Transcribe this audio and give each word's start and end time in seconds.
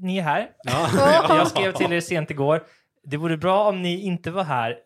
Ni 0.00 0.18
är 0.18 0.22
här. 0.22 0.48
Jag 1.28 1.48
skrev 1.48 1.72
till 1.72 1.92
er 1.92 2.00
sent 2.00 2.30
igår. 2.30 2.62
Det 3.06 3.16
vore 3.16 3.36
bra 3.36 3.68
om 3.68 3.82
ni 3.82 4.00
inte 4.00 4.30
var 4.30 4.44
här 4.44 4.70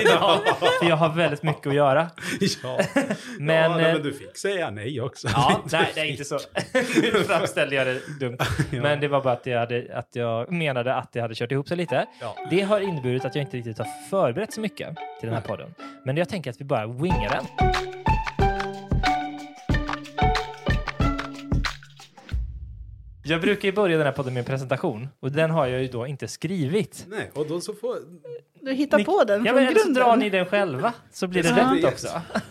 idag, 0.00 0.40
för 0.80 0.88
jag 0.88 0.96
har 0.96 1.08
väldigt 1.08 1.42
mycket 1.42 1.66
att 1.66 1.74
göra. 1.74 2.10
Ja, 2.62 2.78
Men, 3.38 3.56
ja, 3.56 3.76
nej, 3.76 3.86
eh, 3.86 3.92
men 3.92 4.02
du 4.02 4.12
fick 4.12 4.36
säga 4.36 4.70
nej 4.70 5.00
också. 5.00 5.28
Ja, 5.32 5.60
nej, 5.72 5.92
det 5.94 6.00
är 6.00 6.04
inte 6.04 6.24
så. 6.24 6.38
Nu 7.02 7.24
framställde 7.24 7.74
jag 7.76 7.86
det 7.86 8.00
dumt. 8.20 8.38
Men 8.70 9.00
det 9.00 9.08
var 9.08 9.22
bara 9.22 9.32
att 9.32 9.46
jag, 9.46 9.58
hade, 9.60 9.98
att 9.98 10.08
jag 10.12 10.52
menade 10.52 10.94
att 10.94 11.12
det 11.12 11.20
hade 11.20 11.34
kört 11.34 11.52
ihop 11.52 11.68
sig 11.68 11.76
lite. 11.76 12.06
Ja. 12.20 12.36
Det 12.50 12.60
har 12.62 12.80
inneburit 12.80 13.24
att 13.24 13.34
jag 13.34 13.42
inte 13.42 13.56
riktigt 13.56 13.78
har 13.78 13.88
förberett 14.10 14.52
så 14.52 14.60
mycket 14.60 14.96
till 15.20 15.28
den 15.28 15.34
här 15.34 15.42
podden. 15.48 15.74
Men 16.04 16.16
jag 16.16 16.28
tänker 16.28 16.50
att 16.50 16.60
vi 16.60 16.64
bara 16.64 16.86
wingar 16.86 17.30
den. 17.30 17.44
Jag 23.28 23.40
brukar 23.40 23.68
ju 23.68 23.72
börja 23.74 23.96
den 23.96 24.06
här 24.06 24.12
podden 24.12 24.34
med 24.34 24.40
en 24.40 24.44
presentation 24.46 25.08
och 25.20 25.32
den 25.32 25.50
har 25.50 25.66
jag 25.66 25.82
ju 25.82 25.88
då 25.88 26.06
inte 26.06 26.28
skrivit. 26.28 27.04
Nej, 27.08 27.30
och 27.34 27.46
då 27.48 27.60
så 27.60 27.74
får... 27.74 27.96
Du 28.60 28.72
hittar 28.72 28.98
Ni- 28.98 29.04
på 29.04 29.24
den 29.24 29.44
Ja, 29.44 29.52
från 29.52 29.64
men 29.64 29.74
grunden. 29.74 29.94
drar 29.94 30.16
ni 30.16 30.30
den 30.30 30.46
själva 30.46 30.92
så 31.12 31.26
blir 31.26 31.42
det 31.42 31.48
Ja. 31.48 31.74
rätt 31.76 31.84
också. 31.84 32.08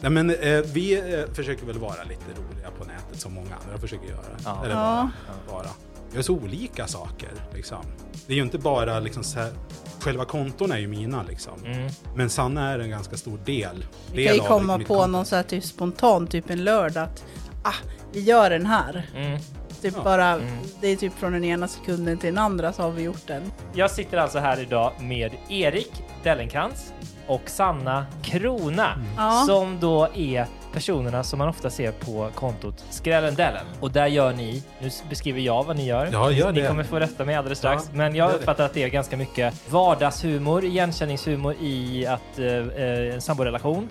Nej, 0.00 0.10
men 0.10 0.30
eh, 0.30 0.60
vi 0.74 1.14
eh, 1.14 1.34
försöker 1.34 1.66
väl 1.66 1.78
vara 1.78 2.04
lite 2.08 2.24
roliga 2.40 2.70
på 2.78 2.84
nätet 2.84 3.20
som 3.20 3.32
många 3.34 3.54
andra 3.64 3.78
försöker 3.78 4.08
göra. 4.08 4.20
Ja. 4.44 4.60
Eller 4.64 4.74
Ja. 4.74 5.10
bara, 5.48 5.56
bara. 5.62 5.68
Vi 6.10 6.16
gör 6.16 6.22
så 6.22 6.34
olika 6.34 6.86
saker 6.86 7.28
liksom. 7.54 7.84
Det 8.26 8.32
är 8.32 8.36
ju 8.36 8.42
inte 8.42 8.58
bara 8.58 9.00
liksom 9.00 9.24
så 9.24 9.38
här, 9.38 9.52
själva 10.00 10.24
konton 10.24 10.72
är 10.72 10.78
ju 10.78 10.88
mina 10.88 11.22
liksom. 11.22 11.64
Mm. 11.64 11.88
Men 12.16 12.30
Sanna 12.30 12.70
är 12.70 12.78
en 12.78 12.90
ganska 12.90 13.16
stor 13.16 13.38
del. 13.44 13.84
Vi 14.12 14.26
kan 14.26 14.34
ju 14.34 14.40
komma 14.40 14.78
på 14.78 14.84
konto. 14.84 15.06
någon 15.06 15.24
så 15.24 15.36
här 15.36 15.42
typ 15.42 15.64
spontan, 15.64 16.26
typ 16.26 16.50
en 16.50 16.64
lördag 16.64 17.02
att 17.04 17.24
ah, 17.64 17.74
vi 18.12 18.20
gör 18.20 18.50
den 18.50 18.66
här. 18.66 19.10
Mm. 19.16 19.38
Typ 19.82 19.94
Ja. 19.96 20.02
bara, 20.04 20.26
Mm. 20.28 20.46
det 20.80 20.88
är 20.88 20.96
typ 20.96 21.18
från 21.18 21.32
den 21.32 21.44
ena 21.44 21.68
sekunden 21.68 22.18
till 22.18 22.28
den 22.34 22.38
andra 22.44 22.72
så 22.72 22.82
har 22.82 22.90
vi 22.90 23.02
gjort 23.02 23.26
den. 23.26 23.52
Jag 23.74 23.90
sitter 23.90 24.18
alltså 24.18 24.38
här 24.38 24.60
idag 24.60 24.92
med 25.00 25.32
Erik 25.48 25.92
Dellenkrantz 26.22 26.92
och 27.26 27.42
Sanna 27.46 28.06
Krona 28.22 28.88
Ja. 29.16 29.44
som 29.46 29.80
då 29.80 30.08
är 30.14 30.46
personerna 30.72 31.24
som 31.24 31.38
man 31.38 31.48
ofta 31.48 31.70
ser 31.70 31.92
på 31.92 32.30
kontot 32.34 32.84
Skrällen 32.90 33.34
Dellen. 33.34 33.64
Och 33.80 33.90
där 33.90 34.06
gör 34.06 34.32
ni, 34.32 34.62
nu 34.80 34.90
beskriver 35.08 35.40
jag 35.40 35.64
vad 35.64 35.76
ni 35.76 35.86
gör. 35.86 36.08
Ja, 36.12 36.30
gör 36.30 36.52
Ni 36.52 36.66
kommer 36.68 36.84
få 36.84 36.98
rätta 36.98 37.24
mig 37.24 37.34
alldeles 37.34 37.58
strax. 37.58 37.84
Ja, 37.86 37.96
Men 37.96 38.14
jag 38.14 38.34
uppfattar 38.34 38.64
att 38.64 38.74
det 38.74 38.82
är 38.82 38.88
ganska 38.88 39.16
mycket 39.16 39.70
vardagshumor, 39.70 40.64
igenkänningshumor 40.64 41.54
i 41.60 42.06
att 42.06 42.38
eh, 42.38 42.46
eh, 42.46 43.14
en 43.14 43.20
samborelation. 43.20 43.88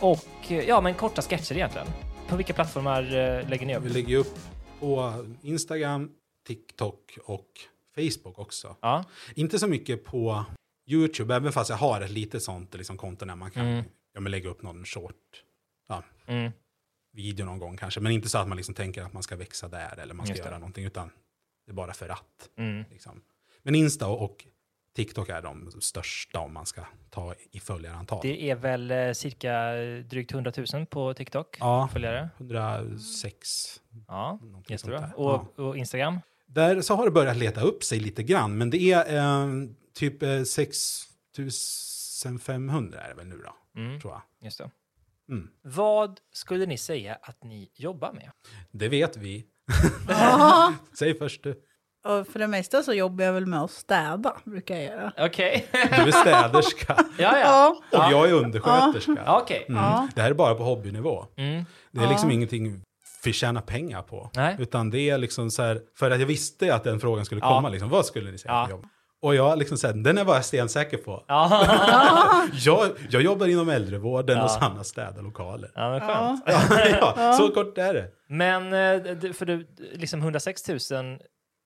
Och 0.00 0.24
eh, 0.48 0.60
ja, 0.68 0.80
men 0.80 0.94
korta 0.94 1.22
sketcher 1.22 1.52
egentligen. 1.56 1.86
På 2.28 2.36
vilka 2.36 2.52
plattformar 2.52 3.02
eh, 3.02 3.48
lägger 3.48 3.66
ni 3.66 3.76
upp? 3.76 3.82
Vi 3.84 3.88
lägger 3.90 4.16
upp 4.16 4.38
på 4.82 5.26
Instagram, 5.42 6.10
TikTok 6.46 7.18
och 7.24 7.48
Facebook 7.94 8.38
också. 8.38 8.76
Ja. 8.80 9.04
Inte 9.34 9.58
så 9.58 9.66
mycket 9.66 10.04
på 10.04 10.44
YouTube, 10.86 11.34
även 11.34 11.52
fast 11.52 11.70
jag 11.70 11.76
har 11.76 12.00
ett 12.00 12.10
litet 12.10 12.42
sånt 12.42 12.74
liksom, 12.74 12.96
konto 12.96 13.24
där 13.24 13.36
man 13.36 13.50
kan 13.50 13.66
Mm. 13.66 13.84
ja, 14.12 14.20
men 14.20 14.32
lägga 14.32 14.48
upp 14.50 14.62
någon 14.62 14.84
short 14.84 15.42
ja, 15.88 16.02
Mm. 16.26 16.52
video 17.12 17.46
någon 17.46 17.58
gång 17.58 17.76
kanske. 17.76 18.00
Men 18.00 18.12
inte 18.12 18.28
så 18.28 18.38
att 18.38 18.48
man 18.48 18.56
liksom 18.56 18.74
tänker 18.74 19.02
att 19.02 19.12
man 19.12 19.22
ska 19.22 19.36
växa 19.36 19.68
där 19.68 19.98
eller 19.98 20.14
man 20.14 20.26
ska 20.26 20.32
Just 20.32 20.42
det. 20.42 20.48
göra 20.48 20.58
någonting, 20.58 20.84
utan 20.84 21.10
det 21.66 21.72
är 21.72 21.74
bara 21.74 21.92
för 21.94 22.08
att. 22.08 22.50
Mm. 22.56 22.84
Liksom. 22.90 23.22
Men 23.62 23.74
Insta 23.74 24.06
och 24.08 24.46
TikTok 24.96 25.28
är 25.28 25.42
de 25.42 25.70
största 25.80 26.38
om 26.38 26.52
man 26.52 26.66
ska 26.66 26.84
ta 27.12 27.34
i 27.50 27.60
följarantal. 27.60 28.18
Det 28.22 28.50
är 28.50 28.54
väl 28.54 28.90
eh, 28.90 29.12
cirka 29.12 29.72
drygt 30.10 30.32
100 30.32 30.52
000 30.74 30.86
på 30.86 31.14
TikTok 31.14 31.56
Ja, 31.60 31.88
följare. 31.92 32.28
106. 32.38 33.80
Ja, 34.08 34.38
jättebra. 34.68 35.10
Och, 35.16 35.52
Ja. 35.56 35.64
och 35.64 35.76
Instagram? 35.76 36.18
Där 36.46 36.80
så 36.80 36.94
har 36.94 37.04
det 37.04 37.10
börjat 37.10 37.36
leta 37.36 37.60
upp 37.60 37.84
sig 37.84 38.00
lite 38.00 38.22
grann, 38.22 38.58
men 38.58 38.70
det 38.70 38.82
är 38.92 39.16
eh, 39.16 39.46
typ 39.94 40.22
eh, 40.22 40.42
6500 40.42 43.00
är 43.00 43.08
det 43.08 43.14
väl 43.14 43.26
nu 43.26 43.42
då, 43.44 43.56
Mm, 43.80 44.00
tror 44.00 44.12
jag. 44.12 44.22
just 44.46 44.58
det. 44.58 44.70
Mm. 45.28 45.48
Vad 45.62 46.20
skulle 46.32 46.66
ni 46.66 46.78
säga 46.78 47.18
att 47.22 47.44
ni 47.44 47.70
jobbar 47.74 48.12
med? 48.12 48.30
Det 48.70 48.88
vet 48.88 49.16
vi. 49.16 49.46
Säg 50.98 51.18
först 51.18 51.42
du. 51.42 51.62
Och 52.04 52.26
för 52.26 52.38
det 52.38 52.46
mesta 52.46 52.82
så 52.82 52.92
jobbar 52.92 53.24
jag 53.24 53.32
väl 53.32 53.46
med 53.46 53.60
att 53.60 53.70
städa, 53.70 54.32
brukar 54.44 54.74
jag 54.74 54.84
göra. 54.84 55.12
Okej. 55.18 55.66
Du 55.72 55.78
är 55.78 56.10
städerska 56.12 56.96
ja, 57.18 57.38
ja. 57.38 57.76
Ja, 57.90 58.06
och 58.06 58.12
jag 58.12 58.28
är 58.28 58.32
undersköterska. 58.32 59.16
Ja, 59.26 59.40
Okej. 59.42 59.64
Mm. 59.68 59.82
Ja. 59.82 60.08
Det 60.14 60.22
här 60.22 60.30
är 60.30 60.34
bara 60.34 60.54
på 60.54 60.62
hobbynivå. 60.64 61.24
Mm. 61.36 61.64
Det 61.90 62.00
är 62.00 62.04
Ja. 62.04 62.10
liksom 62.10 62.30
ingenting 62.30 62.82
vi 63.24 63.32
tjänar 63.32 63.60
pengar 63.60 64.02
på. 64.02 64.30
Nej. 64.34 64.56
Utan 64.58 64.90
det 64.90 65.10
är 65.10 65.18
liksom 65.18 65.50
så 65.50 65.62
här, 65.62 65.80
för 65.98 66.10
att 66.10 66.18
jag 66.20 66.26
visste 66.26 66.74
att 66.74 66.84
den 66.84 67.00
frågan 67.00 67.24
skulle 67.24 67.40
Ja. 67.40 67.48
komma, 67.54 67.68
liksom, 67.68 67.88
vad 67.88 68.06
skulle 68.06 68.30
ni 68.30 68.38
säga 68.38 68.54
Ja. 68.54 68.64
för 68.64 68.70
jobb? 68.72 68.84
Och 69.22 69.34
jag 69.34 69.58
liksom 69.58 69.78
så 69.78 69.86
här, 69.86 69.94
den 69.94 70.18
är 70.18 70.24
bara 70.24 70.42
stensäker 70.42 70.96
på. 70.96 71.24
Ja. 71.28 71.66
Jag, 72.52 72.88
jag 73.10 73.22
jobbar 73.22 73.46
inom 73.46 73.68
äldrevården 73.68 74.36
Ja. 74.38 74.44
och 74.44 74.50
Sanna 74.50 74.84
städar 74.84 75.22
lokaler. 75.22 75.70
ja, 75.74 75.90
men 75.90 76.00
skönt. 76.00 76.44
ja, 77.16 77.32
så 77.38 77.48
kort 77.50 77.78
är 77.78 77.94
det. 77.94 78.08
Men 78.28 78.64
eh, 78.66 79.32
för 79.32 79.46
du, 79.46 79.66
liksom 79.94 80.20
106 80.20 80.68
000 80.68 80.78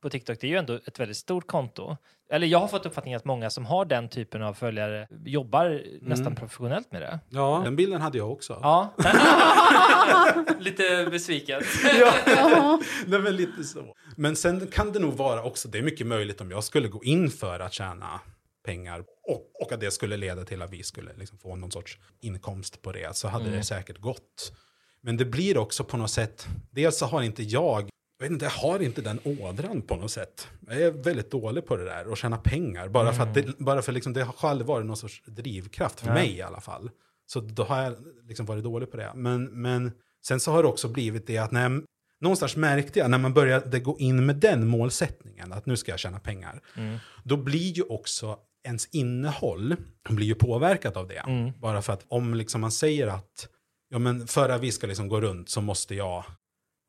på 0.06 0.10
TikTok, 0.10 0.40
det 0.40 0.46
är 0.46 0.48
ju 0.48 0.56
ändå 0.56 0.74
ett 0.86 1.00
väldigt 1.00 1.16
stort 1.16 1.46
konto. 1.46 1.96
Eller 2.30 2.46
jag 2.46 2.58
har 2.58 2.68
fått 2.68 2.86
uppfattningen 2.86 3.16
att 3.16 3.24
många 3.24 3.50
som 3.50 3.64
har 3.66 3.84
den 3.84 4.08
typen 4.08 4.42
av 4.42 4.54
följare 4.54 5.08
jobbar 5.24 5.82
nästan 6.02 6.34
professionellt 6.36 6.92
med 6.92 7.02
det. 7.02 7.20
Ja, 7.30 7.60
den 7.64 7.76
bilden 7.76 8.00
hade 8.00 8.18
jag 8.18 8.32
också. 8.32 8.58
Ja. 8.62 8.94
Lite 10.58 11.08
besviken. 11.10 11.62
Ja, 12.00 12.80
det 13.06 13.16
är 13.16 13.20
väl 13.20 13.34
lite 13.34 13.64
så. 13.64 13.94
Men 14.16 14.36
sen 14.36 14.66
kan 14.66 14.92
det 14.92 14.98
nog 14.98 15.14
vara 15.14 15.42
också, 15.42 15.68
det 15.68 15.78
är 15.78 15.82
mycket 15.82 16.06
möjligt 16.06 16.40
om 16.40 16.50
jag 16.50 16.64
skulle 16.64 16.88
gå 16.88 17.04
in 17.04 17.30
för 17.30 17.60
att 17.60 17.72
tjäna 17.72 18.20
pengar 18.64 19.00
och, 19.28 19.50
och 19.62 19.72
att 19.72 19.80
det 19.80 19.90
skulle 19.90 20.16
leda 20.16 20.44
till 20.44 20.62
att 20.62 20.70
vi 20.72 20.82
skulle 20.82 21.10
liksom 21.16 21.38
få 21.38 21.56
någon 21.56 21.72
sorts 21.72 21.98
inkomst 22.20 22.82
på 22.82 22.92
det, 22.92 23.16
så 23.16 23.28
hade 23.28 23.44
Mm. 23.44 23.56
det 23.56 23.64
säkert 23.64 23.98
gått. 23.98 24.52
Men 25.00 25.16
det 25.16 25.24
blir 25.24 25.58
också 25.58 25.84
på 25.84 25.96
något 25.96 26.10
sätt, 26.10 26.46
dels 26.70 26.98
så 26.98 27.06
har 27.06 27.22
inte 27.22 27.42
jag, 27.42 27.88
jag 28.18 28.24
vet 28.24 28.32
inte, 28.32 28.44
jag 28.44 28.50
har 28.52 28.82
inte 28.82 29.00
den 29.00 29.20
ådran 29.24 29.82
på 29.82 29.96
något 29.96 30.10
sätt. 30.10 30.48
Jag 30.68 30.80
är 30.80 30.90
väldigt 30.90 31.30
dålig 31.30 31.66
på 31.66 31.76
det 31.76 31.84
där, 31.84 32.12
att 32.12 32.18
tjäna 32.18 32.36
pengar, 32.36 32.88
bara 32.88 33.12
för 33.12 33.22
att 33.22 33.34
det, 33.34 33.58
bara 33.58 33.82
för 33.82 33.92
liksom, 33.92 34.12
det 34.12 34.24
har 34.24 34.50
aldrig 34.50 34.66
varit 34.66 34.86
någon 34.86 34.96
sorts 34.96 35.22
drivkraft, 35.26 36.00
för 36.00 36.06
Nej. 36.06 36.14
mig 36.14 36.36
i 36.36 36.42
alla 36.42 36.60
fall. 36.60 36.90
Så 37.26 37.40
då 37.40 37.62
har 37.64 37.82
jag 37.82 37.94
liksom 38.28 38.46
varit 38.46 38.64
dålig 38.64 38.90
på 38.90 38.96
det. 38.96 39.12
Men, 39.14 39.44
men 39.44 39.92
sen 40.26 40.40
så 40.40 40.52
har 40.52 40.62
det 40.62 40.68
också 40.68 40.88
blivit 40.88 41.26
det 41.26 41.38
att 41.38 41.50
när, 41.50 41.82
någonstans 42.20 42.56
märkte 42.56 42.98
jag 42.98 43.10
när 43.10 43.18
man 43.18 43.34
började 43.34 43.80
gå 43.80 43.98
in 43.98 44.26
med 44.26 44.36
den 44.36 44.66
målsättningen, 44.66 45.52
att 45.52 45.66
nu 45.66 45.76
ska 45.76 45.90
jag 45.90 45.98
tjäna 45.98 46.18
pengar, 46.18 46.60
Mm. 46.76 46.98
då 47.24 47.36
blir 47.36 47.72
ju 47.72 47.82
också 47.82 48.38
ens 48.64 48.86
innehåll 48.86 49.76
blir 50.08 50.26
ju 50.26 50.34
påverkat 50.34 50.96
av 50.96 51.08
det. 51.08 51.18
Mm. 51.18 51.52
Bara 51.60 51.82
för 51.82 51.92
att 51.92 52.04
om 52.08 52.34
liksom 52.34 52.60
man 52.60 52.72
säger 52.72 53.06
att 53.06 53.48
ja, 53.88 53.98
men 53.98 54.26
för 54.26 54.48
att 54.48 54.60
vi 54.60 54.72
ska 54.72 54.86
liksom 54.86 55.08
gå 55.08 55.20
runt 55.20 55.48
så 55.50 55.60
måste 55.60 55.94
jag 55.94 56.24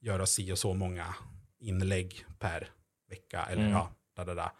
göra 0.01 0.25
si 0.25 0.51
och 0.51 0.57
så 0.57 0.73
många 0.73 1.05
inlägg 1.59 2.25
per 2.39 2.69
vecka. 3.09 3.43
Eller 3.49 3.61
Mm. 3.61 3.73
ja, 3.73 3.89
da, 4.15 4.25
da, 4.25 4.33
da. 4.33 4.51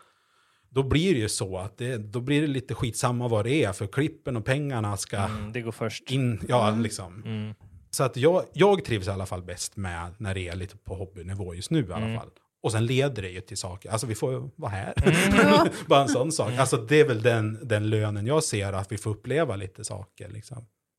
Då 0.69 0.84
blir 0.84 1.13
det 1.13 1.19
ju 1.19 1.30
så 1.30 1.57
att 1.57 1.78
det, 1.78 1.98
då 1.98 2.19
blir 2.22 2.42
det 2.42 2.48
lite 2.48 2.75
skitsamma 2.75 3.28
vad 3.28 3.45
det 3.45 3.63
är, 3.63 3.74
för 3.74 3.88
klippen 3.88 4.38
och 4.38 4.45
pengarna 4.45 4.98
ska 4.98 5.18
Mm, 5.18 5.51
det 5.51 5.62
går 5.62 5.72
först. 5.72 6.12
in, 6.12 6.39
ja 6.48 6.72
liksom. 6.75 7.24
Mm. 7.25 7.54
Så 7.89 8.04
att 8.04 8.18
jag, 8.18 8.45
jag 8.54 8.86
trivs 8.86 9.07
i 9.07 9.10
alla 9.10 9.25
fall 9.25 9.42
bäst 9.44 9.78
med 9.78 10.13
när 10.18 10.34
det 10.34 10.48
är 10.48 10.56
lite 10.56 10.78
på 10.78 10.95
hobbynivå 10.95 11.54
just 11.56 11.72
nu 11.72 11.80
i 11.80 11.94
alla 11.94 12.06
Mm. 12.06 12.19
fall. 12.19 12.30
Och 12.62 12.72
sen 12.72 12.86
leder 12.86 13.22
det 13.22 13.30
ju 13.30 13.42
till 13.42 13.57
saker, 13.57 13.89
alltså 13.89 14.07
vi 14.07 14.16
får 14.16 14.34
ju 14.34 14.50
vara 14.56 14.72
här. 14.72 14.94
Ja. 15.44 15.68
Bara 15.88 16.01
en 16.01 16.10
sån 16.10 16.31
sak. 16.31 16.54
Alltså 16.57 16.78
det 16.78 17.00
är 17.00 17.07
väl 17.07 17.22
den, 17.22 17.60
den 17.68 17.89
lönen 17.89 18.28
jag 18.28 18.44
ser, 18.44 18.74
att 18.74 18.92
vi 18.92 18.98
får 18.98 19.12
uppleva 19.12 19.56
lite 19.56 19.84
saker 19.84 20.30
liksom. 20.30 20.57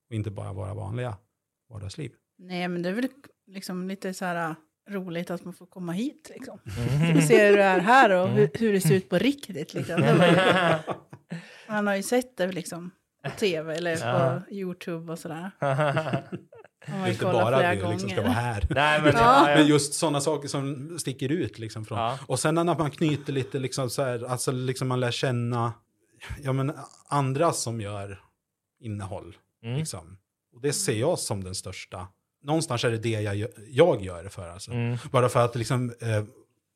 Och 0.09 0.15
inte 0.15 0.31
bara 0.31 0.53
våra 0.53 0.75
vanliga 0.75 1.17
vardagsliv. 1.71 2.13
Nej, 2.39 2.69
men 2.69 2.83
det 2.83 2.89
är 2.89 2.93
väl 2.93 3.09
liksom 3.49 3.89
lite 3.89 4.15
så 4.15 4.25
här 4.25 4.55
roligt 4.89 5.31
att 5.31 5.45
man 5.45 5.55
får 5.55 5.67
komma 5.67 5.93
hit 5.93 6.31
liksom. 6.35 6.59
Mm. 7.03 7.17
Och 7.17 7.23
se 7.23 7.49
hur 7.49 7.57
det 7.57 7.63
är 7.63 7.81
här 7.81 8.11
och 8.11 8.29
hur, 8.29 8.51
hur 8.55 8.73
det 8.73 8.81
ser 8.81 8.95
ut 8.95 9.09
på 9.09 9.19
riktigt 9.19 9.75
liksom. 9.75 10.01
Det 10.01 10.85
man 11.69 11.87
har 11.87 11.97
ju 11.97 12.03
sett 12.03 12.37
det 12.37 12.53
liksom 12.53 12.91
på 13.25 13.31
tv 13.31 13.75
eller 13.75 14.07
Ja. 14.07 14.41
på 14.49 14.55
YouTube 14.55 15.13
och 15.13 15.19
sådär. 15.19 15.51
man 15.61 17.01
Det 17.03 17.09
är 17.09 17.11
inte 17.11 17.25
bara 17.25 17.69
att 17.71 17.77
vi 17.79 17.89
liksom 17.91 18.11
ska 18.11 18.23
vara 18.23 18.33
här. 18.33 18.67
Nej, 18.71 19.03
men, 19.03 19.13
Ja. 19.13 19.21
ja, 19.21 19.51
ja. 19.51 19.57
Men 19.57 19.67
just 19.67 19.95
sådana 19.95 20.21
saker 20.21 20.49
som 20.49 20.99
sticker 20.99 21.33
ut. 21.33 21.59
Liksom 21.59 21.85
från. 21.85 21.99
Ja. 21.99 22.19
Och 22.27 22.41
sen 22.41 22.55
när 22.55 22.65
man 22.65 22.91
knyter 22.91 23.33
lite, 23.33 23.59
liksom 23.59 23.91
så 23.91 24.03
här, 24.03 24.25
alltså 24.31 24.53
liksom 24.53 24.89
man 24.89 25.01
lär 25.01 25.11
känna 25.11 25.73
ja, 26.43 26.53
men 26.53 26.73
andra 27.09 27.53
som 27.53 27.81
gör 27.81 28.21
innehåll. 28.81 29.37
Mm. 29.63 29.77
Liksom. 29.79 30.19
Och 30.55 30.61
det 30.61 30.73
ser 30.73 31.01
jag 31.01 31.19
som 31.19 31.45
den 31.45 31.55
största. 31.55 32.09
Någonstans 32.45 32.85
är 32.85 32.91
det 32.91 32.99
det 32.99 33.11
jag, 33.11 33.47
jag 33.69 34.03
gör 34.03 34.25
det 34.25 34.31
för. 34.31 34.49
Alltså. 34.49 34.71
Mm. 34.71 34.99
Bara 35.11 35.29
för 35.29 35.45
att 35.45 35.57
liksom, 35.57 35.93
eh, 36.01 36.25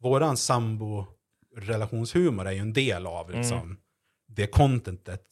våran 0.03 0.37
sambo-relationshumor 0.37 2.47
är 2.47 2.53
ju 2.53 2.59
en 2.59 2.73
del 2.73 3.07
av 3.07 3.29
Mm. 3.31 3.41
liksom, 3.41 3.77
det 4.29 4.47
contentet. 4.47 5.23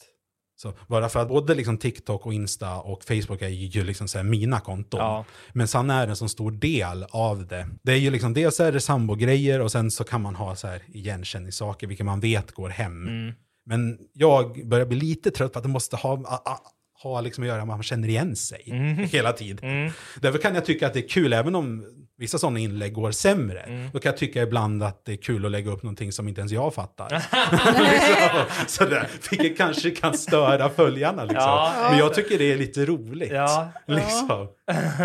Så 0.56 0.73
bara 0.88 1.09
för 1.09 1.21
att 1.21 1.29
både 1.29 1.55
liksom 1.55 1.79
TikTok 1.79 2.27
och 2.27 2.35
Insta 2.35 2.81
och 2.81 3.05
Facebook 3.05 3.43
är 3.43 3.49
ju 3.49 3.85
liksom 3.85 4.09
så 4.09 4.19
här 4.19 4.25
mina 4.25 4.61
konton. 4.61 5.00
Ja. 5.00 5.25
Men 5.53 5.69
sen 5.69 5.91
är 5.91 6.06
det 6.06 6.12
en 6.12 6.17
så 6.17 6.29
stor 6.29 6.50
del 6.50 7.06
av 7.11 7.47
det. 7.47 7.69
Det 7.82 7.93
är 7.93 7.97
ju 7.97 8.11
liksom, 8.11 8.35
dels 8.35 8.61
är 8.61 8.73
det 8.73 8.81
sambogrejer 8.81 9.61
och 9.61 9.73
sen 9.73 9.91
så 9.91 10.05
kan 10.05 10.21
man 10.23 10.35
ha 10.35 10.56
så 10.56 10.67
här 10.67 10.82
igenkänningssaker, 10.88 11.87
vilka 11.87 12.05
man 12.05 12.21
vet 12.21 12.53
går 12.53 12.69
hem. 12.69 13.09
Mm. 13.09 13.35
Men 13.67 13.99
jag 14.12 14.69
börjar 14.69 14.87
bli 14.87 15.00
lite 15.00 15.31
trött 15.31 15.53
på 15.53 15.59
att 15.59 15.62
det 15.62 15.69
måste 15.69 15.97
ha, 15.97 16.15
a, 17.05 17.08
a, 17.08 17.14
ha 17.14 17.20
liksom 17.20 17.44
att 17.44 17.49
göra 17.49 17.64
med 17.64 17.73
att 17.73 17.79
man 17.79 17.82
känner 17.82 18.08
igen 18.08 18.37
sig 18.37 18.62
hela 19.12 19.32
tiden. 19.32 19.70
Mm. 19.70 19.93
Därför 20.20 20.38
kan 20.38 20.55
jag 20.55 20.64
tycka 20.64 20.87
att 20.87 20.94
det 20.94 21.05
är 21.05 21.08
kul, 21.08 21.32
även 21.32 21.55
om 21.55 21.85
vissa 22.20 22.38
sådana 22.38 22.58
inlägg 22.58 22.93
går 22.93 23.11
sämre. 23.11 23.61
Mm. 23.61 23.90
Då 23.93 23.99
kan 23.99 24.11
jag 24.11 24.19
tycka 24.19 24.43
ibland 24.43 24.82
att 24.82 25.05
det 25.05 25.12
är 25.12 25.17
kul 25.17 25.44
att 25.44 25.50
lägga 25.50 25.70
upp 25.70 25.82
någonting 25.82 26.12
som 26.12 26.28
inte 26.28 26.40
ens 26.40 26.52
jag 26.52 26.75
fattar. 26.75 27.11
liksom, 27.82 28.67
sådär, 28.67 29.08
vilket 29.31 29.56
kanske 29.56 29.90
kan 29.90 30.14
störa 30.14 30.69
följarna. 30.69 31.22
Liksom. 31.25 31.43
Ja. 31.43 31.88
Men 31.90 31.99
jag 31.99 32.14
tycker 32.14 32.38
det 32.38 32.52
är 32.52 32.56
lite 32.58 32.84
roligt. 32.84 33.32
Ja. 33.32 33.69
Liksom. 33.87 34.49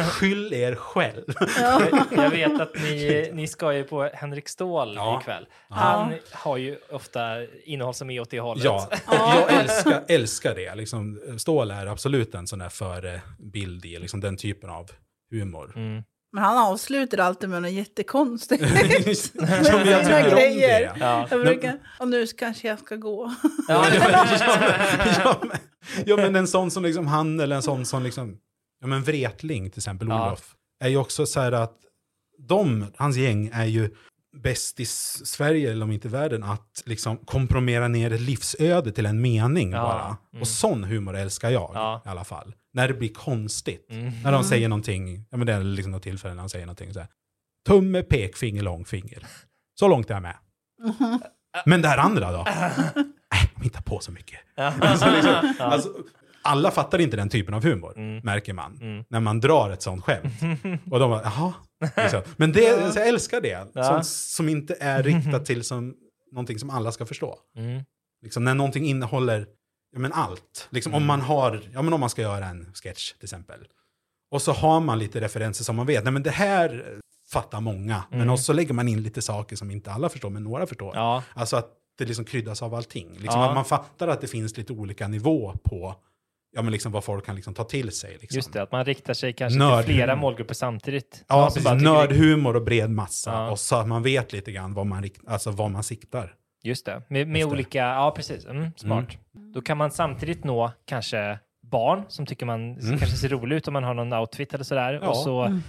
Skyll 0.10 0.54
er 0.54 0.76
själv. 0.76 1.24
Jag, 1.60 1.82
jag 2.12 2.30
vet 2.30 2.62
att 2.62 2.74
ni, 2.76 3.30
ni 3.34 3.48
ska 3.48 3.74
ju 3.74 3.84
på 3.84 4.10
Henrik 4.14 4.50
Ståhl 4.50 4.94
Ja. 4.96 5.20
ikväll. 5.22 5.48
Han 5.70 6.14
har 6.32 6.58
ju 6.58 6.78
ofta 6.92 7.22
innehåll 7.66 7.94
som 7.94 8.10
är 8.10 8.20
åt 8.20 8.30
det 8.30 8.40
hållet. 8.40 8.66
Ja, 8.66 8.90
jag 9.08 9.60
älskar, 9.60 10.04
älskar 10.08 10.56
det. 10.56 10.76
Liksom, 10.76 11.22
Ståhl 11.38 11.72
är 11.72 11.86
absolut 11.86 12.36
en 12.36 12.48
sån 12.48 12.60
där 12.60 12.70
förebild 12.70 13.86
i 13.86 14.00
liksom, 14.00 14.20
den 14.20 14.38
typen 14.38 14.70
av 14.70 14.92
humor. 15.32 15.74
Mm. 15.76 16.04
Men 16.36 16.44
han 16.44 16.58
avslutar 16.58 17.18
alltid 17.18 17.50
med 17.50 17.62
något 17.62 17.72
jättekonstigt. 17.72 18.64
Ja, 19.34 19.78
men 19.78 19.88
jag 19.88 20.06
sina 20.06 20.18
tycker 20.18 20.26
om 20.26 20.40
grejer. 20.40 20.80
det. 20.80 20.94
Ja. 21.00 21.28
Jag 21.30 21.42
brukar, 21.42 21.80
och 22.00 22.08
nu 22.08 22.28
kanske 22.28 22.68
jag 22.68 22.80
ska 22.80 22.96
gå. 22.96 23.34
Ja. 23.68 23.86
ja, 25.24 25.42
men, 25.42 25.58
ja, 26.06 26.18
men 26.18 26.36
en 26.36 26.48
sån 26.48 26.72
som 26.72 26.84
liksom 26.84 27.08
han 27.08 27.40
eller 27.40 27.56
en 27.56 27.62
sån 27.62 27.86
som 27.86 28.04
liksom, 28.04 28.38
ja 28.82 28.88
men 28.88 29.04
Wretling 29.04 29.70
till 29.72 29.80
exempel, 29.80 30.08
Ja. 30.08 30.28
Olof, 30.28 30.56
är 30.80 30.90
ju 30.90 30.98
också 30.98 31.26
så 31.26 31.40
här 31.40 31.52
att 31.52 31.78
de, 32.38 32.86
hans 32.98 33.18
gäng 33.18 33.50
är 33.54 33.66
ju 33.66 33.90
bäst 34.44 34.80
i 34.80 34.86
Sverige, 34.86 35.72
eller 35.72 35.84
om 35.86 35.92
inte 35.92 36.08
världen, 36.10 36.44
att 36.44 36.84
liksom 36.86 37.18
kompromera 37.18 37.88
ner 37.88 38.14
ett 38.14 38.22
livsöde 38.22 38.92
till 38.92 39.06
en 39.06 39.22
mening 39.22 39.72
Ja, 39.72 39.82
bara. 39.82 40.06
mm. 40.06 40.42
Och 40.42 40.48
sån 40.48 40.84
humor 40.84 41.16
älskar 41.18 41.50
jag 41.50 41.72
Ja. 41.74 42.02
i 42.06 42.10
alla 42.10 42.24
fall. 42.24 42.56
När 42.74 42.88
det 42.88 42.94
blir 42.94 43.14
konstigt. 43.14 43.88
Mm. 43.92 44.22
När 44.24 44.32
de 44.32 44.44
säger 44.44 44.70
någonting, 44.70 45.26
ja 45.30 45.38
men 45.38 45.48
det 45.48 45.54
är 45.54 45.64
liksom 45.64 45.92
något 45.92 46.04
tillfälle 46.04 46.34
när 46.34 46.44
de 46.44 46.50
säger 46.50 46.66
någonting 46.66 46.94
så 46.94 47.00
här. 47.00 47.08
Tumme, 47.68 48.02
pekfinger, 48.02 48.62
långfinger. 48.64 49.28
Så 49.80 49.88
långt 49.88 50.10
är 50.10 50.14
jag 50.14 50.22
med. 50.24 50.36
Men 51.66 51.82
det 51.82 51.88
här 51.88 51.98
andra 51.98 52.32
då? 52.32 52.44
Nej, 52.46 52.72
de 53.56 53.62
hittar 53.64 53.82
på 53.82 54.00
så 54.00 54.12
mycket. 54.12 54.40
alltså, 54.58 55.10
liksom, 55.16 55.54
alltså, 55.60 55.90
alla 56.46 56.72
fattar 56.72 57.02
inte 57.02 57.18
den 57.18 57.30
typen 57.30 57.54
av 57.54 57.64
humor, 57.64 57.94
Mm. 57.98 58.20
märker 58.24 58.54
man. 58.54 58.78
Mm. 58.82 59.04
När 59.10 59.20
man 59.20 59.40
drar 59.40 59.70
ett 59.70 59.82
sånt 59.82 60.04
skämt. 60.04 60.34
Och 60.92 61.00
de 61.00 61.10
bara, 61.10 61.22
jaha. 61.24 61.54
Liksom. 61.98 62.22
Men 62.38 62.52
det, 62.52 62.62
jag 62.96 63.08
älskar 63.08 63.42
det. 63.42 63.68
Ja. 63.74 63.84
Som, 63.84 64.04
som 64.04 64.50
inte 64.50 64.76
är 64.80 65.04
riktat 65.04 65.46
till 65.50 65.64
som, 65.64 65.96
någonting 66.32 66.60
som 66.60 66.70
alla 66.70 66.92
ska 66.92 67.06
förstå. 67.06 67.38
Mm. 67.58 67.84
Liksom, 68.22 68.44
när 68.44 68.54
någonting 68.54 68.86
innehåller 68.86 69.48
ja, 69.94 70.00
men 70.00 70.14
allt. 70.14 70.68
Liksom, 70.72 70.92
Mm. 70.94 71.04
Om 71.04 71.08
man 71.08 71.22
har, 71.22 71.62
ja 71.74 71.82
men 71.82 71.94
om 71.94 72.00
man 72.00 72.10
ska 72.10 72.22
göra 72.22 72.46
en 72.46 72.74
sketch 72.74 73.14
till 73.14 73.24
exempel. 73.26 73.60
Och 74.32 74.42
så 74.42 74.52
har 74.52 74.80
man 74.80 75.00
lite 75.00 75.22
referenser 75.22 75.64
som 75.64 75.76
man 75.76 75.86
vet, 75.86 76.04
nej 76.04 76.14
men 76.14 76.24
det 76.24 76.32
här 76.32 76.86
fattar 77.32 77.62
många. 77.62 78.04
Men 78.10 78.22
Mm. 78.22 78.34
också 78.34 78.54
lägger 78.54 78.74
man 78.74 78.88
in 78.88 79.04
lite 79.04 79.22
saker 79.22 79.56
som 79.56 79.72
inte 79.72 79.92
alla 79.92 80.10
förstår, 80.10 80.30
men 80.30 80.44
några 80.44 80.68
förstår. 80.68 80.96
Ja. 80.96 81.24
Alltså 81.34 81.58
att 81.58 81.70
det 81.98 82.06
liksom 82.06 82.26
kryddas 82.26 82.62
av 82.62 82.74
allting. 82.76 83.10
Liksom 83.12 83.42
Ja. 83.42 83.50
att 83.50 83.56
man 83.56 83.66
fattar 83.66 84.08
att 84.08 84.22
det 84.22 84.28
finns 84.28 84.58
lite 84.58 84.74
olika 84.74 85.08
nivå 85.08 85.54
på 85.64 85.96
ja, 86.56 86.62
men 86.62 86.72
liksom 86.72 86.92
vad 86.92 87.04
folk 87.04 87.26
kan 87.26 87.36
liksom 87.36 87.54
ta 87.54 87.64
till 87.64 87.92
sig. 87.92 88.18
Liksom. 88.22 88.36
Just 88.36 88.54
det, 88.54 88.62
att 88.62 88.72
man 88.72 88.86
riktar 88.86 89.14
sig 89.14 89.34
kanske 89.34 89.60
Nörd. 89.60 89.86
till 89.86 89.94
flera 89.96 90.16
målgrupper 90.16 90.54
samtidigt. 90.54 91.26
Ja, 91.28 91.46
precis. 91.46 91.64
det- 91.64 91.76
Nördhumor 91.76 92.56
och 92.56 92.62
bred 92.64 92.90
massa. 92.90 93.32
Ja. 93.32 93.52
Och 93.52 93.60
så 93.60 93.76
att 93.76 93.88
man 93.88 94.04
vet 94.04 94.34
lite 94.34 94.52
grann 94.52 94.74
vad 94.74 94.86
man, 94.86 95.04
rikt- 95.04 95.22
alltså 95.28 95.52
vad 95.52 95.72
man 95.72 95.84
siktar. 95.84 96.34
Just 96.64 96.86
det, 96.86 97.02
med, 97.10 97.28
med 97.28 97.40
Just 97.40 97.50
det. 97.50 97.54
olika, 97.56 97.78
ja 97.80 98.14
precis, 98.16 98.46
mm, 98.46 98.72
smart. 98.78 99.06
Då 99.54 99.62
kan 99.62 99.78
man 99.78 99.92
samtidigt 99.92 100.44
nå 100.44 100.72
kanske 100.86 101.40
barn 101.72 102.04
som 102.08 102.26
tycker 102.26 102.46
man 102.46 102.60
Mm. 102.72 102.98
kanske 103.00 103.18
ser 103.18 103.30
rolig 103.30 103.56
ut 103.56 103.68
om 103.68 103.74
man 103.74 103.84
har 103.84 103.94
någon 103.94 104.14
outfit 104.14 104.54
eller 104.54 104.64
sådär. 104.64 105.00
Ja. 105.02 105.10
Och 105.10 105.18
så 105.18 105.60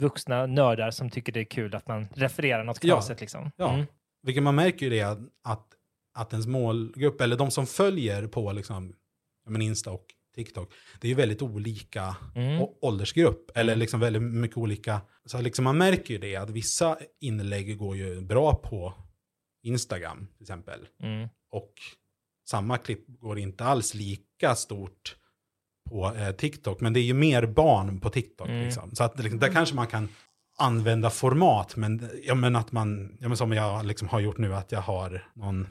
vuxna 0.00 0.46
nördar 0.46 0.90
som 0.90 1.10
tycker 1.10 1.32
det 1.32 1.40
är 1.40 1.44
kul 1.44 1.74
att 1.74 1.88
man 1.88 2.08
refererar 2.14 2.64
något 2.64 2.84
Ja. 2.84 2.94
knasigt 2.94 3.20
liksom. 3.20 3.50
Ja. 3.56 3.72
Mm. 3.74 3.86
Vilket 4.22 4.42
man 4.42 4.54
märker 4.54 4.86
ju 4.86 4.90
det 4.90 5.02
att, 5.02 5.18
att, 6.14 6.32
ens 6.32 6.46
målgrupp, 6.46 7.20
eller 7.20 7.36
de 7.36 7.50
som 7.50 7.66
följer 7.66 8.26
på 8.26 8.52
liksom, 8.52 8.88
ja, 8.88 8.92
men 9.46 9.62
Insta 9.62 9.90
och 9.90 10.06
TikTok, 10.34 10.72
det 11.00 11.06
är 11.06 11.08
ju 11.08 11.14
väldigt 11.14 11.42
olika 11.42 12.16
Mm. 12.34 12.66
åldersgrupp. 12.80 13.50
Eller 13.54 13.76
liksom 13.76 14.00
väldigt 14.00 14.22
mycket 14.22 14.56
olika. 14.56 15.00
Så 15.24 15.40
liksom 15.40 15.64
man 15.64 15.78
märker 15.78 16.14
ju 16.14 16.18
det 16.20 16.36
att 16.36 16.50
vissa 16.50 16.98
inlägg 17.20 17.78
går 17.78 17.96
ju 17.96 18.20
bra 18.20 18.54
på 18.54 18.94
Instagram 19.62 20.26
till 20.36 20.42
exempel. 20.44 20.86
Mm. 21.02 21.28
Och 21.50 21.72
samma 22.48 22.78
klipp 22.78 23.04
går 23.06 23.38
inte 23.38 23.64
alls 23.64 23.94
lika 23.94 24.54
stort 24.54 25.16
på 25.90 26.14
eh, 26.14 26.30
TikTok. 26.32 26.80
Men 26.80 26.92
det 26.92 27.00
är 27.00 27.04
ju 27.04 27.14
mer 27.14 27.46
barn 27.46 28.00
på 28.00 28.10
TikTok. 28.10 28.48
Mm. 28.48 28.64
Liksom. 28.64 28.90
Så 28.94 29.04
att 29.04 29.18
liksom, 29.18 29.38
där 29.38 29.52
kanske 29.52 29.74
man 29.74 29.86
kan 29.86 30.08
använda 30.56 31.10
format. 31.10 31.76
Men, 31.76 32.10
ja, 32.24 32.34
men 32.34 32.56
att 32.56 32.72
man, 32.72 33.16
ja, 33.20 33.28
men 33.28 33.36
som 33.36 33.52
jag 33.52 33.86
liksom 33.86 34.08
har 34.08 34.20
gjort 34.20 34.38
nu, 34.38 34.54
att 34.54 34.72
jag 34.72 34.80
har 34.80 35.28
någon 35.34 35.66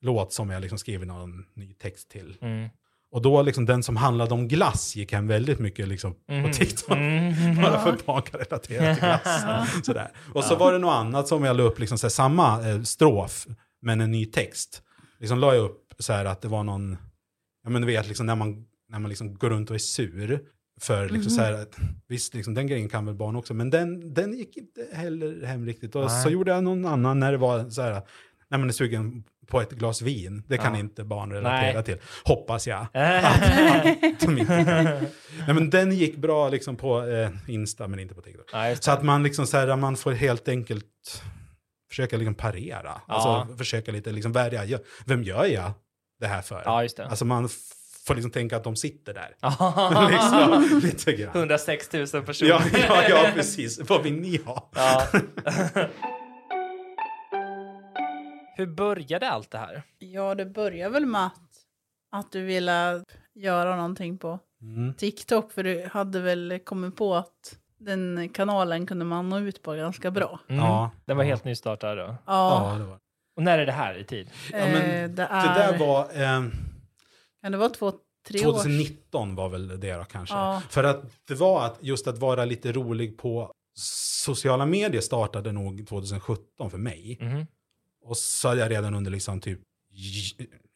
låt 0.00 0.32
som 0.32 0.50
jag 0.50 0.60
liksom 0.60 0.78
skriver 0.78 1.06
någon 1.06 1.46
ny 1.54 1.74
text 1.74 2.10
till. 2.10 2.36
Mm. 2.40 2.68
Och 3.12 3.22
då 3.22 3.42
liksom 3.42 3.66
den 3.66 3.82
som 3.82 3.96
handlade 3.96 4.34
om 4.34 4.48
glass 4.48 4.96
gick 4.96 5.12
hem 5.12 5.26
väldigt 5.26 5.58
mycket 5.58 5.88
liksom 5.88 6.14
Mm. 6.28 6.44
på 6.44 6.52
TikTok. 6.56 6.96
Mm. 6.96 7.56
Bara 7.62 7.78
för 7.80 7.92
relatera 8.38 8.58
till 8.58 9.00
glass. 9.00 9.44
Sådär. 9.86 10.10
Och 10.34 10.44
så 10.44 10.56
var 10.56 10.72
det 10.72 10.78
något 10.78 10.94
annat 10.94 11.28
som 11.28 11.44
jag 11.44 11.56
la 11.56 11.62
upp, 11.62 11.78
liksom, 11.78 11.98
så 11.98 12.06
här, 12.06 12.10
samma 12.10 12.68
eh, 12.68 12.82
strof, 12.82 13.46
men 13.82 14.00
en 14.00 14.10
ny 14.10 14.26
text. 14.26 14.82
Liksom 15.20 15.38
la 15.38 15.54
jag 15.54 15.64
upp 15.64 15.94
så 15.98 16.12
här 16.12 16.24
att 16.24 16.40
det 16.40 16.48
var 16.48 16.64
någon, 16.64 16.96
ja 17.64 17.70
men 17.70 17.82
du 17.82 17.86
vet 17.86 18.08
liksom 18.08 18.26
när 18.26 18.34
man, 18.34 18.64
när 18.88 18.98
man 18.98 19.08
liksom 19.08 19.34
går 19.34 19.50
runt 19.50 19.70
och 19.70 19.74
är 19.74 19.78
sur. 19.78 20.40
För 20.80 21.08
liksom 21.08 21.30
så 21.32 21.40
här, 21.42 21.52
att, 21.52 21.76
visst 22.08 22.34
liksom 22.34 22.54
den 22.54 22.66
grejen 22.66 22.88
kan 22.88 23.06
väl 23.06 23.14
barn 23.14 23.36
också, 23.36 23.54
men 23.54 23.70
den, 23.70 24.14
den 24.14 24.32
gick 24.32 24.56
inte 24.56 24.86
heller 24.92 25.46
hem 25.46 25.66
riktigt. 25.66 25.94
Och 25.96 26.04
Nej. 26.04 26.22
så 26.22 26.30
gjorde 26.30 26.50
jag 26.52 26.64
någon 26.64 26.86
annan 26.86 27.20
när 27.20 27.32
det 27.32 27.38
var 27.38 27.70
så 27.70 27.82
här, 27.82 28.02
när 28.52 28.58
man 28.58 28.68
är 28.68 28.72
sugen 28.72 29.24
på 29.46 29.60
ett 29.60 29.70
glas 29.70 30.02
vin. 30.02 30.42
Det 30.48 30.58
kan 30.58 30.74
Ja. 30.74 30.80
inte 30.80 31.04
barn 31.04 31.32
relatera 31.32 31.72
Nej. 31.74 31.84
till, 31.84 31.96
hoppas 32.24 32.66
jag. 32.66 32.80
Äh. 32.92 33.22
De 34.20 34.38
inte 34.38 34.64
kan. 34.64 34.84
Nej, 34.84 35.54
men 35.54 35.70
den 35.70 35.92
gick 35.92 36.16
bra 36.16 36.48
liksom 36.48 36.76
på 36.76 37.02
eh, 37.06 37.30
Insta 37.48 37.88
men 37.88 37.98
inte 37.98 38.14
på 38.14 38.20
TikTok. 38.20 38.46
Ja, 38.52 38.76
Så 38.80 38.90
att 38.90 39.02
man 39.02 39.22
liksom 39.22 39.46
så 39.46 39.56
här, 39.56 39.76
man 39.76 39.96
får 39.96 40.12
helt 40.12 40.48
enkelt 40.48 41.22
försöka 41.90 42.16
liksom 42.16 42.34
parera. 42.34 43.00
Alltså 43.06 43.56
försöka 43.56 43.92
lite, 43.92 44.12
liksom, 44.12 44.32
vad 44.32 44.52
jag 44.52 44.66
gör? 44.66 44.80
Vem 45.06 45.22
gör 45.22 45.44
jag 45.44 45.72
det 46.20 46.26
här 46.26 46.42
för? 46.42 46.62
Ja, 46.64 46.82
just 46.82 46.96
det. 46.96 47.06
Alltså 47.06 47.24
man 47.24 47.48
får 48.06 48.14
liksom 48.14 48.30
tänka 48.30 48.56
att 48.56 48.64
de 48.64 48.76
sitter 48.76 49.14
där. 49.14 49.28
Ja. 49.40 50.08
liksom, 50.10 50.80
lite 50.82 51.12
grann. 51.12 51.36
106 51.36 51.92
000 51.92 52.06
personer. 52.06 52.50
Ja, 52.50 52.62
ja, 52.88 53.02
ja, 53.08 53.26
precis. 53.34 53.80
Vad 53.88 54.02
vill 54.02 54.14
ni 54.14 54.40
ha? 54.44 54.70
Hur 58.56 58.66
började 58.66 59.30
allt 59.30 59.50
det 59.50 59.58
här? 59.58 59.82
Ja, 59.98 60.34
det 60.34 60.46
börjar 60.46 60.90
väl 60.90 61.06
med 61.06 61.26
att, 61.26 61.50
att 62.12 62.32
du 62.32 62.42
ville 62.44 63.04
göra 63.34 63.76
någonting 63.76 64.18
på 64.18 64.38
Mm. 64.62 64.94
TikTok. 64.94 65.52
För 65.52 65.62
du 65.64 65.88
hade 65.92 66.20
väl 66.20 66.58
kommit 66.64 66.96
på 66.96 67.14
att 67.14 67.58
den 67.78 68.28
kanalen 68.28 68.86
kunde 68.86 69.04
man 69.04 69.28
nå 69.28 69.38
ut 69.38 69.62
på 69.62 69.72
ganska 69.72 70.10
bra. 70.10 70.40
Mm. 70.48 70.64
Ja. 70.64 70.90
Den 71.04 71.16
var 71.16 71.24
helt 71.24 71.44
nystartad 71.44 71.96
då. 71.98 72.02
Ja, 72.02 72.16
Ja, 72.26 72.78
det 72.78 72.84
var 72.84 72.98
Och 73.36 73.42
när 73.42 73.58
är 73.58 73.66
det 73.66 73.72
här 73.72 73.98
i 73.98 74.04
tid? 74.04 74.30
Ja, 74.52 74.58
men 74.58 74.76
eh, 74.76 74.82
det 74.82 75.08
Det 75.08 75.22
är... 75.30 75.72
där 75.72 75.78
var... 75.78 76.00
Eh, 76.02 76.42
Kan 77.42 77.52
det 77.52 77.58
vara 77.58 77.68
två, 77.68 77.92
tre 78.28 78.46
år? 78.46 78.52
2019 78.52 79.34
var 79.34 79.48
väl 79.48 79.80
det 79.80 79.96
då 79.96 80.04
kanske. 80.04 80.34
Ja. 80.34 80.62
För 80.68 80.84
att 80.84 81.02
det 81.28 81.34
var 81.34 81.66
att 81.66 81.78
just 81.80 82.06
att 82.06 82.18
vara 82.18 82.44
lite 82.44 82.72
rolig 82.72 83.18
på 83.18 83.52
sociala 83.78 84.66
medier 84.66 85.00
startade 85.00 85.52
nog 85.52 85.86
2017 85.88 86.70
för 86.70 86.78
mig. 86.78 87.18
Mhm. 87.20 87.46
Och 88.04 88.16
så 88.16 88.48
hade 88.48 88.60
jag 88.60 88.70
redan 88.70 88.94
under 88.94 89.10
liksom 89.10 89.40
typ, 89.40 89.60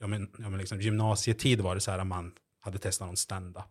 ja 0.00 0.06
men, 0.06 0.30
ja 0.38 0.48
men 0.48 0.58
liksom 0.58 0.80
gymnasietid 0.80 1.60
var 1.60 1.74
det 1.74 1.80
så 1.80 1.90
här 1.90 1.98
att 1.98 2.06
man 2.06 2.32
hade 2.64 2.78
testat 2.78 3.06
någon 3.08 3.16
stand-up. 3.16 3.64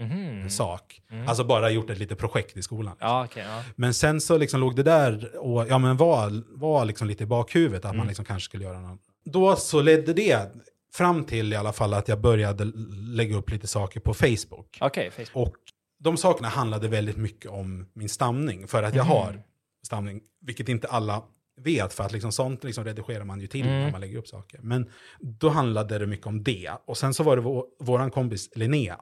Mhm. 0.00 0.50
sak. 0.50 1.02
Mm. 1.10 1.28
Alltså 1.28 1.44
bara 1.44 1.70
gjort 1.70 1.90
ett 1.90 1.98
litet 1.98 2.18
projekt 2.18 2.56
i 2.56 2.62
skolan. 2.62 2.96
Ja, 3.00 3.24
okej. 3.24 3.44
ja. 3.48 3.64
Men 3.76 3.94
sen 3.94 4.20
så 4.20 4.36
liksom 4.38 4.60
låg 4.60 4.76
det 4.76 4.82
där 4.82 5.36
och 5.36 5.68
ja, 5.68 5.78
men 5.78 5.96
var, 5.96 6.42
var 6.58 6.84
liksom 6.84 7.08
lite 7.08 7.22
i 7.22 7.26
bakhuvudet 7.26 7.78
att 7.78 7.84
Mm. 7.84 7.96
man 7.98 8.06
liksom 8.06 8.24
kanske 8.24 8.44
skulle 8.44 8.64
göra 8.64 8.80
något. 8.80 9.00
Då 9.24 9.56
så 9.56 9.80
ledde 9.82 10.12
det 10.12 10.52
fram 10.94 11.24
till 11.24 11.52
i 11.52 11.56
alla 11.56 11.72
fall 11.72 11.94
att 11.94 12.08
jag 12.08 12.20
började 12.20 12.64
lägga 12.94 13.36
upp 13.36 13.50
lite 13.50 13.66
saker 13.66 14.00
på 14.00 14.14
Facebook. 14.14 14.78
Okej, 14.80 15.10
Facebook. 15.10 15.30
Och 15.48 15.54
de 16.00 16.16
sakerna 16.16 16.48
handlade 16.48 16.88
väldigt 16.88 17.16
mycket 17.16 17.50
om 17.50 17.86
min 17.92 18.08
stamning. 18.08 18.68
För 18.68 18.82
att 18.82 18.94
jag 18.94 19.04
Mhm. 19.06 19.12
har 19.16 19.42
stamning, 19.86 20.20
vilket 20.40 20.68
inte 20.68 20.88
alla 20.88 21.22
vet. 21.62 21.92
För 21.92 22.04
att 22.04 22.12
liksom 22.12 22.32
sånt 22.32 22.64
liksom 22.64 22.84
redigerar 22.84 23.24
man 23.24 23.40
ju 23.40 23.46
till 23.46 23.66
Mm. 23.66 23.80
när 23.80 23.92
man 23.92 24.00
lägger 24.00 24.18
upp 24.18 24.28
saker. 24.28 24.60
Men 24.62 24.90
då 25.20 25.48
handlade 25.48 25.98
det 25.98 26.06
mycket 26.06 26.26
om 26.26 26.42
det. 26.42 26.70
Och 26.86 26.98
sen 26.98 27.14
så 27.14 27.22
var 27.22 27.36
det 27.36 27.42
vår, 27.42 27.64
våran 27.80 28.10
kompis 28.10 28.50
Linnea 28.54 29.00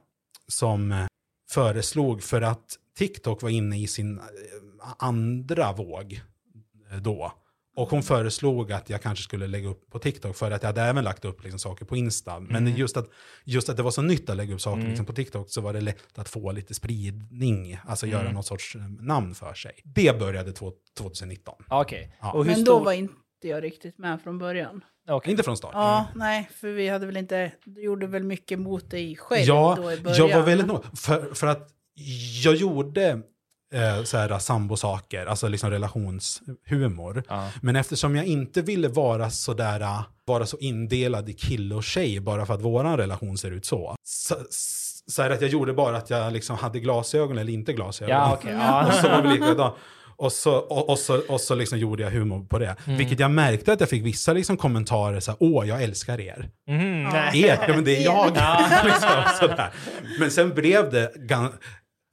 som 0.48 0.92
eh, 0.92 1.06
föreslog 1.50 2.22
för 2.22 2.42
att 2.42 2.64
TikTok 2.98 3.42
var 3.42 3.50
inne 3.50 3.78
i 3.80 3.86
sin 3.86 4.18
eh, 4.18 4.24
andra 4.98 5.72
våg 5.72 6.20
då. 7.02 7.32
Och 7.80 7.90
hon 7.90 8.02
föreslog 8.02 8.72
att 8.72 8.90
jag 8.90 9.02
kanske 9.02 9.25
skulle 9.25 9.46
lägga 9.46 9.68
upp 9.68 9.90
på 9.90 9.99
TikTok 9.99 10.37
för 10.37 10.50
att 10.50 10.62
jag 10.62 10.68
hade 10.68 10.82
även 10.82 11.04
lagt 11.04 11.25
upp 11.25 11.42
liksom 11.42 11.58
saker 11.58 11.84
på 11.84 11.96
Insta. 11.96 12.40
Men 12.40 12.56
Mm. 12.66 12.76
just, 12.76 12.96
att, 12.96 13.08
just 13.44 13.68
att 13.68 13.76
det 13.76 13.82
var 13.82 13.90
så 13.90 14.02
nytt 14.02 14.30
att 14.30 14.37
lägga 14.37 14.54
upp 14.54 14.60
saker 14.60 14.76
Mm. 14.78 14.88
liksom 14.88 15.06
på 15.06 15.12
TikTok 15.12 15.50
så 15.50 15.60
var 15.60 15.72
det 15.72 15.80
lätt 15.80 16.18
att 16.18 16.28
få 16.28 16.52
lite 16.52 16.75
spridning, 16.75 17.78
alltså 17.87 18.06
göra 18.06 18.20
Mm. 18.22 18.34
något 18.34 18.46
sorts 18.46 18.76
eh, 18.76 18.82
namn 18.88 19.34
för 19.34 19.54
sig. 19.54 19.72
Det 19.84 20.18
började 20.18 20.52
två- 20.52 20.72
2019. 20.99 21.54
Ja, 21.68 21.80
Okej. 21.82 22.16
Ja. 22.20 22.32
Och 22.32 22.46
Men 22.46 22.64
då 22.64 22.78
var 22.78 22.92
inte 22.92 23.14
jag 23.42 23.62
riktigt 23.62 23.99
med 23.99 24.22
från 24.22 24.38
början. 24.38 24.84
Okej. 25.08 25.30
Inte 25.30 25.42
från 25.42 25.56
start. 25.56 25.70
Ja, 25.75 26.06
nej, 26.14 26.49
för 26.60 26.68
vi 26.72 26.88
hade 26.88 27.06
väl 27.06 27.16
inte, 27.16 27.52
du 27.64 27.82
gjorde 27.82 28.06
väl 28.06 28.25
mycket 28.25 28.58
mot 28.58 28.90
dig 28.90 29.16
själv 29.16 29.46
Ja, 29.46 29.75
då 29.76 29.92
i 29.92 30.00
början. 30.00 30.28
jag 30.28 30.37
var 30.38 30.46
väldigt 30.46 30.66
nog. 30.66 30.99
För, 30.99 31.34
för 31.34 31.46
att 31.46 31.68
jag 32.44 32.54
gjorde 32.54 33.22
eh, 33.74 34.02
så 34.04 34.16
här 34.16 34.38
sambosaker, 34.38 35.26
alltså 35.26 35.48
liksom 35.48 35.70
relationshumor. 35.70 37.22
Ja. 37.28 37.48
Men 37.62 37.76
eftersom 37.76 38.16
jag 38.16 38.26
inte 38.26 38.62
ville 38.62 38.88
vara 38.88 39.30
så 39.30 39.54
där, 39.54 39.80
äh, 39.80 40.02
vara 40.24 40.46
så 40.46 40.58
indelad 40.58 41.28
i 41.28 41.32
kille 41.32 41.74
och 41.74 41.84
tjej 41.84 42.20
bara 42.20 42.46
för 42.46 42.54
att 42.54 42.62
våran 42.62 42.96
relation 42.96 43.38
ser 43.38 43.50
ut 43.50 43.64
så. 43.66 43.96
Så, 44.04 44.34
så 45.06 45.22
är 45.22 45.28
det 45.28 45.34
att 45.34 45.40
jag 45.40 45.50
gjorde 45.50 45.72
bara 45.72 45.96
att 45.96 46.10
jag 46.10 46.32
liksom 46.32 46.56
hade 46.56 46.80
glasögon 46.80 47.38
eller 47.38 47.52
inte 47.52 47.72
glasögon. 47.72 48.16
Ja, 48.16 48.32
okej. 48.40 48.52
Ja. 48.52 48.86
Och 48.88 48.94
så 48.94 49.08
var 49.08 49.22
vi 49.22 49.28
likadana. 49.28 49.72
Och 50.20 50.32
så, 50.32 50.54
och, 50.54 50.90
och 50.90 50.98
så, 50.98 51.20
och 51.28 51.40
så 51.40 51.54
liksom 51.54 51.78
gjorde 51.78 52.02
jag 52.02 52.10
humor 52.10 52.44
på 52.44 52.58
det. 52.58 52.76
Mm. 52.84 52.98
Vilket 52.98 53.20
jag 53.20 53.30
märkte 53.30 53.72
att 53.72 53.80
jag 53.80 53.88
fick 53.88 54.04
vissa 54.04 54.32
liksom 54.32 54.56
kommentarer 54.56 55.20
så 55.20 55.30
här, 55.30 55.38
åh, 55.40 55.68
jag 55.68 55.82
älskar 55.82 56.20
er. 56.20 56.50
Mhm, 56.68 57.04
nej. 57.04 57.42
Er? 57.42 57.64
Ja, 57.68 57.74
men 57.74 57.84
det 57.84 57.96
är 57.96 58.04
jag. 58.04 58.32
Ja. 58.34 58.60
liksom, 58.84 59.08
sådär. 59.40 59.70
Men 60.18 60.30
sen 60.30 60.54
blev 60.54 60.90
det 60.90 61.12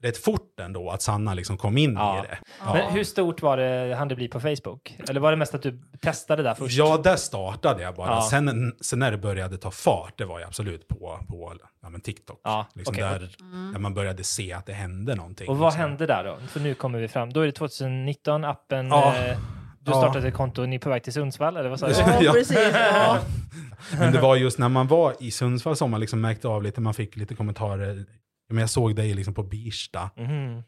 rätt 0.03 0.17
fort 0.17 0.59
ändå 0.59 0.89
att 0.89 1.01
Sanna 1.01 1.33
liksom 1.33 1.57
kom 1.57 1.77
in 1.77 1.93
Ja. 1.93 2.19
i 2.19 2.27
det. 2.27 2.37
Men 2.73 2.91
hur 2.93 3.03
stort 3.03 3.41
var 3.41 3.57
det, 3.57 3.95
hann 3.95 4.07
det 4.07 4.15
bli 4.15 4.27
på 4.27 4.39
Facebook? 4.39 4.95
Eller 5.09 5.19
var 5.19 5.31
det 5.31 5.37
mest 5.37 5.55
att 5.55 5.61
du 5.61 5.81
testade 6.01 6.43
där 6.43 6.53
först? 6.53 6.77
Ja, 6.77 6.97
där 7.03 7.15
startade 7.15 7.83
jag 7.83 7.95
bara. 7.95 8.09
Ja. 8.09 8.27
Sen, 8.29 8.73
sen 8.81 8.99
när 8.99 9.11
det 9.11 9.17
började 9.17 9.57
ta 9.57 9.71
fart, 9.71 10.13
det 10.17 10.25
var 10.25 10.39
ju 10.39 10.45
absolut 10.45 10.87
på, 10.87 11.19
på 11.29 11.53
ja, 11.81 11.89
men 11.89 12.01
TikTok. 12.01 12.41
Ja, 12.43 12.65
liksom 12.73 12.95
okej. 12.95 13.03
Där, 13.09 13.31
där 13.73 13.79
man 13.79 13.93
började 13.93 14.23
se 14.23 14.53
att 14.53 14.65
det 14.65 14.73
hände 14.73 15.15
någonting. 15.15 15.49
Och 15.49 15.57
vad 15.57 15.67
liksom. 15.73 15.81
hände 15.89 16.05
där 16.05 16.23
då? 16.23 16.37
För 16.47 16.59
nu 16.59 16.73
kommer 16.73 16.99
vi 16.99 17.07
fram. 17.07 17.33
Då 17.33 17.41
är 17.41 17.45
det 17.45 17.51
2019, 17.51 18.45
appen... 18.45 18.87
Ja. 18.87 19.15
Eh, 19.15 19.37
du 19.79 19.91
Ja. 19.91 19.97
startade 20.01 20.27
ett 20.27 20.33
konto, 20.33 20.65
ni 20.65 20.75
är 20.75 20.79
på 20.79 20.89
väg 20.89 21.03
till 21.03 21.13
Sundsvall, 21.13 21.57
eller 21.57 21.69
vad 21.69 21.79
sa 21.79 21.87
du? 21.87 21.93
Ja, 21.93 22.17
Ja. 22.21 22.31
precis. 22.33 22.57
Ja. 22.73 23.17
Men 23.99 24.13
det 24.13 24.19
var 24.19 24.35
just 24.35 24.57
när 24.59 24.69
man 24.69 24.87
var 24.87 25.13
i 25.19 25.31
Sundsvall 25.31 25.75
som 25.75 25.91
man 25.91 25.99
liksom 25.99 26.21
märkte 26.21 26.47
av 26.47 26.63
lite, 26.63 26.81
man 26.81 26.93
fick 26.93 27.15
lite 27.15 27.35
kommentarer. 27.35 28.05
Ja, 28.47 28.53
Men 28.53 28.61
jag 28.61 28.69
såg 28.69 28.95
dig 28.95 29.13
liksom 29.13 29.33
på 29.33 29.43
Birsta. 29.43 30.09
Sen- 30.17 30.63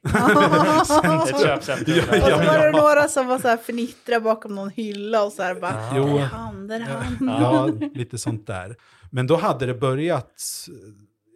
Ett 1.22 1.42
köpcentrum. 1.42 1.98
Ja, 1.98 2.06
där. 2.12 2.22
Och 2.22 2.24
så 2.24 2.30
ja, 2.30 2.38
var 2.38 2.58
det 2.60 2.66
ja. 2.66 2.82
några 2.82 3.08
som 3.08 3.28
var 3.28 3.40
så 3.40 3.48
här 3.48 3.58
fnittra 3.58 4.20
bakom 4.20 4.56
någon 4.56 4.70
hylla 4.70 5.24
och 5.24 5.32
så 5.34 5.44
här 5.44 5.56
bara, 5.56 5.92
Jo. 5.98 6.06
"Det 6.18 6.22
är 6.24 6.26
han, 6.26 6.68
det 6.68 6.76
är 6.76 6.80
han. 6.80 7.18
Ja, 7.28 7.68
lite 7.94 8.18
sånt 8.18 8.48
där. 8.48 8.76
Men 9.12 9.28
då 9.28 9.36
hade 9.38 9.66
det 9.66 9.74
börjat 9.74 10.42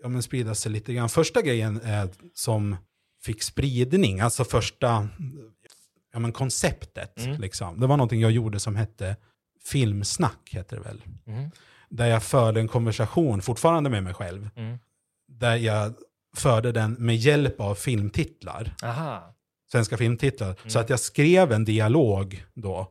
ja, 0.04 0.08
men 0.10 0.24
sprida 0.24 0.56
sig 0.56 0.72
lite 0.72 0.94
grann. 0.94 1.10
Första 1.10 1.42
grejen 1.42 1.82
eh, 1.82 2.06
som 2.34 2.76
fick 3.24 3.44
spridning, 3.44 4.20
alltså 4.20 4.44
första 4.44 5.08
ja, 6.14 6.20
men 6.20 6.32
konceptet, 6.32 7.26
Mm. 7.26 7.42
liksom. 7.42 7.80
det 7.80 7.88
var 7.88 7.98
någonting 7.98 8.22
jag 8.22 8.32
gjorde 8.32 8.60
som 8.60 8.76
hette 8.76 9.16
Filmsnack, 9.66 10.50
heter 10.52 10.76
det 10.78 10.84
väl. 10.84 11.02
Mhm. 11.26 11.52
Där 11.90 12.06
jag 12.08 12.24
förde 12.24 12.60
en 12.60 12.68
konversation, 12.68 13.42
fortfarande 13.42 13.90
med 13.90 14.04
mig 14.04 14.14
själv, 14.14 14.50
Mm. 14.56 14.78
där 15.28 15.56
jag 15.56 15.94
förde 16.38 16.72
den 16.72 16.94
med 16.94 17.16
hjälp 17.16 17.60
av 17.60 17.76
filmtitlar, 17.76 18.76
Aha. 18.84 19.36
svenska 19.72 19.98
filmtitlar. 19.98 20.56
Så 20.68 20.80
att 20.80 20.90
jag 20.90 21.00
skrev 21.00 21.52
en 21.52 21.66
dialog 21.66 22.44
då, 22.54 22.88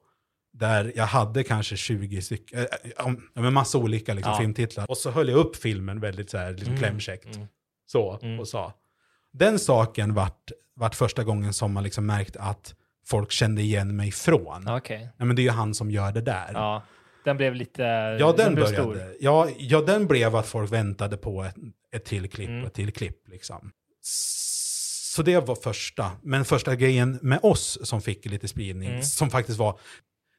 där 0.52 0.92
jag 0.96 1.06
hade 1.06 1.44
kanske 1.44 1.76
20 1.76 2.22
stycken, 2.22 2.58
äh, 2.58 2.66
ja, 2.96 3.14
med 3.34 3.52
massa 3.52 3.78
olika 3.78 4.14
liksom, 4.14 4.32
Ja. 4.32 4.38
filmtitlar. 4.38 4.90
Och 4.90 4.96
så 4.98 5.10
höll 5.10 5.28
jag 5.28 5.38
upp 5.38 5.56
filmen 5.56 6.00
väldigt 6.00 6.30
så 6.30 6.38
här, 6.38 6.50
liksom, 6.50 6.68
Mm, 6.68 6.78
klämkäckt. 6.78 7.36
mm. 7.36 7.46
Så, 7.86 8.18
Mm. 8.22 8.40
och 8.40 8.48
sa. 8.48 8.72
Den 9.32 9.58
saken 9.58 10.14
vart, 10.14 10.50
vart 10.74 10.94
första 10.94 11.24
gången 11.24 11.52
som 11.52 11.72
man 11.72 11.84
liksom 11.84 12.06
märkte 12.06 12.40
att 12.40 12.74
folk 13.06 13.30
kände 13.30 13.62
igen 13.62 13.96
mig 13.96 14.10
från. 14.12 14.62
Ja. 14.66 14.76
Okej. 14.78 15.08
men 15.16 15.36
det 15.36 15.42
är 15.42 15.44
ju 15.44 15.50
han 15.50 15.74
som 15.74 15.90
gör 15.90 16.12
det 16.12 16.20
där. 16.20 16.50
Ja. 16.52 16.82
Den 17.24 17.36
blev 17.36 17.54
lite... 17.54 17.82
Ja, 18.20 18.34
den, 18.36 18.54
blev 18.54 18.66
började. 18.66 18.82
stor. 18.94 19.14
Ja, 19.20 19.48
ja, 19.58 19.80
den 19.80 20.06
blev 20.06 20.36
att 20.36 20.46
folk 20.46 20.72
väntade 20.72 21.16
på 21.16 21.42
ett, 21.44 21.54
ett 21.92 22.04
till 22.04 22.30
klipp 22.30 22.48
Mm. 22.48 22.60
och 22.60 22.66
ett 22.66 22.74
till 22.74 22.92
klipp. 22.92 23.28
Liksom. 23.28 23.70
Så 25.14 25.22
det 25.22 25.40
var 25.46 25.54
första. 25.54 26.10
Men 26.22 26.44
första 26.44 26.76
grejen 26.76 27.18
med 27.22 27.40
oss 27.42 27.78
som 27.82 28.02
fick 28.02 28.24
lite 28.26 28.48
spridning, 28.48 28.88
Mm. 28.88 29.02
som 29.02 29.30
faktiskt 29.30 29.58
var, 29.58 29.78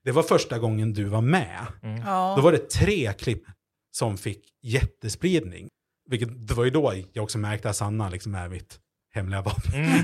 det 0.04 0.12
var 0.12 0.24
första 0.24 0.60
gången 0.60 0.94
du 0.94 1.04
var 1.04 1.22
med. 1.22 1.66
Ja. 2.06 2.34
Då 2.38 2.42
var 2.42 2.52
det 2.52 2.70
tre 2.70 3.14
klipp 3.14 3.44
som 3.92 4.18
fick 4.18 4.46
jättespridning. 4.62 5.68
Vilket, 6.10 6.48
det 6.48 6.54
var 6.54 6.64
ju 6.64 6.70
då 6.70 6.94
jag 7.14 7.24
också 7.24 7.38
märkte 7.38 7.70
att 7.70 7.76
Sanna 7.76 8.10
liksom 8.10 8.36
är 8.36 8.50
mitt 8.50 8.80
hemliga 9.14 9.42
vapen. 9.42 9.74
Mm. 9.76 10.02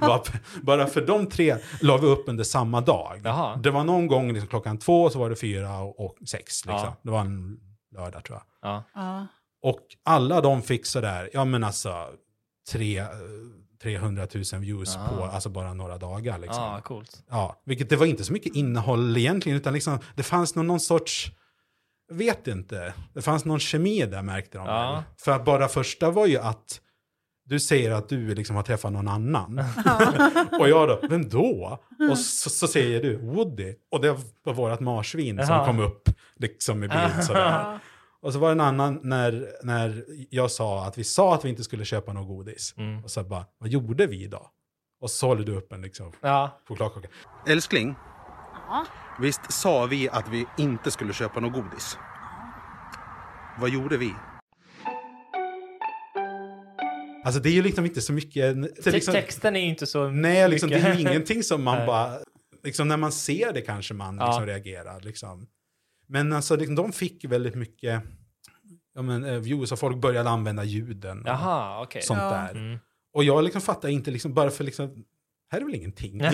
Bara 0.62 0.86
för 0.86 1.06
de 1.06 1.26
tre 1.28 1.56
la 1.80 1.96
vi 1.96 2.06
upp 2.06 2.24
under 2.28 2.44
samma 2.44 2.80
dag. 2.80 3.20
Jaha. 3.24 3.56
Det 3.56 3.70
var 3.70 3.84
någon 3.84 4.06
gång 4.06 4.32
liksom 4.32 4.48
klockan 4.48 4.78
två, 4.78 5.10
så 5.10 5.18
var 5.18 5.30
det 5.30 5.36
fyra 5.36 5.78
och, 5.78 6.00
och 6.06 6.16
sex. 6.28 6.44
Liksom. 6.66 6.72
Ja. 6.84 6.96
Det 7.02 7.10
var 7.10 7.20
en 7.20 7.60
lördag 7.94 8.24
tror 8.24 8.38
jag. 8.60 8.84
Ja. 8.94 9.26
Och 9.62 9.80
alla 10.04 10.40
de 10.40 10.62
fick 10.62 10.86
sådär, 10.86 11.30
ja 11.32 11.44
men 11.44 11.64
alltså, 11.64 12.06
tre, 12.72 12.98
eh, 12.98 13.06
300 13.82 14.26
000 14.52 14.60
views 14.60 14.96
Ah. 14.96 15.08
på 15.08 15.24
alltså 15.24 15.48
bara 15.48 15.74
några 15.74 15.98
dagar. 15.98 16.38
Liksom. 16.38 16.62
Ja, 16.62 16.80
coolt. 16.84 17.22
Ja, 17.30 17.62
vilket 17.64 17.90
det 17.90 17.96
var 17.96 18.06
inte 18.06 18.24
så 18.24 18.32
mycket 18.32 18.54
innehåll 18.56 19.16
egentligen, 19.16 19.58
utan 19.58 19.72
liksom, 19.74 19.98
det 20.14 20.22
fanns 20.22 20.54
någon, 20.54 20.66
någon 20.66 20.80
sorts, 20.80 21.30
vet 22.12 22.46
inte, 22.46 22.94
det 23.14 23.22
fanns 23.22 23.44
någon 23.44 23.60
kemi 23.60 24.06
där 24.06 24.22
märkte 24.22 24.58
de 24.58 24.66
väl. 24.66 25.02
För 25.18 25.32
att 25.32 25.44
bara 25.44 25.68
första 25.68 26.10
var 26.10 26.26
ju 26.26 26.38
att 26.38 26.80
du 27.48 27.60
säger 27.60 27.90
att 27.90 28.08
du 28.08 28.34
liksom 28.34 28.56
har 28.56 28.62
träffat 28.62 28.92
någon 28.92 29.08
annan. 29.08 29.58
och 30.60 30.68
jag 30.68 30.88
då, 30.88 31.00
vem 31.08 31.28
då? 31.28 31.78
Och 32.10 32.18
så, 32.18 32.50
så 32.50 32.68
säger 32.68 33.02
du, 33.02 33.16
Woody. 33.16 33.74
Och 33.90 34.00
det 34.00 34.16
var 34.42 34.54
vårat 34.54 34.80
marsvin 34.80 35.46
som 35.46 35.64
kom 35.66 35.80
upp 35.80 36.08
liksom 36.36 36.84
i 36.84 36.88
bild 36.88 37.24
sådär. 37.24 37.78
Ja. 38.26 38.28
Och 38.28 38.32
så 38.32 38.38
var 38.38 38.48
det 38.48 38.52
en 38.52 38.60
annan 38.60 39.00
när, 39.02 39.52
när 39.62 40.04
jag 40.30 40.50
sa 40.50 40.84
att 40.86 40.98
vi 40.98 41.04
sa 41.04 41.34
att 41.34 41.44
vi 41.44 41.48
inte 41.48 41.64
skulle 41.64 41.84
köpa 41.84 42.12
något 42.12 42.28
godis. 42.28 42.74
Mm. 42.76 43.04
Och 43.04 43.10
så 43.10 43.22
bara, 43.24 43.44
vad 43.58 43.68
gjorde 43.70 44.06
vi 44.06 44.26
då? 44.26 44.50
Och 45.00 45.10
så 45.10 45.26
håller 45.26 45.44
du 45.44 45.56
upp 45.56 45.72
en 45.72 45.82
liksom 45.82 46.12
Ja. 46.22 46.60
chokladkaka. 46.68 47.08
Älskling, 47.48 47.94
visst 49.20 49.52
sa 49.52 49.86
vi 49.86 50.08
att 50.08 50.28
vi 50.28 50.46
inte 50.58 50.90
skulle 50.90 51.12
köpa 51.12 51.40
något 51.40 51.52
godis? 51.52 51.98
Vad 53.60 53.70
gjorde 53.70 53.96
vi? 53.96 54.14
Alltså 57.24 57.40
det 57.40 57.48
är 57.48 57.52
ju 57.52 57.62
liksom 57.62 57.84
inte 57.86 58.00
så 58.00 58.12
mycket... 58.12 58.56
liksom, 58.86 59.14
Texten 59.14 59.56
är 59.56 59.60
ju 59.60 59.66
inte 59.68 59.86
så 59.86 60.08
nej, 60.08 60.48
liksom, 60.48 60.70
det 60.70 60.76
är 60.76 60.94
ju 60.94 61.00
ingenting 61.00 61.42
som 61.42 61.64
man 61.64 61.86
bara... 61.86 62.18
Liksom 62.64 62.88
när 62.88 62.96
man 62.96 63.12
ser 63.12 63.52
det 63.52 63.60
kanske 63.60 63.94
man 63.94 64.16
Ja. 64.16 64.26
liksom 64.26 64.46
reagerar. 64.46 65.00
Liksom. 65.00 65.46
Men 66.08 66.32
alltså 66.32 66.56
liksom, 66.56 66.74
de 66.74 66.92
fick 66.92 67.24
väldigt 67.24 67.54
mycket 67.54 68.02
ja, 68.94 69.02
men, 69.02 69.24
eh, 69.24 69.32
views 69.38 69.72
och 69.72 69.78
folk 69.78 69.96
började 69.96 70.30
använda 70.30 70.64
ljuden. 70.64 71.20
och 71.22 71.28
Jaha, 71.28 71.82
okej. 71.82 72.02
Sånt 72.02 72.20
Ja. 72.20 72.30
där. 72.30 72.50
Mm. 72.60 72.78
Och 73.12 73.24
jag 73.24 73.44
liksom 73.44 73.60
fattar 73.62 73.88
inte, 73.88 74.10
liksom, 74.10 74.34
bara 74.34 74.50
för 74.50 74.64
liksom, 74.64 75.04
här 75.50 75.60
är 75.60 75.64
väl 75.64 75.74
ingenting. 75.74 76.20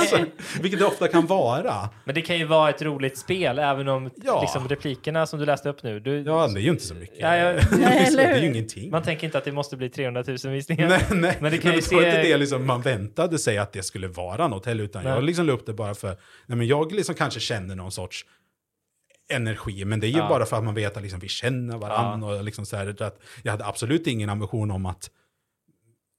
Så, 0.10 0.24
vilket 0.60 0.78
det 0.80 0.86
ofta 0.86 1.08
kan 1.08 1.26
vara. 1.26 1.88
Men 2.04 2.14
det 2.14 2.20
kan 2.22 2.38
ju 2.38 2.44
vara 2.44 2.70
ett 2.70 2.82
roligt 2.82 3.18
spel, 3.18 3.58
även 3.58 3.88
om 3.88 4.10
Ja. 4.16 4.40
liksom, 4.40 4.68
replikerna 4.68 5.26
som 5.26 5.38
du 5.38 5.46
läste 5.46 5.68
upp 5.68 5.82
nu. 5.82 6.00
Du, 6.00 6.20
Ja, 6.22 6.48
det 6.48 6.60
är 6.60 6.62
ju 6.62 6.70
inte 6.70 6.84
så 6.84 6.94
mycket. 6.94 7.18
Ja, 7.20 7.36
ja. 7.36 7.60
Nej, 7.78 8.10
det 8.16 8.22
är 8.24 8.40
ju 8.40 8.46
ingenting. 8.46 8.90
Man 8.90 9.02
tänker 9.02 9.24
inte 9.26 9.38
att 9.38 9.44
det 9.44 9.52
måste 9.52 9.76
bli 9.76 9.88
300 9.90 10.24
000 10.26 10.36
visningar. 10.52 10.88
nej, 10.88 11.00
nej. 11.10 11.36
Men 11.40 11.52
det 11.52 11.58
kan 11.58 11.74
ju 11.74 11.80
det 11.80 11.92
var 11.94 12.02
se- 12.02 12.08
inte 12.08 12.22
det 12.22 12.36
liksom, 12.36 12.66
man 12.66 12.82
väntade 12.82 13.38
sig 13.38 13.58
att 13.58 13.72
det 13.72 13.82
skulle 13.82 14.08
vara 14.08 14.48
något 14.48 14.66
heller, 14.66 14.84
utan 14.84 15.04
Nej. 15.04 15.12
jag 15.12 15.24
liksom 15.24 15.46
la 15.46 15.52
upp 15.52 15.66
det 15.66 15.72
bara 15.74 15.94
för, 15.94 16.08
nej 16.46 16.58
men 16.58 16.66
jag 16.66 16.92
liksom 16.92 17.14
kanske 17.14 17.40
känner 17.40 17.74
någon 17.74 17.92
sorts 17.92 18.26
energi, 19.28 19.84
men 19.84 20.00
det 20.00 20.06
är 20.06 20.10
ju 20.10 20.18
Ja. 20.18 20.28
bara 20.28 20.46
för 20.46 20.56
att 20.56 20.64
man 20.64 20.74
vet 20.74 20.96
att 20.96 21.02
liksom 21.02 21.20
vi 21.20 21.28
känner 21.28 21.78
varandra 21.78 22.28
och 22.28 22.44
liksom 22.44 22.66
så 22.66 22.76
här, 22.76 23.02
att 23.02 23.20
jag 23.42 23.52
hade 23.52 23.66
absolut 23.66 24.06
ingen 24.06 24.30
ambition 24.30 24.70
om 24.70 24.86
att 24.86 25.10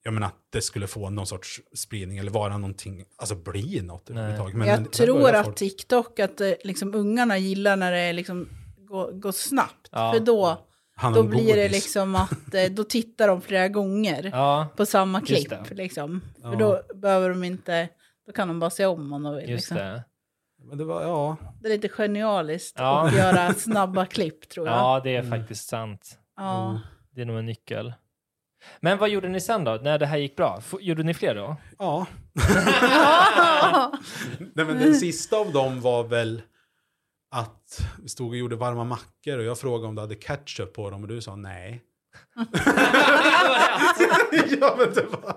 jag 0.03 0.13
menar, 0.13 0.27
att 0.27 0.35
det 0.49 0.61
skulle 0.61 0.87
få 0.87 1.09
någon 1.09 1.27
sorts 1.27 1.61
spridning 1.75 2.17
eller 2.17 2.31
vara 2.31 2.57
någonting, 2.57 3.03
alltså 3.17 3.35
bli 3.35 3.81
något 3.81 4.09
överhuvudtaget. 4.09 4.55
Men 4.55 4.67
jag 4.67 4.91
tror 4.91 5.31
att 5.35 5.45
folk- 5.45 5.57
TikTok, 5.57 6.19
att 6.19 6.41
eh, 6.41 6.51
liksom, 6.63 6.95
ungarna 6.95 7.37
gillar 7.37 7.75
när 7.77 7.91
det 7.91 8.13
liksom 8.13 8.49
går, 8.77 9.11
går 9.11 9.31
snabbt. 9.31 9.89
Ja. 9.91 10.13
För 10.13 10.19
då, 10.19 10.65
då 11.15 11.23
blir 11.23 11.55
det 11.55 11.61
godis. 11.67 11.71
liksom 11.71 12.15
att, 12.15 12.53
eh, 12.53 12.65
då 12.71 12.83
tittar 12.83 13.27
de 13.27 13.41
flera 13.41 13.67
gånger 13.67 14.23
Ja, 14.33 14.67
på 14.77 14.85
samma 14.85 15.21
klipp. 15.21 15.49
det. 15.49 15.75
Liksom. 15.75 16.21
Ja. 16.43 16.51
För 16.51 16.59
då 16.59 16.81
behöver 16.95 17.29
de 17.29 17.43
inte, 17.43 17.89
då 18.27 18.31
kan 18.33 18.47
de 18.47 18.59
bara 18.59 18.69
se 18.69 18.85
om 18.85 19.09
de 19.09 19.35
vill. 19.35 19.49
just 19.49 19.71
Liksom. 19.71 19.99
Det. 20.67 20.69
Men 20.69 20.77
det 20.77 20.85
var, 20.85 21.01
ja, 21.01 21.37
Det 21.61 21.67
är 21.67 21.71
lite 21.71 21.89
genialiskt 21.89 22.75
Ja. 22.79 23.07
att 23.07 23.13
göra 23.15 23.53
snabba 23.53 24.05
klipp 24.05 24.49
tror 24.49 24.67
jag. 24.67 24.75
Ja, 24.77 25.01
det 25.03 25.15
är 25.15 25.19
Mm. 25.23 25.39
faktiskt 25.39 25.67
sant. 25.69 26.19
Ja. 26.37 26.81
Det 27.11 27.21
är 27.21 27.25
nog 27.25 27.37
en 27.39 27.45
nyckel. 27.45 27.93
Men 28.79 28.97
vad 28.97 29.09
gjorde 29.09 29.29
ni 29.29 29.41
sen 29.41 29.63
då, 29.63 29.71
när 29.83 29.99
det 29.99 30.05
här 30.05 30.17
gick 30.17 30.35
bra? 30.35 30.55
F- 30.59 30.73
Gjorde 30.81 31.03
ni 31.03 31.13
fler 31.13 31.35
då? 31.35 31.55
ja. 31.77 32.05
Nej, 34.39 34.65
men 34.65 34.79
den 34.79 34.95
sista 34.95 35.37
av 35.37 35.51
dem 35.51 35.81
var 35.81 36.03
väl 36.03 36.41
att 37.31 37.79
vi 38.03 38.09
stod 38.09 38.29
och 38.29 38.35
gjorde 38.37 38.55
varma 38.55 38.83
mackor 38.83 39.37
och 39.37 39.43
jag 39.43 39.59
frågade 39.59 39.87
om 39.87 39.95
du 39.95 40.01
hade 40.01 40.15
ketchup 40.15 40.73
på 40.73 40.89
dem 40.89 41.01
och 41.01 41.07
du 41.07 41.21
sa 41.21 41.35
nej. 41.35 41.83
ja, 44.61 44.75
men 44.77 44.93
det 44.93 45.05
var... 45.11 45.35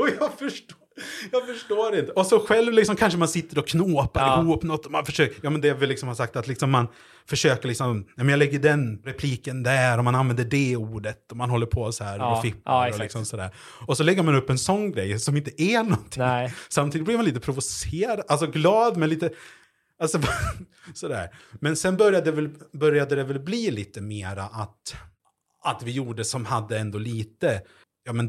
och 0.00 0.08
jag 0.20 0.32
förstår, 0.38 0.78
jag 1.32 1.46
förstår 1.46 1.98
inte. 1.98 2.12
Och 2.12 2.26
så 2.26 2.40
själv 2.40 2.72
liksom 2.72 2.96
kanske 2.96 3.18
man 3.18 3.28
sitter 3.28 3.58
och 3.58 3.68
knåpar 3.68 4.20
Ja. 4.20 4.42
ihop 4.42 4.62
något 4.62 4.90
man 4.90 5.04
försöker, 5.06 5.36
ja 5.42 5.50
men 5.50 5.60
det 5.60 5.74
vi 5.74 5.86
liksom 5.86 6.08
har 6.08 6.14
sagt 6.14 6.36
att 6.36 6.46
liksom 6.48 6.70
man 6.70 6.88
försöker 7.28 7.68
liksom, 7.68 8.04
ja 8.08 8.12
men 8.24 8.28
jag 8.28 8.38
lägger 8.38 8.58
den 8.58 9.02
repliken 9.04 9.62
där 9.62 9.98
och 9.98 10.04
man 10.04 10.14
använder 10.14 10.44
det 10.44 10.76
ordet 10.76 11.30
och 11.30 11.36
man 11.36 11.50
håller 11.50 11.66
på 11.66 11.92
så 11.92 12.04
här 12.04 12.18
Ja, 12.18 12.36
och 12.36 12.42
fipplar 12.42 12.86
ja, 12.88 12.94
och 12.94 13.00
liksom 13.00 13.24
sådär. 13.24 13.50
Och 13.86 13.96
så 13.96 14.02
lägger 14.02 14.22
man 14.22 14.34
upp 14.34 14.50
en 14.50 14.58
sån 14.58 14.92
grej 14.92 15.18
som 15.18 15.36
inte 15.36 15.62
är 15.62 15.82
någonting. 15.82 16.22
Nej. 16.22 16.54
Samtidigt 16.68 17.04
blir 17.04 17.16
man 17.16 17.24
lite 17.24 17.40
provocerad, 17.40 18.22
alltså 18.28 18.46
glad 18.46 18.96
men 18.96 19.08
lite, 19.08 19.30
alltså 20.02 20.20
sådär. 20.94 21.28
Men 21.60 21.76
sen 21.76 21.96
började, 21.96 22.30
väl, 22.32 22.48
började 22.72 23.14
det 23.16 23.24
väl 23.24 23.40
bli 23.40 23.70
lite 23.70 24.00
mera 24.00 24.42
att, 24.42 24.96
att 25.64 25.82
vi 25.82 25.90
gjorde 25.90 26.24
som 26.24 26.44
hade 26.44 26.78
ändå 26.78 26.98
lite, 26.98 27.62
ja 28.04 28.12
men 28.12 28.28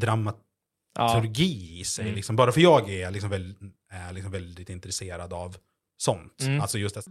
dramaturgi 0.97 1.79
i 1.79 1.83
sig. 1.83 2.03
Mm. 2.03 2.15
Liksom. 2.15 2.35
Bara 2.35 2.51
för 2.51 2.61
jag 2.61 2.89
är 2.89 3.11
liksom, 3.11 3.29
väl, 3.29 3.55
är 3.91 4.13
liksom 4.13 4.31
väldigt 4.31 4.69
intresserad 4.69 5.33
av 5.33 5.57
sånt. 5.97 6.41
Mm. 6.41 6.61
Alltså 6.61 6.77
just 6.77 6.97
att, 6.97 7.05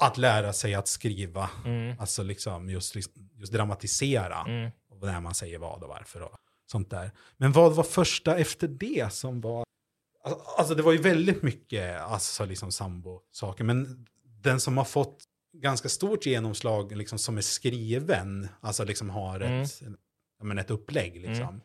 att 0.00 0.18
lära 0.18 0.52
sig 0.52 0.74
att 0.74 0.88
skriva, 0.88 1.50
Mm. 1.64 1.96
alltså 2.00 2.22
liksom 2.22 2.70
just, 2.70 2.96
just 3.34 3.52
dramatisera 3.52 4.44
Mm. 4.48 4.70
när 5.02 5.20
man 5.20 5.34
säger 5.34 5.58
vad 5.58 5.82
och 5.82 5.88
varför 5.88 6.22
och 6.22 6.36
sånt 6.70 6.90
där. 6.90 7.10
Men 7.36 7.52
vad 7.52 7.74
var 7.74 7.84
första 7.84 8.36
efter 8.38 8.68
det 8.68 9.12
som 9.12 9.40
var... 9.40 9.64
Alltså, 10.24 10.40
alltså 10.58 10.74
det 10.74 10.82
var 10.82 10.92
ju 10.92 10.98
väldigt 10.98 11.42
mycket 11.42 12.00
alltså, 12.00 12.44
liksom 12.44 12.72
sambo-saker, 12.72 13.64
men 13.64 14.06
den 14.24 14.60
som 14.60 14.78
har 14.78 14.84
fått 14.84 15.24
ganska 15.56 15.88
stort 15.88 16.26
genomslag 16.26 16.96
liksom, 16.96 17.18
som 17.18 17.36
är 17.38 17.42
skriven, 17.42 18.48
alltså 18.60 18.84
liksom 18.84 19.10
har 19.10 19.40
ett, 19.40 19.82
ja, 20.38 20.44
men 20.44 20.58
ett 20.58 20.70
upplägg 20.70 21.20
liksom. 21.20 21.60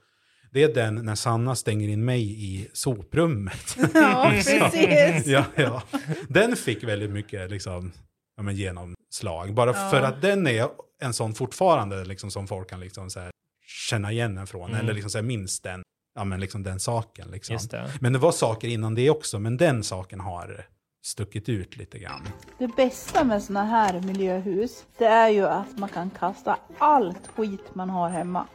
Det 0.55 0.63
är 0.63 0.73
den 0.73 0.95
när 0.95 1.15
Sanna 1.15 1.55
stänger 1.55 1.89
in 1.89 2.05
mig 2.05 2.21
i 2.45 2.67
soprummet. 2.73 3.77
ja, 3.93 4.27
precis. 4.31 5.27
ja, 5.27 5.43
ja. 5.55 5.81
Den 6.29 6.55
fick 6.55 6.83
väldigt 6.83 7.09
mycket 7.11 7.51
liksom, 7.51 7.91
ja, 8.37 8.43
men 8.43 8.55
genomslag. 8.55 9.53
Bara 9.53 9.69
Ja. 9.75 9.89
för 9.89 10.01
att 10.01 10.21
den 10.21 10.47
är 10.47 10.67
en 11.01 11.13
sån 11.13 11.33
fortfarande 11.33 12.05
liksom, 12.05 12.31
som 12.31 12.47
folk 12.47 12.69
kan 12.69 12.79
liksom, 12.79 13.09
så 13.09 13.19
här, 13.19 13.31
känna 13.89 14.11
igen 14.11 14.35
den 14.35 14.47
från. 14.47 14.69
Mm. 14.69 14.79
Eller 14.79 14.93
liksom, 14.93 15.09
så 15.09 15.17
här, 15.17 15.23
minst 15.23 15.63
den, 15.63 15.83
ja, 16.15 16.23
men, 16.23 16.39
liksom, 16.39 16.63
den 16.63 16.79
saken. 16.79 17.27
Liksom. 17.31 17.53
Just 17.53 17.71
det. 17.71 17.91
Men 18.01 18.13
det 18.13 18.19
var 18.19 18.31
saker 18.31 18.67
innan 18.67 18.95
det 18.95 19.09
också, 19.09 19.39
men 19.39 19.57
den 19.57 19.83
saken 19.83 20.19
har 20.19 20.65
stuckit 21.05 21.49
ut 21.49 21.77
lite 21.77 21.99
grann. 21.99 22.27
Det 22.59 22.67
bästa 22.67 23.23
med 23.23 23.43
såna 23.43 23.63
här 23.65 24.01
miljöhus, 24.01 24.85
det 24.97 25.05
är 25.05 25.29
ju 25.29 25.45
att 25.47 25.77
man 25.77 25.89
kan 25.89 26.09
kasta 26.09 26.57
allt 26.77 27.27
skit 27.35 27.75
man 27.75 27.89
har 27.89 28.09
hemma. 28.09 28.47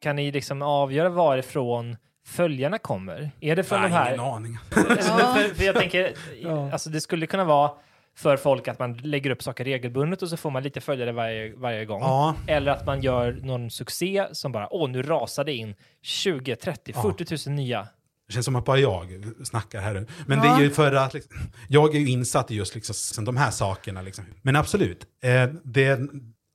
Kan 0.00 0.16
ni 0.16 0.32
liksom 0.32 0.62
avgöra 0.62 1.08
varifrån 1.08 1.96
följarna 2.26 2.78
kommer? 2.78 3.30
Är 3.40 3.56
det 3.56 3.64
från 3.64 3.80
Nej, 3.80 3.90
de 3.90 3.94
här... 3.96 4.08
ingen 4.14 4.20
aning. 4.20 4.58
för, 4.70 5.54
för 5.54 5.64
jag 5.64 5.74
tänker, 5.74 6.14
alltså 6.72 6.90
det 6.90 7.00
skulle 7.00 7.26
kunna 7.26 7.44
vara 7.44 7.70
för 8.16 8.36
folk 8.36 8.68
att 8.68 8.78
man 8.78 8.92
lägger 8.92 9.30
upp 9.30 9.42
saker 9.42 9.64
regelbundet 9.64 10.22
och 10.22 10.28
så 10.28 10.36
får 10.36 10.50
man 10.50 10.62
lite 10.62 10.80
följare 10.80 11.12
varje, 11.12 11.56
varje 11.56 11.84
gång. 11.84 12.00
Ja, 12.00 12.34
Eller 12.46 12.72
att 12.72 12.86
man 12.86 13.00
gör 13.02 13.32
någon 13.42 13.70
succé 13.70 14.26
som 14.32 14.52
bara, 14.52 14.72
åh, 14.72 14.90
nu 14.90 15.02
rasade 15.02 15.52
in 15.52 15.74
20, 16.02 16.56
30, 16.56 16.92
Ja. 16.94 17.02
40 17.02 17.48
000 17.50 17.56
nya. 17.56 17.88
det 18.26 18.32
känns 18.32 18.44
som 18.44 18.56
att 18.56 18.64
bara 18.64 18.78
jag 18.78 19.24
snackar 19.44 19.80
här 19.80 19.94
nu. 19.94 20.06
Men 20.26 20.40
det 20.40 20.48
är 20.48 20.60
ju 20.60 20.70
för 20.70 20.92
att 20.92 21.14
liksom, 21.14 21.36
jag 21.68 21.94
är 21.94 21.98
ju 21.98 22.08
insatt 22.08 22.50
i 22.50 22.54
just 22.54 22.74
liksom, 22.74 23.24
de 23.24 23.36
här 23.36 23.50
sakerna. 23.50 24.02
Liksom. 24.02 24.24
Men 24.42 24.56
absolut, 24.56 25.06
eh, 25.22 25.44
det, 25.64 26.00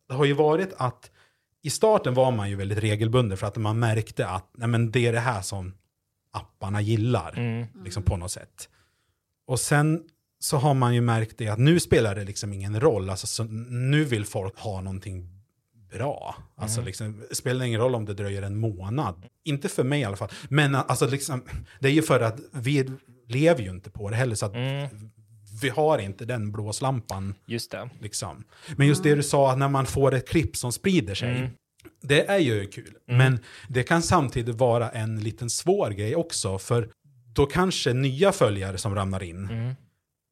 det 0.10 0.14
har 0.14 0.26
ju 0.26 0.34
varit 0.34 0.74
att 0.78 1.12
i 1.66 1.70
starten 1.70 2.14
var 2.14 2.32
man 2.32 2.50
ju 2.50 2.56
väldigt 2.56 2.78
regelbunden 2.78 3.38
för 3.38 3.48
att 3.48 3.56
man 3.58 3.80
märkte 3.80 4.28
att 4.28 4.50
nej, 4.58 4.68
men 4.68 4.92
det 4.92 5.08
är 5.08 5.14
det 5.14 5.20
här 5.20 5.42
som 5.42 5.74
apparna 6.32 6.82
gillar. 6.82 7.34
Mm. 7.38 7.68
Liksom 7.84 8.04
på 8.04 8.18
något 8.18 8.32
sätt. 8.32 8.70
Och 9.48 9.60
sen 9.60 10.04
så 10.40 10.58
har 10.58 10.74
man 10.74 10.96
ju 10.96 11.02
märkt 11.02 11.38
det 11.38 11.48
att 11.48 11.60
nu 11.60 11.80
spelar 11.80 12.16
det 12.16 12.24
liksom 12.24 12.54
ingen 12.54 12.80
roll. 12.80 13.10
Alltså, 13.10 13.28
så 13.28 13.44
nu 13.70 14.04
vill 14.04 14.26
folk 14.26 14.60
ha 14.60 14.82
någonting 14.82 15.30
bra. 15.92 16.36
Alltså, 16.56 16.82
liksom, 16.82 17.24
det 17.30 17.36
spelar 17.36 17.66
ingen 17.66 17.80
roll 17.80 17.96
om 17.96 18.06
det 18.06 18.14
dröjer 18.14 18.42
en 18.42 18.58
månad. 18.58 19.26
Inte 19.44 19.70
för 19.70 19.84
mig 19.84 20.02
i 20.02 20.04
alla 20.04 20.18
fall. 20.18 20.32
Men 20.50 20.76
alltså, 20.76 21.08
liksom, 21.08 21.44
det 21.80 21.88
är 21.88 21.92
ju 21.94 22.02
för 22.02 22.20
att 22.20 22.40
vi 22.52 22.92
lever 23.28 23.62
ju 23.62 23.70
inte 23.70 23.90
på 23.90 24.10
det 24.10 24.16
heller. 24.16 24.36
Så 24.36 24.46
att 24.46 24.56
Mm. 24.56 25.12
Vi 25.62 25.70
har 25.70 25.98
inte 26.00 26.26
den 26.26 26.52
blåslampan. 26.52 27.36
Just 27.46 27.72
det. 27.72 27.90
Liksom. 28.00 28.44
Men 28.78 28.88
just 28.88 29.04
det 29.04 29.16
du 29.16 29.24
sa, 29.24 29.52
att 29.52 29.58
när 29.58 29.70
man 29.70 29.86
får 29.86 30.14
ett 30.14 30.30
klipp 30.30 30.56
som 30.58 30.72
sprider 30.72 31.16
sig. 31.16 31.38
Mm. 31.38 31.50
Det 32.02 32.30
är 32.30 32.38
ju 32.40 32.68
kul. 32.68 32.96
Men 33.08 33.40
det 33.70 33.84
kan 33.84 34.02
samtidigt 34.02 34.56
vara 34.56 34.90
en 34.90 35.20
liten 35.20 35.50
svår 35.50 35.90
grej 35.90 36.16
också. 36.16 36.58
För 36.58 36.90
då 37.34 37.46
kanske 37.46 37.94
nya 37.94 38.32
följare 38.32 38.78
som 38.78 38.96
ramlar 38.96 39.24
in 39.24 39.50
Mm. 39.50 39.76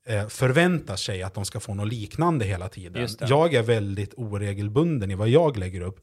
eh, 0.07 0.27
förväntar 0.27 0.95
sig 0.95 1.23
att 1.23 1.33
de 1.33 1.45
ska 1.45 1.59
få 1.59 1.73
något 1.73 1.87
liknande 1.93 2.45
hela 2.45 2.69
tiden. 2.69 3.07
Jag 3.19 3.53
är 3.53 3.63
väldigt 3.63 4.13
oregelbunden 4.17 5.11
i 5.11 5.15
vad 5.15 5.29
jag 5.29 5.57
lägger 5.57 5.81
upp. 5.81 5.99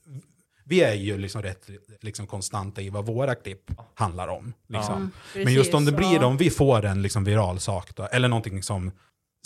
Vi 0.65 0.83
är 0.83 0.95
ju 0.95 1.19
liksom 1.19 1.43
rätt 1.43 1.71
liksom 2.01 2.27
konstanta 2.27 2.83
i 2.83 2.91
vad 2.91 3.07
våra 3.07 3.35
klipp 3.35 3.71
handlar 3.95 4.29
om. 4.29 4.53
Liksom. 4.69 5.11
Ja. 5.35 5.41
Men 5.45 5.53
just 5.53 5.75
om 5.75 5.85
det 5.85 5.93
blir 5.93 6.23
om 6.25 6.37
vi 6.37 6.51
får 6.51 6.85
en 6.85 7.03
liksom 7.03 7.25
viral 7.25 7.61
sak 7.61 7.97
då, 7.97 8.03
eller 8.13 8.29
någonting 8.29 8.63
som 8.63 8.91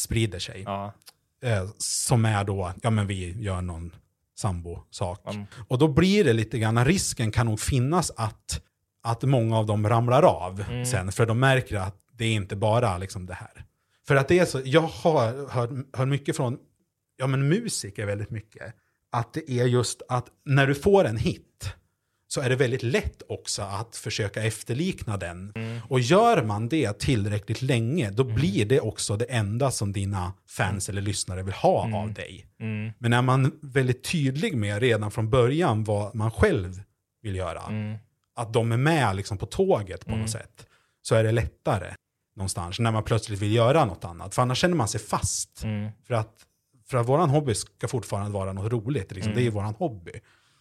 sprider 0.01 0.39
sig. 0.39 0.63
Ja. 0.67 0.93
Eh, 1.43 1.69
som 1.79 2.25
är 2.25 2.45
då, 2.45 2.73
ja 2.83 2.91
men 2.91 3.07
vi 3.07 3.43
gör 3.43 3.63
någon 3.63 3.93
sambo-sak. 4.37 5.35
Mm. 5.35 5.47
Och 5.69 5.79
då 5.79 5.89
blir 5.89 6.25
det 6.25 6.33
lite 6.33 6.59
grann, 6.59 6.85
risken 6.85 7.31
kan 7.31 7.47
nog 7.47 7.61
finnas 7.61 8.11
att, 8.17 8.61
att 9.03 9.23
många 9.23 9.59
av 9.59 9.67
dem 9.67 9.89
ramlar 9.89 10.23
av 10.23 10.65
Mm. 10.71 10.87
sen, 10.87 11.13
för 11.13 11.27
de 11.27 11.41
märker 11.41 11.77
att 11.77 11.97
det 12.13 12.25
är 12.25 12.33
inte 12.33 12.57
bara 12.57 12.99
liksom 12.99 13.27
det 13.27 13.35
här. 13.35 13.65
För 14.07 14.17
att 14.17 14.29
det 14.29 14.39
är 14.39 14.45
så, 14.45 14.61
jag 14.65 14.81
har 14.81 15.49
hört, 15.51 15.71
hört 15.93 16.09
mycket 16.09 16.37
från, 16.37 16.59
ja 17.17 17.27
men 17.27 17.49
musiker 17.49 18.07
väldigt 18.07 18.31
mycket, 18.31 18.75
att 19.13 19.33
det 19.33 19.51
är 19.51 19.65
just 19.65 20.03
att 20.09 20.27
när 20.45 20.67
du 20.67 20.75
får 20.75 21.05
en 21.05 21.17
hit 21.17 21.75
så 22.27 22.41
är 22.41 22.49
det 22.49 22.57
väldigt 22.57 22.83
lätt 22.83 23.23
också 23.29 23.63
att 23.63 23.97
försöka 23.97 24.43
efterlikna 24.43 25.17
den. 25.17 25.53
Mm. 25.55 25.81
Och 25.89 26.01
gör 26.01 26.43
man 26.43 26.69
det 26.69 26.99
tillräckligt 26.99 27.63
länge, 27.63 28.11
då 28.11 28.25
blir 28.25 28.65
det 28.65 28.81
också 28.81 29.17
det 29.17 29.25
enda 29.25 29.71
som 29.71 29.93
dina 29.93 30.33
fans 30.49 30.89
eller 30.89 31.03
lyssnare 31.03 31.43
vill 31.43 31.55
ha 31.55 32.03
av 32.03 32.13
dig. 32.13 32.47
Mm. 32.61 32.93
Men 32.99 33.13
är 33.13 33.23
man 33.23 33.53
väldigt 33.63 34.05
tydlig 34.05 34.57
med 34.57 34.81
redan 34.81 35.11
från 35.11 35.31
början 35.31 35.85
vad 35.85 36.15
man 36.15 36.31
själv 36.31 36.83
vill 37.23 37.37
göra, 37.37 37.63
Mm. 37.69 37.99
att 38.37 38.53
de 38.53 38.73
är 38.73 38.77
med 38.77 39.17
liksom 39.17 39.39
på 39.39 39.47
tåget 39.47 40.05
på 40.05 40.11
Mm. 40.11 40.21
något 40.21 40.31
sätt, 40.31 40.67
så 41.03 41.15
är 41.15 41.25
det 41.25 41.33
lättare 41.33 41.95
någonstans 42.37 42.79
när 42.79 42.91
man 42.93 43.03
plötsligt 43.03 43.39
vill 43.43 43.55
göra 43.55 43.85
något 43.85 44.05
annat. 44.05 44.35
För 44.35 44.43
annars 44.43 44.59
känner 44.59 44.77
man 44.77 44.89
sig 44.89 45.01
fast. 45.01 45.65
Mm. 45.65 45.91
För 46.07 46.15
att, 46.15 46.35
för 46.87 46.99
att 46.99 47.09
våran 47.09 47.31
hobby 47.31 47.55
ska 47.55 47.89
fortfarande 47.89 48.31
vara 48.31 48.53
något 48.53 48.73
roligt. 48.73 49.13
Liksom. 49.13 49.33
Mm. 49.33 49.35
Det 49.35 49.41
är 49.43 49.45
ju 49.45 49.51
våran 49.51 49.75
hobby. 49.75 50.13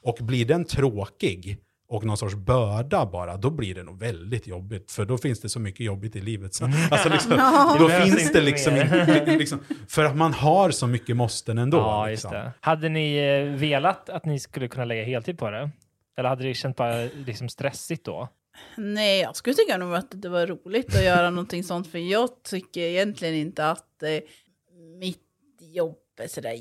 Och 0.04 0.18
blir 0.22 0.46
den 0.46 0.66
tråkig 0.66 1.58
och 1.88 2.06
någon 2.06 2.18
sorts 2.18 2.36
börda 2.36 3.06
bara, 3.06 3.38
då 3.38 3.50
blir 3.50 3.76
det 3.76 3.84
nog 3.84 4.00
väldigt 4.00 4.48
jobbigt. 4.48 4.92
För 4.92 5.06
då 5.06 5.18
finns 5.18 5.42
det 5.42 5.50
så 5.50 5.60
mycket 5.60 5.86
jobbigt 5.86 6.16
i 6.16 6.22
livet. 6.22 6.54
Så, 6.54 6.66
alltså 6.92 7.10
liksom, 7.10 7.32
då 7.80 7.88
Det 7.88 8.02
finns 8.02 8.32
det 8.32 8.42
liksom, 8.42 8.76
inte, 8.76 9.36
liksom... 9.38 9.60
För 9.88 10.06
att 10.06 10.16
man 10.16 10.34
har 10.34 10.72
så 10.72 10.88
mycket 10.88 11.16
måsten 11.16 11.58
ändå. 11.58 11.78
Ja, 11.78 12.10
just 12.10 12.24
liksom. 12.24 12.32
det. 12.32 12.52
Hade 12.60 12.90
ni 12.90 13.16
eh, 13.16 13.60
velat 13.60 14.10
att 14.10 14.26
ni 14.26 14.40
skulle 14.40 14.68
kunna 14.68 14.86
lägga 14.86 15.04
heltid 15.04 15.38
på 15.38 15.50
det? 15.50 15.70
Eller 16.18 16.30
hade 16.30 16.44
det 16.44 16.54
känt 16.54 16.76
bara 16.78 17.10
liksom 17.26 17.50
stressigt 17.50 18.06
då? 18.06 18.30
Nej, 18.78 19.22
jag 19.22 19.36
skulle 19.36 19.56
tycka 19.56 19.78
nog 19.78 19.96
att 19.96 20.08
det 20.22 20.30
var 20.30 20.48
roligt 20.48 20.96
att 20.96 21.04
göra 21.04 21.30
någonting 21.30 21.64
sånt. 21.64 21.88
För 21.88 22.00
jag 22.00 22.30
tycker 22.44 22.82
egentligen 22.82 23.36
inte 23.36 23.70
att 23.70 24.04
eh, 24.04 24.10
mitt 25.00 25.20
jobb 25.60 25.98
sådär 26.28 26.54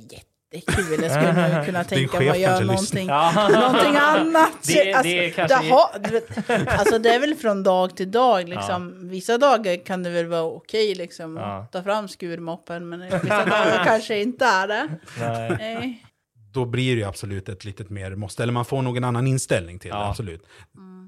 jättekul. 0.53 1.03
Jag 1.03 1.11
skulle 1.11 1.57
nog 1.57 1.67
kunna 1.67 1.85
tänka 1.85 2.19
mig 2.19 2.29
att 2.29 2.38
göra 2.38 2.61
någonting, 2.61 3.09
Ja. 3.09 3.49
någonting 3.53 3.97
annat. 4.01 4.53
Det- 4.67 4.93
alltså, 4.93 5.03
det 5.12 5.27
är 5.27 5.31
kanske- 5.31 5.99
det, 5.99 6.11
vet, 6.49 6.69
alltså 6.69 6.99
det 6.99 7.15
är 7.15 7.21
väl 7.21 7.35
från 7.35 7.62
dag 7.62 7.97
till 7.97 8.11
dag. 8.11 8.49
Liksom. 8.49 9.09
Vissa 9.09 9.38
dagar 9.38 9.85
kan 9.87 10.03
det 10.03 10.11
väl 10.11 10.27
vara 10.27 10.43
okej 10.43 10.95
liksom, 10.95 11.37
Ja. 11.37 11.59
att 11.59 11.73
ta 11.73 11.83
fram 11.83 12.09
skurmoppen, 12.09 12.88
men 12.88 13.01
vissa 13.01 13.19
dagar 13.45 13.85
kanske 13.87 14.23
inte 14.23 14.45
är 14.45 14.69
det. 14.69 14.88
Nej. 15.19 15.51
Nej. 15.59 16.07
Då 16.53 16.65
blir 16.65 16.95
det 16.95 17.01
ju 17.01 17.07
absolut 17.09 17.49
ett 17.49 17.65
litet 17.65 17.91
mer 17.91 18.15
måste, 18.15 18.43
eller 18.43 18.53
man 18.53 18.65
får 18.65 18.83
nog 18.83 18.97
en 18.97 19.05
annan 19.05 19.27
inställning 19.27 19.79
till 19.79 19.91
det, 19.91 19.97
Ja. 19.97 20.11
absolut. 20.11 20.47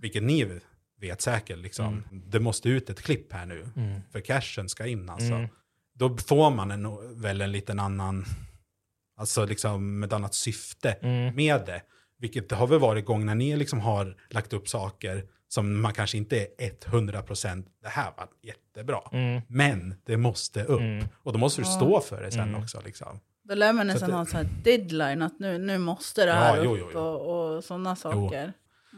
Vilket 0.00 0.22
ni 0.22 0.60
vet 1.00 1.20
säkert, 1.22 1.58
liksom. 1.58 2.04
Det 2.10 2.40
måste 2.40 2.68
ut 2.68 2.90
ett 2.90 3.02
klipp 3.02 3.32
här 3.32 3.46
nu, 3.46 3.68
Mm. 3.76 4.00
för 4.12 4.20
cashen 4.20 4.68
ska 4.68 4.86
in 4.86 5.08
alltså. 5.10 5.32
Mm. 5.34 5.48
Då 5.94 6.16
får 6.16 6.50
man 6.50 6.70
en, 6.70 6.86
väl 7.22 7.40
en 7.40 7.52
liten 7.52 7.80
annan, 7.80 8.24
alltså 9.16 9.44
liksom 9.44 10.02
ett 10.02 10.12
annat 10.12 10.34
syfte 10.34 10.90
Mm. 11.02 11.34
med 11.34 11.66
det. 11.66 11.82
Vilket 12.18 12.48
det 12.48 12.56
har 12.56 12.66
väl 12.66 12.78
varit 12.80 13.04
gång 13.04 13.26
när 13.26 13.34
ni 13.34 13.56
liksom 13.56 13.80
har 13.80 14.16
lagt 14.30 14.52
upp 14.52 14.68
saker 14.68 15.24
som 15.48 15.80
man 15.80 15.92
kanske 15.94 16.16
inte 16.16 16.46
är 16.58 16.70
100% 16.70 17.66
det 17.82 17.88
här 17.88 18.12
var 18.16 18.28
jättebra. 18.42 19.00
Mm. 19.12 19.42
Men 19.48 19.94
det 20.06 20.16
måste 20.16 20.64
upp. 20.64 20.80
Mm. 20.80 21.06
Och 21.22 21.32
då 21.32 21.38
måste 21.38 21.60
du 21.60 21.64
stå 21.64 22.00
för 22.00 22.22
det 22.22 22.30
sen 22.30 22.40
Mm. 22.48 22.62
också. 22.62 22.80
Liksom. 22.84 23.20
Då 23.42 23.54
lär 23.54 23.72
man 23.72 23.86
Så 23.86 23.92
nästan 23.92 24.12
ha 24.12 24.20
en 24.20 24.26
sån 24.26 24.36
här 24.36 24.48
deadline, 24.64 25.22
att 25.22 25.38
nu, 25.38 25.58
nu 25.58 25.78
måste 25.78 26.24
det 26.24 26.30
Ja, 26.30 26.36
här 26.36 26.64
jo, 26.64 26.72
upp 26.74 26.78
jo, 26.80 26.90
jo. 26.92 26.98
och, 27.00 27.56
och 27.56 27.64
sådana 27.64 27.96
saker. 27.96 28.52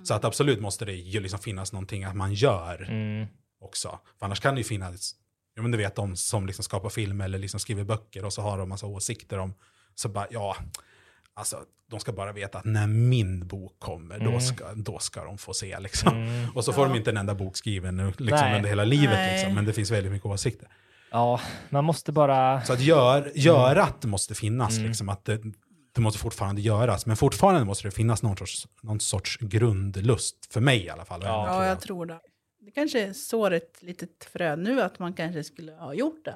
Så 0.05 0.15
att 0.15 0.25
absolut 0.25 0.61
måste 0.61 0.85
det 0.85 0.93
ju 0.93 1.21
liksom 1.21 1.39
finnas 1.41 1.73
någonting 1.73 2.05
att 2.05 2.17
man 2.17 2.35
gör 2.35 2.87
Mm. 2.91 3.27
också. 3.61 3.99
För 4.19 4.27
annars 4.27 4.41
kan 4.41 4.55
det 4.55 4.61
ju 4.61 4.65
finnas, 4.65 5.15
ja 5.55 5.63
men 5.63 5.71
du 5.71 5.79
vet 5.79 5.95
de 5.97 6.17
som 6.17 6.47
liksom 6.47 6.63
skapar 6.65 6.89
film 6.89 7.21
eller 7.21 7.39
liksom 7.39 7.61
skriver 7.61 7.85
böcker 7.85 8.25
och 8.25 8.33
så 8.33 8.43
har 8.43 8.59
de 8.59 8.69
massa 8.69 8.87
åsikter 8.87 9.39
om, 9.39 9.55
så 9.97 10.09
bara 10.09 10.27
ja, 10.31 10.57
alltså 11.35 11.57
de 11.91 12.01
ska 12.01 12.13
bara 12.13 12.33
veta 12.33 12.59
att 12.59 12.65
när 12.65 12.87
min 12.87 13.47
bok 13.47 13.77
kommer, 13.79 14.19
då, 14.19 14.41
ska, 14.41 14.75
då 14.75 14.99
ska 14.99 15.25
de 15.25 15.39
få 15.39 15.55
se 15.55 15.81
liksom. 15.81 16.17
Mm. 16.17 16.51
Och 16.55 16.65
så 16.65 16.73
får 16.73 16.87
de 16.87 16.97
inte 16.97 17.11
en 17.11 17.17
enda 17.17 17.35
bok 17.35 17.57
skriven 17.57 17.97
nu, 17.97 18.13
liksom, 18.19 18.53
under 18.55 18.69
hela 18.69 18.85
livet, 18.85 19.33
liksom, 19.33 19.55
men 19.55 19.65
det 19.65 19.73
finns 19.73 19.91
väldigt 19.91 20.13
mycket 20.13 20.27
åsikter. 20.27 20.69
Ja, 21.11 21.41
man 21.71 21.85
måste 21.85 22.13
bara... 22.13 22.65
Så 22.65 22.73
att 22.73 22.81
gör, 22.81 23.33
görat 23.35 24.05
måste 24.05 24.35
finnas, 24.35 24.77
Mm. 24.77 24.89
liksom, 24.89 25.09
att 25.09 25.25
det, 25.25 25.41
det 25.95 26.01
måste 26.01 26.19
fortfarande 26.19 26.61
göras, 26.61 27.07
men 27.07 27.17
fortfarande 27.17 27.65
måste 27.65 27.89
det 27.89 27.93
finnas 27.93 28.23
någon 28.23 28.37
sorts, 28.37 28.69
någon 28.83 29.01
sorts 29.01 29.39
grundlust, 29.41 30.53
för 30.53 30.61
mig 30.61 30.85
i 30.85 30.91
alla 30.91 31.05
fall. 31.05 31.21
Ja. 31.25 31.47
Ja, 31.49 31.67
jag 31.67 31.81
tror 31.81 32.07
det. 32.07 32.21
Det 32.61 32.71
kanske 32.71 33.15
sår 33.15 33.51
ett 33.51 33.83
litet 33.83 34.29
frö 34.33 34.57
nu 34.57 34.81
att 34.83 34.99
man 34.99 35.13
kanske 35.13 35.45
skulle 35.45 35.73
ha 35.73 35.95
gjort 35.95 36.25
det. 36.25 36.35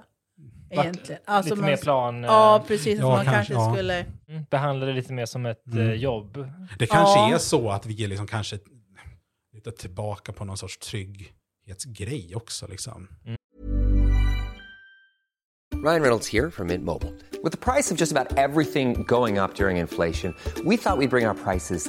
Egentligen. 0.70 1.20
Alltså 1.24 1.50
lite 1.54 1.60
man, 1.60 1.70
mer 1.70 1.76
plan... 1.76 2.22
Ja, 2.22 2.56
eh, 2.56 2.66
precis. 2.66 2.98
Ja, 3.00 3.18
att 3.18 3.26
man 3.26 3.34
kanske, 3.34 3.52
kanske, 3.54 3.68
ja. 3.68 3.74
skulle... 3.74 4.06
mm, 4.28 4.44
behandla 4.50 4.86
det 4.86 4.92
lite 4.92 5.12
mer 5.12 5.26
som 5.26 5.46
ett 5.46 5.66
Mm. 5.72 5.88
eh, 5.88 5.94
jobb. 5.94 6.48
Det 6.78 6.86
kanske 6.86 7.18
Ja. 7.18 7.34
är 7.34 7.38
så 7.38 7.70
att 7.70 7.86
vi 7.86 8.04
är 8.04 8.08
liksom 8.08 8.26
kanske 8.26 8.58
lite 9.54 9.72
tillbaka 9.72 10.32
på 10.32 10.44
någon 10.44 10.56
sorts 10.56 10.78
trygghetsgrej 10.78 12.32
också. 12.34 12.66
Liksom. 12.66 13.08
Ryan 15.84 16.02
Reynolds 16.02 16.28
here 16.32 16.50
from 16.50 16.66
Mint 16.66 16.84
Mobile. 16.84 17.12
With 17.42 17.50
the 17.52 17.72
price 17.72 17.90
of 17.94 18.00
just 18.00 18.12
about 18.16 18.38
everything 18.38 19.04
going 19.06 19.38
up 19.38 19.54
during 19.56 19.76
inflation, 19.78 20.34
we 20.64 20.76
thought 20.76 20.98
we'd 20.98 21.10
bring 21.10 21.26
our 21.28 21.34
prices 21.34 21.88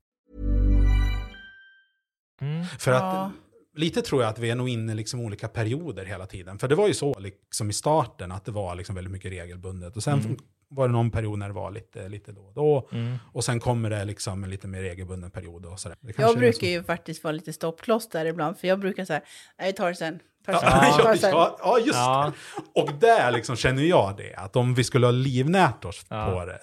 Mm. 2.41 2.65
För 2.79 2.91
att 2.91 3.01
Ja. 3.03 3.31
lite 3.75 4.01
tror 4.01 4.21
jag 4.21 4.29
att 4.29 4.39
vi 4.39 4.49
är 4.49 4.55
nog 4.55 4.69
inne 4.69 4.91
i 4.91 4.95
liksom 4.95 5.19
olika 5.19 5.47
perioder 5.47 6.05
hela 6.05 6.25
tiden. 6.25 6.59
För 6.59 6.67
det 6.67 6.75
var 6.75 6.87
ju 6.87 6.93
så 6.93 7.19
liksom 7.19 7.69
i 7.69 7.73
starten 7.73 8.31
att 8.31 8.45
det 8.45 8.51
var 8.51 8.75
liksom 8.75 8.95
väldigt 8.95 9.11
mycket 9.13 9.31
regelbundet. 9.31 9.95
Och 9.97 10.03
sen 10.03 10.37
var 10.69 10.87
det 10.87 10.91
någon 10.93 11.11
period 11.11 11.39
när 11.39 11.47
det 11.47 11.53
var 11.53 11.71
lite, 11.71 12.09
lite 12.09 12.31
då 12.31 12.41
och 12.41 12.53
då. 12.53 12.89
Mm. 12.91 13.17
Och 13.33 13.43
sen 13.43 13.59
kommer 13.59 13.89
det 13.89 14.05
liksom 14.05 14.43
en 14.43 14.49
lite 14.49 14.67
mer 14.67 14.81
regelbunden 14.81 15.31
period. 15.31 15.65
Och 15.65 15.79
sådär. 15.79 15.97
Jag 16.17 16.37
brukar 16.37 16.59
så. 16.59 16.65
ju 16.65 16.83
faktiskt 16.83 17.23
vara 17.23 17.31
lite 17.31 17.53
stoppkloss 17.53 18.09
där 18.09 18.25
ibland, 18.25 18.57
för 18.57 18.67
jag 18.67 18.79
brukar 18.79 19.05
säga, 19.05 19.21
nej, 19.59 19.67
vi 19.67 19.73
tar 19.73 19.89
det 19.89 19.95
sen. 19.95 20.19
Ja, 20.47 21.79
just 21.79 21.93
Ja. 21.93 22.31
det. 22.75 22.81
Och 22.81 22.89
där 22.99 23.31
liksom 23.31 23.55
känner 23.55 23.83
jag 23.83 24.17
det, 24.17 24.33
att 24.35 24.55
om 24.55 24.73
vi 24.73 24.83
skulle 24.83 25.07
ha 25.07 25.11
livnärt 25.11 25.85
oss 25.85 26.05
Ja. 26.09 26.25
på 26.31 26.45
det, 26.45 26.59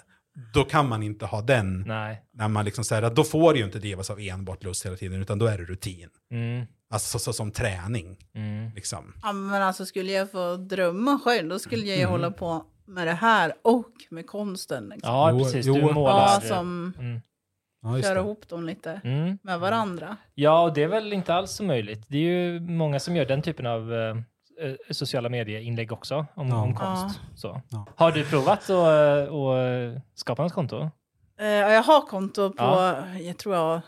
då 0.54 0.64
kan 0.64 0.88
man 0.88 1.02
inte 1.02 1.26
ha 1.26 1.40
den, 1.42 1.84
Nej. 1.86 2.22
när 2.32 2.48
man 2.48 2.64
liksom 2.64 2.84
säger 2.84 3.02
att 3.02 3.16
då 3.16 3.24
får 3.24 3.52
det 3.52 3.58
ju 3.58 3.64
inte 3.64 3.78
drivas 3.78 4.10
av 4.10 4.20
enbart 4.20 4.64
lust 4.64 4.86
hela 4.86 4.96
tiden, 4.96 5.22
utan 5.22 5.38
då 5.38 5.46
är 5.46 5.58
det 5.58 5.64
rutin. 5.64 6.08
Mm. 6.30 6.66
Alltså 6.90 7.18
så, 7.18 7.24
så, 7.24 7.32
som 7.32 7.50
träning, 7.50 8.16
Mm. 8.34 8.70
liksom. 8.74 9.14
Ja, 9.22 9.32
men 9.32 9.62
alltså 9.62 9.86
skulle 9.86 10.12
jag 10.12 10.30
få 10.30 10.56
drömma 10.56 11.20
själv, 11.24 11.48
då 11.48 11.58
skulle 11.58 11.82
jag 11.86 11.96
ju 11.96 12.02
Mm. 12.02 12.10
hålla 12.12 12.30
på 12.30 12.64
med 12.86 13.06
det 13.06 13.12
här 13.12 13.52
och 13.64 13.92
med 14.10 14.26
konsten. 14.26 14.88
Liksom. 14.88 15.12
Ja, 15.14 15.38
precis. 15.38 15.66
jo. 15.66 15.74
Du 15.74 15.92
målar. 15.92 16.14
Ja, 16.18 16.40
som 16.40 16.92
Mm. 16.98 17.20
Ja, 17.82 18.02
kör 18.02 18.14
det. 18.14 18.20
ihop 18.20 18.48
dem 18.48 18.64
lite 18.66 19.00
Mm. 19.04 19.38
med 19.42 19.60
varandra. 19.60 20.16
Ja, 20.34 20.62
och 20.62 20.74
det 20.74 20.82
är 20.82 20.88
väl 20.88 21.12
inte 21.12 21.34
alls 21.34 21.50
så 21.52 21.64
möjligt. 21.64 22.04
Det 22.08 22.16
är 22.16 22.22
ju 22.22 22.60
många 22.60 23.00
som 23.00 23.16
gör 23.16 23.26
den 23.26 23.42
typen 23.42 23.66
av 23.66 23.94
eh, 23.94 24.16
sociala 24.90 25.28
medieinlägg 25.28 25.92
också 25.92 26.26
om, 26.34 26.48
Ja. 26.48 26.62
om 26.62 26.74
konst. 26.74 27.20
Så. 27.36 27.60
Ja. 27.68 27.86
Har 27.96 28.12
du 28.12 28.24
provat 28.24 28.70
att 28.70 28.70
eh, 28.70 29.34
att 29.96 30.02
skapa 30.18 30.42
något 30.42 30.52
konto? 30.52 30.90
Eh, 31.40 31.46
ja, 31.46 31.72
jag 31.72 31.82
har 31.82 32.00
konto 32.00 32.50
på, 32.50 32.54
Ja. 32.64 33.08
jag 33.18 33.38
tror 33.38 33.54
jag, 33.54 33.80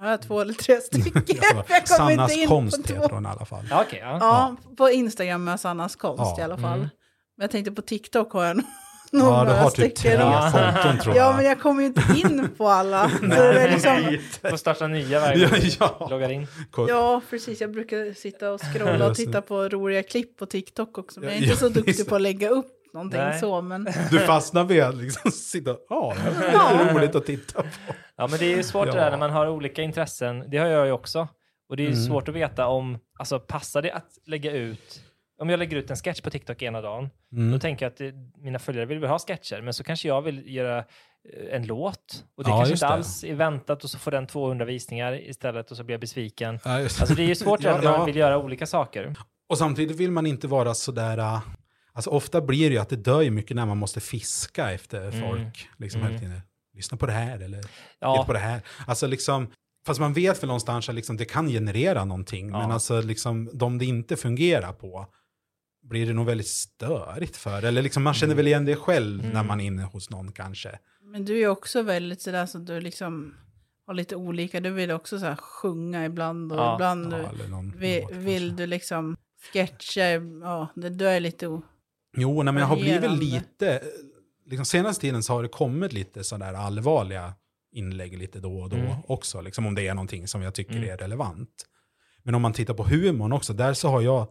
jag 0.00 0.06
har 0.08 0.16
två 0.16 0.40
eller 0.40 0.52
tre 0.54 0.76
stycken. 0.80 1.22
Ja, 1.68 1.80
Sannas 1.84 2.30
inte 2.32 2.42
in 2.42 2.48
konst 2.48 2.90
heter 2.90 3.08
hon 3.10 3.26
i 3.26 3.28
alla 3.28 3.44
fall. 3.44 3.64
Ja, 3.70 3.82
okej. 3.86 3.98
ja. 4.02 4.18
Ja, 4.20 4.56
på 4.76 4.90
Instagram 4.90 5.44
med 5.44 5.60
Sannas 5.60 5.96
konst 5.96 6.22
Ja. 6.36 6.40
i 6.40 6.42
alla 6.42 6.56
fall. 6.58 6.78
Mm. 6.78 6.88
Men 7.36 7.44
jag 7.44 7.50
tänkte 7.50 7.72
på 7.72 7.82
TikTok 7.82 8.32
har 8.32 8.44
jag 8.44 8.56
nog 9.12 9.22
Ja, 9.26 9.30
några 9.30 9.44
du 9.44 9.58
har 9.58 9.70
typ 9.70 9.76
tre 9.76 9.90
stycken. 9.96 10.20
Ja. 10.20 10.50
konton 10.52 10.98
tror 10.98 11.16
jag. 11.16 11.26
Ja, 11.26 11.36
men 11.36 11.44
jag 11.44 11.60
kommer 11.60 11.80
ju 11.82 11.86
inte 11.86 12.02
in 12.16 12.48
på 12.58 12.68
alla. 12.68 13.08
Så 13.20 13.26
det 13.26 13.36
är 13.36 13.70
liksom, 13.70 14.18
Får 14.50 14.56
starta 14.56 14.86
nya 14.86 15.20
varje 15.20 15.46
gång 15.48 15.58
Ja, 15.80 15.96
ja. 16.00 16.08
loggar 16.10 16.28
in. 16.32 16.46
ja, 16.88 17.20
precis. 17.30 17.60
Jag 17.60 17.72
brukar 17.72 18.14
sitta 18.14 18.50
och 18.52 18.60
scrolla 18.60 19.04
och 19.04 19.10
det. 19.10 19.14
titta 19.14 19.42
på 19.42 19.68
roliga 19.68 20.02
klipp 20.02 20.36
på 20.38 20.46
TikTok 20.46 20.98
också. 20.98 21.20
Men 21.20 21.28
jag 21.28 21.38
är 21.38 21.42
Ja, 21.42 21.44
inte 21.46 21.56
så 21.56 21.68
duktig 21.68 21.96
det. 21.98 22.04
på 22.04 22.14
att 22.14 22.22
lägga 22.22 22.48
upp 22.48 22.66
någonting 22.94 23.20
Nej. 23.20 23.40
så. 23.40 23.62
Men 23.62 23.84
Du 24.10 24.18
fastnar 24.18 24.64
vid 24.64 24.82
att 24.82 24.94
liksom 24.96 25.30
sitta, 25.30 25.76
ja, 25.88 26.14
det 26.40 26.46
är 26.46 26.94
roligt 26.94 27.14
att 27.14 27.26
titta 27.26 27.62
på. 27.62 27.68
Ja, 28.16 28.26
men 28.26 28.38
det 28.38 28.52
är 28.52 28.56
ju 28.56 28.62
svårt 28.62 28.86
det 28.86 28.92
Ja. 28.96 29.04
där 29.04 29.10
när 29.10 29.18
man 29.18 29.30
har 29.30 29.48
olika 29.48 29.82
intressen. 29.82 30.44
Det 30.50 30.58
har 30.58 30.66
jag 30.66 30.86
ju 30.86 30.92
också. 30.92 31.28
Och 31.68 31.76
det 31.76 31.82
är 31.82 31.86
ju 31.88 31.92
Mm. 31.92 32.04
svårt 32.06 32.28
att 32.28 32.34
veta 32.34 32.66
om, 32.66 32.98
alltså 33.18 33.38
passar 33.38 33.82
det 33.82 33.90
att 33.92 34.08
lägga 34.26 34.52
ut, 34.52 35.00
om 35.38 35.48
jag 35.48 35.58
lägger 35.58 35.76
ut 35.76 35.90
en 35.90 35.96
sketch 35.96 36.20
på 36.20 36.30
TikTok 36.30 36.62
ena 36.62 36.80
dagen, 36.80 37.10
Mm. 37.32 37.52
då 37.52 37.58
tänker 37.58 37.84
jag 37.84 37.90
att 37.90 37.96
det, 37.96 38.12
mina 38.38 38.58
följare 38.58 38.86
vill 38.86 38.98
väl 38.98 39.10
ha 39.10 39.18
sketcher, 39.18 39.60
men 39.62 39.74
så 39.74 39.84
kanske 39.84 40.08
jag 40.08 40.22
vill 40.22 40.54
göra 40.54 40.78
eh, 40.78 40.84
en 41.56 41.66
låt 41.66 42.24
och 42.36 42.44
det 42.44 42.50
Ja, 42.50 42.56
kanske 42.56 42.72
inte 42.74 42.86
det. 42.86 42.90
alls 42.92 43.24
är 43.24 43.34
väntat 43.34 43.84
och 43.84 43.90
så 43.90 43.98
får 43.98 44.10
den 44.10 44.26
200 44.26 44.64
visningar 44.64 45.28
istället 45.28 45.70
och 45.70 45.76
så 45.76 45.84
blir 45.84 45.92
jag 45.94 46.00
besviken. 46.00 46.58
Ja, 46.64 46.70
Alltså 46.82 47.14
det 47.14 47.22
är 47.22 47.26
ju 47.28 47.34
svårt 47.34 47.60
Ja, 47.64 47.76
när 47.76 47.82
man 47.84 47.92
ja. 47.92 48.04
vill 48.04 48.16
göra 48.16 48.38
olika 48.38 48.66
saker. 48.66 49.14
Och 49.48 49.58
samtidigt 49.58 49.96
vill 49.96 50.10
man 50.10 50.26
inte 50.26 50.48
vara 50.48 50.74
sådär... 50.74 51.18
äh, 51.18 51.40
Alltså 51.92 52.10
ofta 52.10 52.40
blir 52.40 52.68
det 52.70 52.74
ju 52.74 52.80
att 52.80 52.88
det 52.88 52.96
dör 52.96 53.20
ju 53.22 53.30
mycket 53.30 53.56
när 53.56 53.66
man 53.66 53.76
måste 53.78 54.00
fiska 54.00 54.70
efter 54.72 55.08
Mm. 55.08 55.20
folk. 55.20 55.68
Liksom 55.76 56.00
Mm. 56.00 56.12
hela 56.12 56.22
tiden. 56.22 56.40
Lyssna 56.74 56.96
på 56.98 57.06
det 57.06 57.12
här 57.12 57.40
eller 57.40 57.60
Ja, 58.00 58.24
på 58.26 58.32
det 58.32 58.38
här. 58.38 58.60
Alltså 58.86 59.06
liksom, 59.06 59.52
fast 59.86 60.00
man 60.00 60.12
vet 60.12 60.38
för 60.38 60.46
någonstans 60.46 60.88
att 60.88 60.94
liksom, 60.94 61.16
det 61.16 61.24
kan 61.24 61.48
generera 61.48 62.04
någonting. 62.04 62.50
Men 62.50 62.70
alltså 62.70 63.00
liksom, 63.00 63.50
de 63.52 63.78
det 63.78 63.84
inte 63.84 64.16
fungerar 64.16 64.72
på 64.72 65.06
blir 65.88 66.06
det 66.06 66.12
nog 66.12 66.26
väldigt 66.26 66.48
störigt 66.48 67.36
för. 67.36 67.62
Eller 67.62 67.82
liksom, 67.82 68.02
man 68.02 68.14
känner 68.14 68.34
väl 68.34 68.46
igen 68.46 68.64
det 68.64 68.76
själv 68.76 69.22
när 69.22 69.30
Mm. 69.30 69.46
man 69.46 69.60
är 69.60 69.64
inne 69.64 69.82
hos 69.82 70.10
någon 70.10 70.32
kanske. 70.32 70.78
Men 71.02 71.24
du 71.24 71.40
är 71.42 71.48
också 71.48 71.82
väldigt 71.82 72.22
sådär 72.22 72.46
så 72.46 72.58
du 72.58 72.80
liksom 72.80 73.34
har 73.86 73.94
lite 73.94 74.16
olika. 74.16 74.60
Du 74.60 74.70
vill 74.70 74.90
också 74.90 75.18
så 75.18 75.24
här 75.26 75.36
sjunga 75.36 76.04
ibland 76.04 76.52
och 76.52 76.58
Ja. 76.58 76.74
ibland 76.74 77.12
Ja, 77.12 77.18
du, 77.72 77.78
vill, 77.78 78.02
låt 78.02 78.12
vill 78.12 78.56
du 78.56 78.66
liksom 78.66 79.16
sketcha. 79.52 80.00
Ja, 80.42 80.68
det, 80.74 80.90
du 80.90 81.08
är 81.08 81.20
lite... 81.20 81.46
O, 81.46 81.62
Jo, 82.16 82.42
nej, 82.42 82.54
men 82.54 82.60
jag 82.60 82.68
har 82.68 82.76
blivit 82.76 83.10
lite, 83.18 83.82
liksom 84.46 84.64
senaste 84.64 85.00
tiden 85.00 85.22
så 85.22 85.32
har 85.32 85.42
det 85.42 85.48
kommit 85.48 85.92
lite 85.92 86.24
sådär 86.24 86.54
allvarliga 86.54 87.34
inlägg 87.72 88.18
lite 88.18 88.40
då 88.40 88.58
och 88.58 88.68
då 88.68 88.76
Mm. 88.76 88.92
också, 89.08 89.40
liksom 89.40 89.66
om 89.66 89.74
det 89.74 89.88
är 89.88 89.94
någonting 89.94 90.28
som 90.28 90.42
jag 90.42 90.54
tycker 90.54 90.76
Mm. 90.76 90.90
är 90.90 90.96
relevant. 90.96 91.66
Men 92.22 92.34
om 92.34 92.42
man 92.42 92.52
tittar 92.52 92.74
på 92.74 92.84
humorn 92.84 93.32
också, 93.32 93.52
där 93.52 93.74
så 93.74 93.88
har 93.88 94.00
jag, 94.00 94.26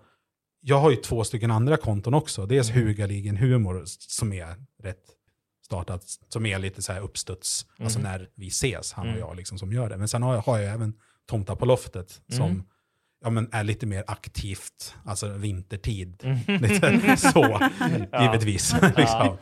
jag 0.68 0.80
har 0.80 0.90
ju 0.92 0.96
två 0.96 1.24
stycken 1.24 1.52
andra 1.52 1.78
konton 1.78 2.14
också. 2.14 2.46
Dels 2.46 2.70
Mm. 2.70 2.88
Hugaligen 2.88 3.38
Humor 3.38 3.84
som 3.88 4.34
är 4.34 4.56
rätt 4.84 5.04
startat, 5.66 6.04
som 6.30 6.46
är 6.46 6.60
lite 6.60 6.82
så 6.82 6.94
här 6.94 7.02
uppstuds, 7.02 7.66
alltså 7.80 8.00
Mm. 8.00 8.12
när 8.12 8.30
vi 8.36 8.48
ses, 8.48 8.94
han 8.94 9.06
och 9.08 9.14
Mm. 9.14 9.20
jag 9.28 9.36
liksom 9.38 9.58
som 9.58 9.72
gör 9.74 9.90
det. 9.90 9.98
Men 9.98 10.08
sen 10.08 10.24
har 10.24 10.34
jag, 10.34 10.42
har 10.42 10.58
jag 10.60 10.74
även 10.74 10.94
Tomta 11.30 11.56
på 11.56 11.66
loftet 11.66 12.22
som 12.32 12.46
Mm. 12.52 12.64
ja, 13.24 13.30
men 13.30 13.50
är 13.52 13.64
lite 13.64 13.86
mer 13.86 14.04
aktivt, 14.08 14.96
alltså 15.06 15.28
vintertid. 15.30 16.22
Mm. 16.48 16.62
Lite 16.62 17.18
så, 17.18 17.60
Ja. 18.12 18.24
givetvis. 18.26 18.76
Ja. 18.82 18.88
liksom. 18.98 19.06
Ja, 19.06 19.38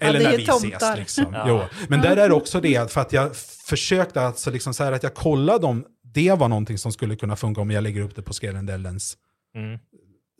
Eller 0.00 0.18
det 0.18 0.24
när 0.24 0.32
är 0.32 0.38
vi 0.38 0.46
tomtar. 0.46 0.76
ses. 0.76 0.98
Liksom. 0.98 1.26
Ja. 1.32 1.44
Jo. 1.48 1.84
Men 1.88 2.00
där 2.00 2.16
är 2.16 2.32
också 2.32 2.60
det, 2.60 2.92
för 2.92 3.00
att 3.00 3.12
jag 3.12 3.36
försökte 3.68 4.20
alltså 4.20 4.50
liksom 4.50 4.74
så 4.74 4.84
här 4.84 4.92
att 4.92 5.02
jag 5.02 5.14
kollade 5.14 5.66
om 5.66 5.84
det 6.02 6.32
var 6.38 6.48
någonting 6.48 6.78
som 6.78 6.92
skulle 6.92 7.16
kunna 7.16 7.36
funka 7.36 7.60
om 7.60 7.70
jag 7.70 7.82
lägger 7.82 8.00
upp 8.00 8.16
det 8.16 8.22
på 8.22 8.32
Skrälendellens 8.34 9.16
Mm. 9.54 9.78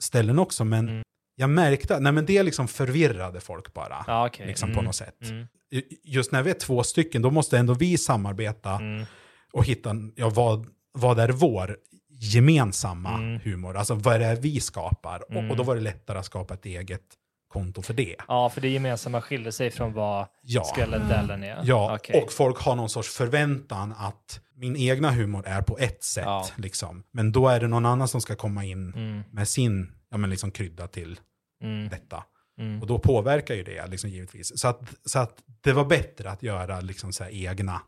Ställen 0.02 0.38
också. 0.38 0.64
Men 0.64 0.88
Mm. 0.88 1.02
jag 1.36 1.50
märkte 1.50 1.96
att 1.96 2.02
nej, 2.02 2.12
men 2.12 2.26
det 2.26 2.42
liksom 2.42 2.68
förvirrade 2.68 3.40
folk 3.40 3.74
bara. 3.74 4.04
Ja, 4.06 4.26
okej. 4.26 4.46
Liksom 4.46 4.68
Mm. 4.68 4.76
på 4.76 4.82
något 4.82 4.94
sätt. 4.96 5.22
Mm. 5.22 5.46
Just 6.04 6.32
när 6.32 6.42
vi 6.42 6.50
är 6.50 6.54
två 6.54 6.82
stycken, 6.82 7.22
då 7.22 7.30
måste 7.30 7.58
ändå 7.58 7.74
vi 7.74 7.98
samarbeta 7.98 8.70
Mm. 8.70 9.04
och 9.52 9.64
hitta 9.64 9.94
ja, 10.16 10.28
vad, 10.30 10.66
vad 10.92 11.18
är 11.18 11.28
vår 11.28 11.76
gemensamma 12.10 13.14
Mm. 13.18 13.40
humor. 13.44 13.76
Alltså 13.76 13.94
vad 13.94 14.14
är 14.14 14.18
det 14.18 14.40
vi 14.40 14.60
skapar? 14.60 15.22
Och, 15.28 15.30
Mm. 15.36 15.50
och 15.50 15.56
då 15.56 15.62
var 15.62 15.74
det 15.74 15.80
lättare 15.80 16.18
att 16.18 16.26
skapa 16.26 16.54
ett 16.54 16.66
eget 16.66 17.02
konto 17.56 17.82
för 17.82 17.94
det. 17.94 18.16
Ja, 18.28 18.48
för 18.50 18.60
det 18.60 18.68
gemensamma 18.68 19.20
skiljer 19.20 19.50
sig 19.50 19.70
från 19.70 19.92
vad 19.92 20.26
Ja. 20.42 20.64
Skrälendellen 20.64 21.42
är. 21.44 21.60
Ja, 21.64 21.94
Okej. 21.96 22.22
och 22.22 22.32
folk 22.32 22.58
har 22.58 22.74
någon 22.76 22.88
sorts 22.88 23.08
förväntan 23.08 23.94
att 23.98 24.40
min 24.54 24.76
egna 24.76 25.10
humor 25.10 25.46
är 25.46 25.62
på 25.62 25.78
ett 25.78 26.04
sätt. 26.04 26.24
Ja. 26.26 26.46
Liksom. 26.56 27.02
Men 27.12 27.32
då 27.32 27.48
är 27.48 27.60
det 27.60 27.68
någon 27.68 27.86
annan 27.86 28.08
som 28.08 28.20
ska 28.20 28.34
komma 28.34 28.64
in 28.64 28.92
Mm. 28.94 29.22
med 29.30 29.48
sin 29.48 29.92
ja, 30.10 30.16
men 30.16 30.30
liksom 30.30 30.50
krydda 30.50 30.86
till 30.88 31.20
Mm. 31.62 31.88
detta. 31.88 32.24
Mm. 32.60 32.80
Och 32.80 32.86
då 32.86 32.98
påverkar 32.98 33.54
ju 33.54 33.62
det 33.62 33.86
liksom, 33.86 34.10
givetvis. 34.10 34.60
Så 34.60 34.68
att, 34.68 34.80
så 35.04 35.18
att 35.18 35.36
det 35.60 35.72
var 35.72 35.84
bättre 35.84 36.30
att 36.30 36.42
göra 36.42 36.80
liksom, 36.80 37.12
så 37.12 37.24
egna 37.24 37.80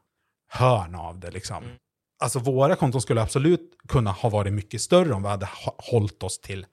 hörn 0.53 0.95
av 0.95 1.21
det. 1.21 1.31
Liksom. 1.31 1.65
Mm. 1.65 1.77
Alltså 2.23 2.39
våra 2.39 2.77
konton 2.77 3.01
skulle 3.03 3.23
absolut 3.23 3.71
kunna 3.89 4.11
ha 4.13 4.29
varit 4.29 4.53
mycket 4.53 4.81
större 4.81 5.13
om 5.13 5.23
vi 5.23 5.29
hade 5.29 5.47
ha- 5.47 5.75
hållit 5.79 6.23
oss 6.23 6.41
till 6.41 6.67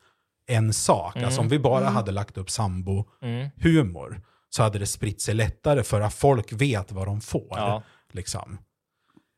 en 0.47 0.73
sak. 0.73 1.15
Mm. 1.15 1.25
Alltså 1.25 1.41
om 1.41 1.49
vi 1.49 1.59
bara 1.59 1.81
Mm. 1.81 1.93
hade 1.93 2.11
lagt 2.11 2.37
upp 2.37 2.49
sambo-humor 2.49 4.07
Mm. 4.11 4.21
så 4.49 4.63
hade 4.63 4.79
det 4.79 4.85
spritt 4.85 5.21
sig 5.21 5.33
lättare 5.35 5.83
för 5.83 6.01
att 6.01 6.13
folk 6.13 6.53
vet 6.53 6.91
vad 6.91 7.07
de 7.07 7.21
får. 7.21 7.47
Ja. 7.51 7.83
Liksom. 8.11 8.57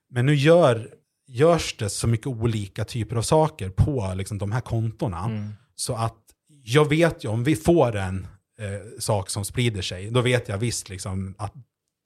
Men 0.09 0.25
nu 0.25 0.35
gör, 0.35 0.89
görs 1.27 1.75
det 1.77 1.89
så 1.89 2.07
mycket 2.07 2.27
olika 2.27 2.85
typer 2.85 3.15
av 3.15 3.21
saker 3.21 3.69
på 3.69 4.13
liksom, 4.15 4.37
de 4.37 4.51
här 4.51 4.61
kontona. 4.61 5.25
Mm. 5.25 5.53
Så 5.75 5.95
att 5.95 6.15
jag 6.63 6.89
vet 6.89 7.23
ju 7.23 7.29
om 7.29 7.43
vi 7.43 7.55
får 7.55 7.95
en 7.95 8.27
eh, 8.59 8.99
sak 8.99 9.29
som 9.29 9.45
sprider 9.45 9.81
sig, 9.81 10.09
då 10.11 10.21
vet 10.21 10.49
jag 10.49 10.57
visst 10.57 10.89
liksom 10.89 11.35
att 11.37 11.53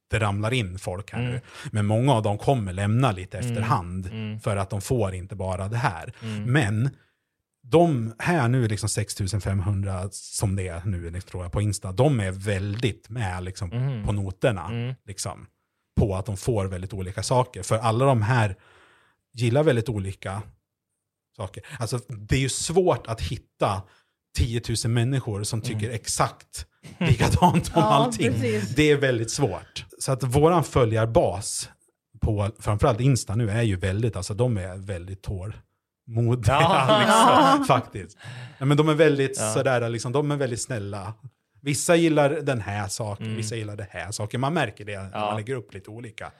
det 0.09 0.19
ramlar 0.19 0.53
in 0.53 0.79
folk 0.79 1.11
här 1.11 1.19
Mm. 1.19 1.31
nu. 1.31 1.41
Men 1.71 1.85
många 1.85 2.13
av 2.13 2.23
dem 2.23 2.37
kommer 2.37 2.73
lämna 2.73 3.11
lite 3.11 3.37
Mm. 3.37 3.51
efterhand 3.51 4.05
Mm. 4.05 4.39
för 4.39 4.57
att 4.57 4.69
de 4.69 4.81
får 4.81 5.13
inte 5.15 5.35
bara 5.35 5.67
det 5.67 5.77
här. 5.77 6.13
Mm. 6.23 6.43
Men 6.51 6.89
de 7.71 8.13
här 8.19 8.47
nu, 8.47 8.67
liksom 8.67 8.89
6500 8.89 10.09
som 10.11 10.55
det 10.55 10.67
är 10.67 10.81
nu 10.85 11.09
liksom, 11.09 11.29
tror 11.31 11.43
jag 11.43 11.51
på 11.51 11.61
Insta, 11.61 11.91
de 11.91 12.19
är 12.19 12.31
väldigt 12.31 13.09
med 13.09 13.43
liksom, 13.43 13.71
Mm. 13.71 14.05
på 14.05 14.11
noterna. 14.11 14.65
Mm. 14.69 14.95
Liksom, 15.05 15.47
på 15.99 16.15
att 16.15 16.25
de 16.25 16.37
får 16.37 16.65
väldigt 16.65 16.93
olika 16.93 17.23
saker. 17.23 17.63
För 17.63 17.77
alla 17.77 18.05
de 18.05 18.21
här 18.21 18.55
gillar 19.33 19.63
väldigt 19.63 19.89
olika 19.89 20.41
saker. 21.37 21.63
Alltså 21.79 21.99
det 22.07 22.35
är 22.35 22.39
ju 22.39 22.49
svårt 22.49 23.07
att 23.07 23.21
hitta 23.21 23.81
10 24.37 24.61
000 24.85 24.93
människor 24.93 25.43
som 25.43 25.61
tycker 25.61 25.89
exakt 25.89 26.65
likadant 26.99 27.67
om 27.67 27.71
Ja, 27.75 27.81
allting. 27.81 28.33
precis. 28.33 28.75
Det 28.75 28.91
är 28.91 28.97
väldigt 28.97 29.31
svårt. 29.31 29.85
Så 29.99 30.11
att 30.11 30.23
våran 30.23 30.63
följarbas 30.63 31.69
på 32.21 32.49
framförallt 32.59 32.99
Insta 32.99 33.35
nu 33.35 33.49
är 33.49 33.61
ju 33.61 33.75
väldigt, 33.75 34.15
alltså 34.15 34.33
de 34.33 34.57
är 34.57 34.77
väldigt 34.77 35.21
tålmodiga. 36.05 36.53
Ja. 36.61 36.99
liksom, 37.57 37.65
faktiskt. 37.65 38.17
Ja, 38.57 38.65
men 38.65 38.77
de 38.77 38.89
är 38.89 38.93
väldigt 38.93 39.37
Ja. 39.39 39.53
sådär, 39.53 39.89
liksom, 39.89 40.11
de 40.11 40.31
är 40.31 40.35
väldigt 40.35 40.61
snälla. 40.61 41.13
Vissa 41.61 41.95
gillar 41.95 42.29
den 42.29 42.61
här 42.61 42.87
saken, 42.87 43.25
Mm. 43.25 43.37
vissa 43.37 43.55
gillar 43.55 43.75
det 43.75 43.87
här 43.89 44.11
saken. 44.11 44.41
Man 44.41 44.53
märker 44.53 44.85
det 44.85 44.99
när 45.01 45.19
man 45.19 45.35
lägger 45.35 45.55
upp 45.55 45.73
lite 45.73 45.89
olika. 45.89 46.31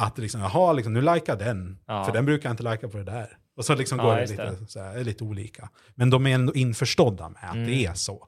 Att 0.00 0.18
liksom, 0.18 0.40
jaha, 0.40 0.72
liksom, 0.72 0.92
nu 0.94 1.00
likar 1.00 1.36
den, 1.36 1.78
för 1.86 2.12
den 2.12 2.24
brukar 2.26 2.50
inte 2.50 2.62
lika 2.62 2.88
på 2.88 2.96
det 2.96 3.04
där. 3.04 3.28
Och 3.56 3.64
så 3.64 3.74
liksom 3.74 3.98
går 3.98 4.16
det 4.16 4.26
lite, 4.26 4.44
det. 4.50 4.66
Så 4.68 4.80
här, 4.80 4.96
är 4.96 5.04
lite 5.04 5.24
olika. 5.24 5.68
Men 5.94 6.10
de 6.10 6.26
är 6.26 6.34
ändå 6.34 6.54
införstådda 6.54 7.28
med 7.28 7.44
att 7.48 7.54
Mm. 7.54 7.66
det 7.66 7.86
är 7.86 7.94
så. 7.94 8.26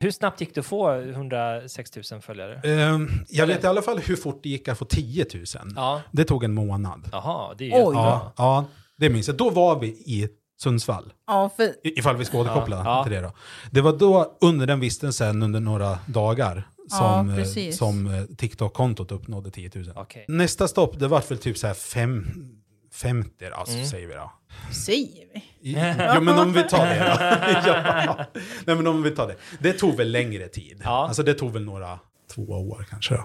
Hur 0.00 0.10
snabbt 0.10 0.40
gick 0.40 0.54
det 0.54 0.60
att 0.60 0.66
få 0.66 0.94
106 1.00 1.90
000 2.12 2.20
följare? 2.20 2.60
Ehm, 2.64 3.08
jag 3.28 3.46
vet 3.46 3.64
i 3.64 3.66
alla 3.66 3.82
fall 3.82 3.98
hur 3.98 4.16
fort 4.16 4.40
det 4.42 4.48
gick 4.48 4.68
att 4.68 4.78
få 4.78 4.84
10 4.84 5.26
000. 5.34 5.44
Ja. 5.76 6.02
Det 6.12 6.24
tog 6.24 6.44
en 6.44 6.54
månad. 6.54 7.08
Jaha, 7.12 7.54
det 7.58 7.64
är 7.64 7.78
ju 7.78 7.86
Oj. 7.86 7.94
Ja, 7.94 8.32
ja, 8.36 8.64
det 8.96 9.10
minns 9.10 9.28
jag. 9.28 9.36
Då 9.36 9.50
var 9.50 9.80
vi 9.80 9.86
i 9.88 10.28
Sundsvall. 10.62 11.12
Ja, 11.26 11.50
för 11.56 11.62
I- 11.64 11.98
Ifall 11.98 12.16
vi 12.16 12.24
ska 12.24 12.38
återkoppla 12.38 12.76
Ja, 12.76 12.82
ja. 12.84 13.02
till 13.04 13.12
det 13.12 13.20
då. 13.20 13.32
Det 13.70 13.80
var 13.80 13.92
då 13.92 14.36
under 14.40 14.66
den 14.66 14.80
vistelsen 14.80 15.42
under 15.42 15.60
några 15.60 15.98
dagar 16.06 16.68
Ja, 16.90 16.96
som, 16.96 17.38
eh, 17.38 17.70
som 17.70 18.06
eh, 18.06 18.22
TikTok-kontot 18.36 19.12
uppnådde 19.12 19.50
10 19.50 19.70
000. 19.74 19.92
Okej. 19.96 20.24
Nästa 20.28 20.68
stopp, 20.68 20.98
det 20.98 21.08
var 21.08 21.22
väl 21.28 21.38
typ 21.38 21.58
så 21.58 21.66
här 21.66 21.74
fem, 21.74 22.26
50 23.02 23.44
alltså, 23.54 23.74
Mm. 23.74 23.86
säger 23.86 24.06
vi 24.08 24.14
då. 24.14 24.32
säger 24.86 25.26
vi. 25.34 25.42
Jo 26.14 26.20
men 26.20 26.38
om 26.38 26.52
vi 26.52 26.62
tar 26.62 26.86
det 26.86 26.98
då. 26.98 27.24
ja. 28.06 28.26
Nej 28.64 28.76
men 28.76 28.86
om 28.86 29.02
vi 29.02 29.10
tar 29.10 29.26
det. 29.28 29.36
Det 29.58 29.72
tog 29.72 29.96
väl 29.96 30.10
längre 30.12 30.48
tid. 30.48 30.80
Ja. 30.84 31.06
Alltså 31.06 31.22
det 31.22 31.34
tog 31.34 31.52
väl 31.52 31.64
några, 31.64 31.98
två 32.34 32.42
år 32.42 32.86
kanske 32.90 33.14
då. 33.14 33.24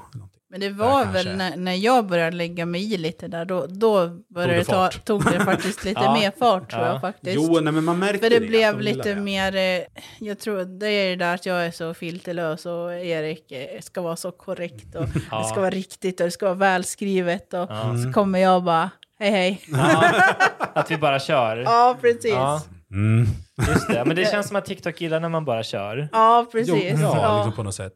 Men 0.49 0.59
det 0.59 0.69
var 0.69 1.05
Där 1.05 1.11
väl 1.13 1.25
kanske. 1.25 1.37
när, 1.49 1.57
när 1.57 1.73
jag 1.75 2.05
började 2.07 2.35
lägga 2.37 2.65
mig 2.65 2.93
i 2.93 2.97
lite 2.97 3.27
där, 3.27 3.45
då, 3.45 3.65
då 3.67 4.07
började 4.27 4.53
det 4.53 4.59
det 4.59 4.65
ta, 4.65 4.89
tog 4.91 5.23
det 5.25 5.39
faktiskt 5.39 5.83
lite 5.85 6.01
Ja. 6.03 6.13
mer 6.13 6.31
fart 6.39 6.69
tror 6.71 6.81
Ja. 6.83 6.87
jag 6.91 7.01
faktiskt. 7.01 7.35
Jo, 7.35 7.59
nej 7.59 7.73
men 7.73 7.83
man 7.83 7.99
märkte 7.99 8.19
För 8.19 8.29
det 8.29 8.35
att 8.35 8.47
blev 8.47 8.77
de 8.77 8.83
lite 8.83 9.13
det. 9.13 9.21
mer, 9.21 9.55
eh, 9.55 9.83
jag 10.19 10.39
tror 10.39 10.79
det 10.79 10.87
är 10.87 11.09
det 11.09 11.15
där 11.15 11.35
att 11.35 11.45
jag 11.45 11.65
är 11.65 11.71
så 11.71 11.93
filterlös 11.93 12.65
och 12.65 12.93
Erik 12.93 13.51
eh, 13.51 13.81
ska 13.81 14.01
vara 14.01 14.15
så 14.15 14.31
korrekt 14.31 14.95
och 14.95 15.05
Ja. 15.31 15.39
det 15.41 15.45
ska 15.47 15.59
vara 15.59 15.69
riktigt 15.69 16.19
och 16.19 16.25
det 16.25 16.31
ska 16.31 16.45
vara 16.45 16.55
välskrivet 16.55 17.53
och 17.53 17.59
Ja. 17.69 17.95
så 18.05 18.13
kommer 18.13 18.39
jag 18.39 18.63
bara, 18.63 18.89
hej 19.21 19.31
hej. 19.31 19.61
Ja, 19.67 20.23
att 20.73 20.91
vi 20.91 20.97
bara 20.97 21.19
kör. 21.19 21.57
Ja, 21.57 21.97
precis. 22.01 22.25
Ja, 22.25 22.31
Ja, 22.31 22.61
Mm. 22.97 23.27
just 23.67 23.87
det. 23.87 24.05
Men 24.05 24.15
det 24.15 24.25
känns 24.31 24.47
som 24.47 24.55
att 24.55 24.65
TikTok 24.65 25.01
gillar 25.01 25.19
när 25.19 25.29
man 25.29 25.45
bara 25.45 25.63
kör. 25.63 26.09
precis. 26.51 26.69
Jo, 26.69 26.77
ja, 27.01 27.17
Ja. 27.21 27.35
Liksom 27.37 27.55
på 27.55 27.63
något 27.63 27.75
sätt. 27.75 27.93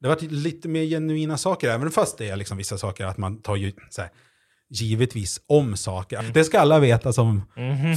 Det 0.00 0.08
har 0.08 0.14
varit 0.14 0.32
lite 0.32 0.68
mer 0.68 0.84
genuina 0.84 1.36
saker, 1.36 1.70
även 1.70 1.90
fast 1.90 2.18
det 2.18 2.28
är 2.28 2.36
liksom 2.36 2.56
vissa 2.58 2.78
saker 2.78 3.04
att 3.06 3.18
man 3.18 3.42
tar 3.42 3.56
ju 3.56 3.72
så 3.90 4.00
här, 4.02 4.10
givetvis 4.70 5.40
om 5.46 5.76
saker. 5.76 6.18
Mm. 6.18 6.32
Det 6.32 6.44
ska 6.44 6.60
alla 6.60 6.78
veta 6.78 7.12
som 7.12 7.42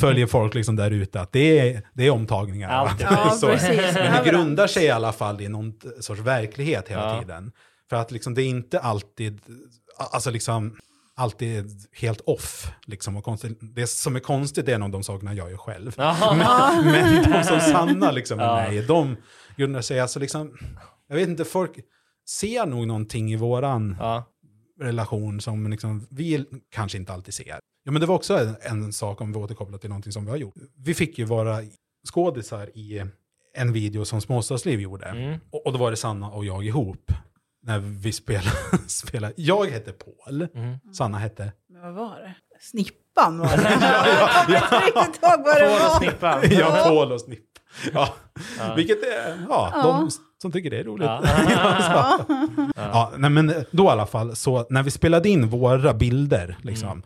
följer 0.01 0.27
folk 0.27 0.53
liksom 0.53 0.75
där 0.75 0.91
ute, 0.91 1.21
att 1.21 1.31
det 1.31 1.59
är, 1.59 1.81
det 1.93 2.03
är 2.07 2.09
omtagningar. 2.09 2.91
Ja, 2.99 3.29
Så 3.29 3.47
precis. 3.47 3.93
Men 3.93 4.23
det 4.23 4.29
grundar 4.29 4.67
sig 4.67 4.83
i 4.85 4.89
alla 4.89 5.11
fall 5.11 5.41
i 5.41 5.47
någon 5.49 5.73
sorts 5.99 6.21
verklighet 6.21 6.87
hela 6.87 7.13
Ja. 7.15 7.19
tiden. 7.21 7.51
För 7.89 7.95
att 7.95 8.11
liksom, 8.11 8.33
det 8.33 8.41
är 8.43 8.47
inte 8.47 8.79
alltid, 8.79 9.41
alltså 10.11 10.29
liksom, 10.31 10.75
alltid 11.15 11.65
helt 11.91 12.21
off. 12.21 12.71
Liksom, 12.85 13.17
och 13.17 13.23
konstigt. 13.23 13.57
Det 13.61 13.87
som 13.87 14.15
är 14.15 14.19
konstigt 14.19 14.67
är 14.69 14.77
nog 14.77 14.91
de 14.91 15.03
sakerna 15.03 15.33
jag 15.33 15.51
gör 15.51 15.57
själv. 15.57 15.93
Men, 15.97 16.85
men 16.85 17.31
de 17.31 17.43
som 17.43 17.59
sanna 17.71 18.11
liksom 18.11 18.39
Ja. 18.39 18.55
mig, 18.55 18.81
de 18.81 19.15
grundar 19.57 19.81
sig 19.81 19.99
alltså 19.99 20.19
liksom, 20.19 20.57
jag 21.07 21.15
vet 21.15 21.29
inte, 21.29 21.45
folk 21.45 21.71
ser 22.29 22.65
nog 22.65 22.87
någonting 22.87 23.31
i 23.33 23.35
våran 23.35 23.95
Ja. 23.99 24.23
relation 24.81 25.41
som 25.41 25.67
liksom, 25.71 26.07
vi 26.09 26.45
kanske 26.71 26.97
inte 26.97 27.13
alltid 27.13 27.33
ser. 27.33 27.59
Ja, 27.85 27.91
men 27.91 27.99
det 28.01 28.05
var 28.05 28.15
också 28.15 28.37
en, 28.37 28.55
en 28.61 28.93
sak 28.93 29.21
om 29.21 29.33
vi 29.33 29.39
återkopplar 29.39 29.77
till 29.77 29.89
någonting 29.89 30.11
som 30.11 30.25
vi 30.25 30.29
har 30.31 30.37
gjort. 30.37 30.53
Vi 30.77 30.93
fick 30.93 31.17
ju 31.19 31.25
vara 31.25 31.59
skådisar 32.13 32.69
i 32.77 33.03
en 33.55 33.73
video 33.73 34.05
som 34.05 34.21
Småstadsliv 34.21 34.79
gjorde. 34.81 35.05
Mm. 35.05 35.39
Och, 35.51 35.65
och 35.65 35.73
då 35.73 35.79
var 35.79 35.91
det 35.91 35.97
Sanna 35.97 36.29
och 36.29 36.45
jag 36.45 36.65
ihop. 36.65 37.11
När 37.65 37.79
vi 37.79 38.11
spelade. 38.11 38.51
spelade. 38.87 39.33
Jag 39.37 39.65
hette 39.65 39.91
Paul, 39.91 40.47
Mm. 40.55 40.77
Sanna 40.97 41.17
hette... 41.17 41.51
Men 41.69 41.81
vad 41.81 41.93
var 42.09 42.19
det? 42.19 42.33
Snippan 42.59 43.37
var 43.39 43.47
det. 43.47 43.63
jag 44.53 44.69
kommer 44.69 44.85
inte 44.87 45.01
riktigt 45.01 45.23
ihåg 45.23 45.39
vad 45.45 45.55
det 45.55 45.67
Får 45.69 45.85
och 45.85 45.91
var. 45.91 45.99
snippa. 45.99 46.45
Ja, 46.59 46.83
Paul 46.83 47.11
och 47.11 47.21
Snipp. 47.21 47.45
Ja, 47.93 48.13
vilket 48.75 49.03
är, 49.03 49.45
ja, 49.49 49.81
de 49.83 50.09
som 50.41 50.51
tycker 50.51 50.69
det 50.69 50.79
är 50.79 50.83
roligt. 50.83 51.05
Ja. 51.05 51.21
ja. 51.49 52.19
ja, 52.75 53.11
nej, 53.17 53.29
men 53.29 53.53
då 53.71 53.83
i 53.83 53.87
alla 53.87 54.05
fall, 54.05 54.35
så 54.35 54.65
när 54.69 54.83
vi 54.83 54.91
spelade 54.91 55.29
in 55.29 55.47
våra 55.49 55.93
bilder, 55.93 56.57
liksom, 56.61 56.89
Mm. 56.89 57.03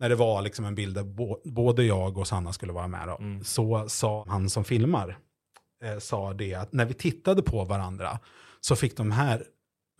när 0.00 0.08
det 0.08 0.14
var 0.14 0.42
liksom 0.42 0.64
en 0.64 0.74
bild 0.74 0.94
där 0.94 1.02
bo, 1.02 1.36
både 1.44 1.84
jag 1.84 2.18
och 2.18 2.26
Sanna 2.28 2.52
skulle 2.52 2.72
vara 2.72 2.88
med, 2.88 3.08
då, 3.08 3.16
Mm. 3.16 3.44
så 3.44 3.88
sa 3.88 4.24
han 4.28 4.50
som 4.50 4.64
filmar, 4.64 5.18
eh, 5.84 5.98
sa 5.98 6.32
det 6.32 6.54
att 6.54 6.72
när 6.72 6.84
vi 6.84 6.94
tittade 6.94 7.42
på 7.42 7.64
varandra 7.64 8.18
så 8.60 8.76
fick 8.76 8.96
de 8.96 9.10
här 9.10 9.44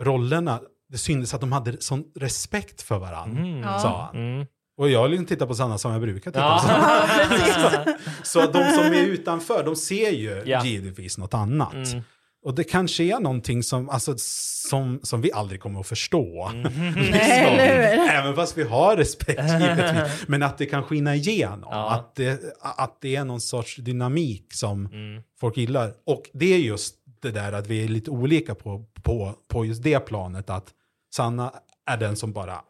rollerna, 0.01 0.61
det 0.89 0.99
syntes 0.99 1.35
att 1.35 1.41
de 1.41 1.53
hade 1.53 1.81
sån 1.81 2.05
respekt 2.17 2.83
för 2.83 2.99
varandra, 2.99 3.41
Mm. 3.43 3.63
sa 3.63 4.11
han. 4.13 4.17
Mm. 4.35 4.47
Och 4.79 4.91
jag 4.91 5.11
liksom 5.11 5.27
tittar 5.27 5.47
på 5.47 5.55
Sanna 5.55 5.79
som 5.79 5.93
jag 5.93 6.01
brukar 6.01 6.31
titta 6.31 6.59
på. 6.59 6.69
Ja. 7.87 7.95
Så 8.23 8.41
de 8.41 8.71
som 8.71 8.85
är 8.85 9.03
utanför, 9.07 9.65
de 9.65 9.77
ser 9.77 10.11
ju 10.11 10.43
Ja. 10.47 10.65
givetvis 10.65 11.19
något 11.19 11.35
annat. 11.35 11.75
Mm. 11.75 12.03
Och 12.45 12.55
det 12.55 12.65
kanske 12.65 13.05
är 13.05 13.21
någonting 13.21 13.63
som, 13.63 13.89
alltså, 13.91 14.15
som, 14.19 15.01
som 15.03 15.21
vi 15.21 15.33
aldrig 15.33 15.61
kommer 15.61 15.81
att 15.81 15.87
förstå. 15.87 16.49
Mm. 16.55 16.73
Nej, 17.11 17.45
eller 17.47 17.97
hur? 17.97 18.09
Även 18.11 18.35
fast 18.37 18.59
vi 18.59 18.63
har 18.63 18.97
respekt 18.97 19.41
givetvis. 19.61 20.25
Men 20.29 20.43
att 20.43 20.59
det 20.59 20.67
kan 20.67 20.83
skina 20.83 21.15
igenom. 21.15 21.69
Ja. 21.71 21.91
Att, 21.91 22.15
det, 22.17 22.41
att 22.61 22.99
det 23.01 23.17
är 23.17 23.25
någon 23.25 23.41
sorts 23.41 23.77
dynamik 23.77 24.47
som 24.55 24.87
Mm. 24.87 25.23
folk 25.41 25.57
gillar. 25.57 25.93
Och 26.07 26.23
det 26.33 26.55
är 26.55 26.59
just 26.59 26.95
det 27.23 27.31
där 27.31 27.53
att 27.53 27.67
vi 27.67 27.85
är 27.85 27.89
lite 27.89 28.11
olika 28.11 28.55
på, 28.55 28.85
på, 29.03 29.35
på 29.49 29.65
just 29.65 29.83
det 29.83 30.01
planet. 30.01 30.51
Att 30.51 30.75
Sanna 31.15 31.53
är 31.87 31.97
den 31.97 32.17
som 32.17 32.33
bara 32.33 32.61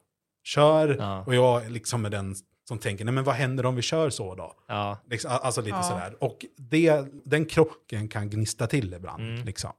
kör 0.44 0.96
Ja. 0.98 1.24
och 1.26 1.34
jag 1.34 1.70
liksom 1.70 2.04
är 2.04 2.10
den 2.10 2.34
som 2.68 2.78
tänker, 2.78 3.04
nej 3.04 3.14
men 3.14 3.24
vad 3.24 3.34
händer 3.34 3.66
om 3.66 3.76
vi 3.76 3.82
kör 3.82 4.10
så 4.10 4.34
då? 4.34 4.54
Ja. 4.68 4.98
Liksom, 5.10 5.30
alltså 5.42 5.60
lite 5.60 5.76
Ja. 5.76 5.82
sådär. 5.82 6.16
Och 6.24 6.46
det, 6.56 7.04
den 7.24 7.44
krocken 7.46 8.08
kan 8.08 8.30
gnista 8.30 8.66
till 8.66 8.94
ibland. 8.94 9.22
Mm. 9.22 9.44
Liksom. 9.44 9.72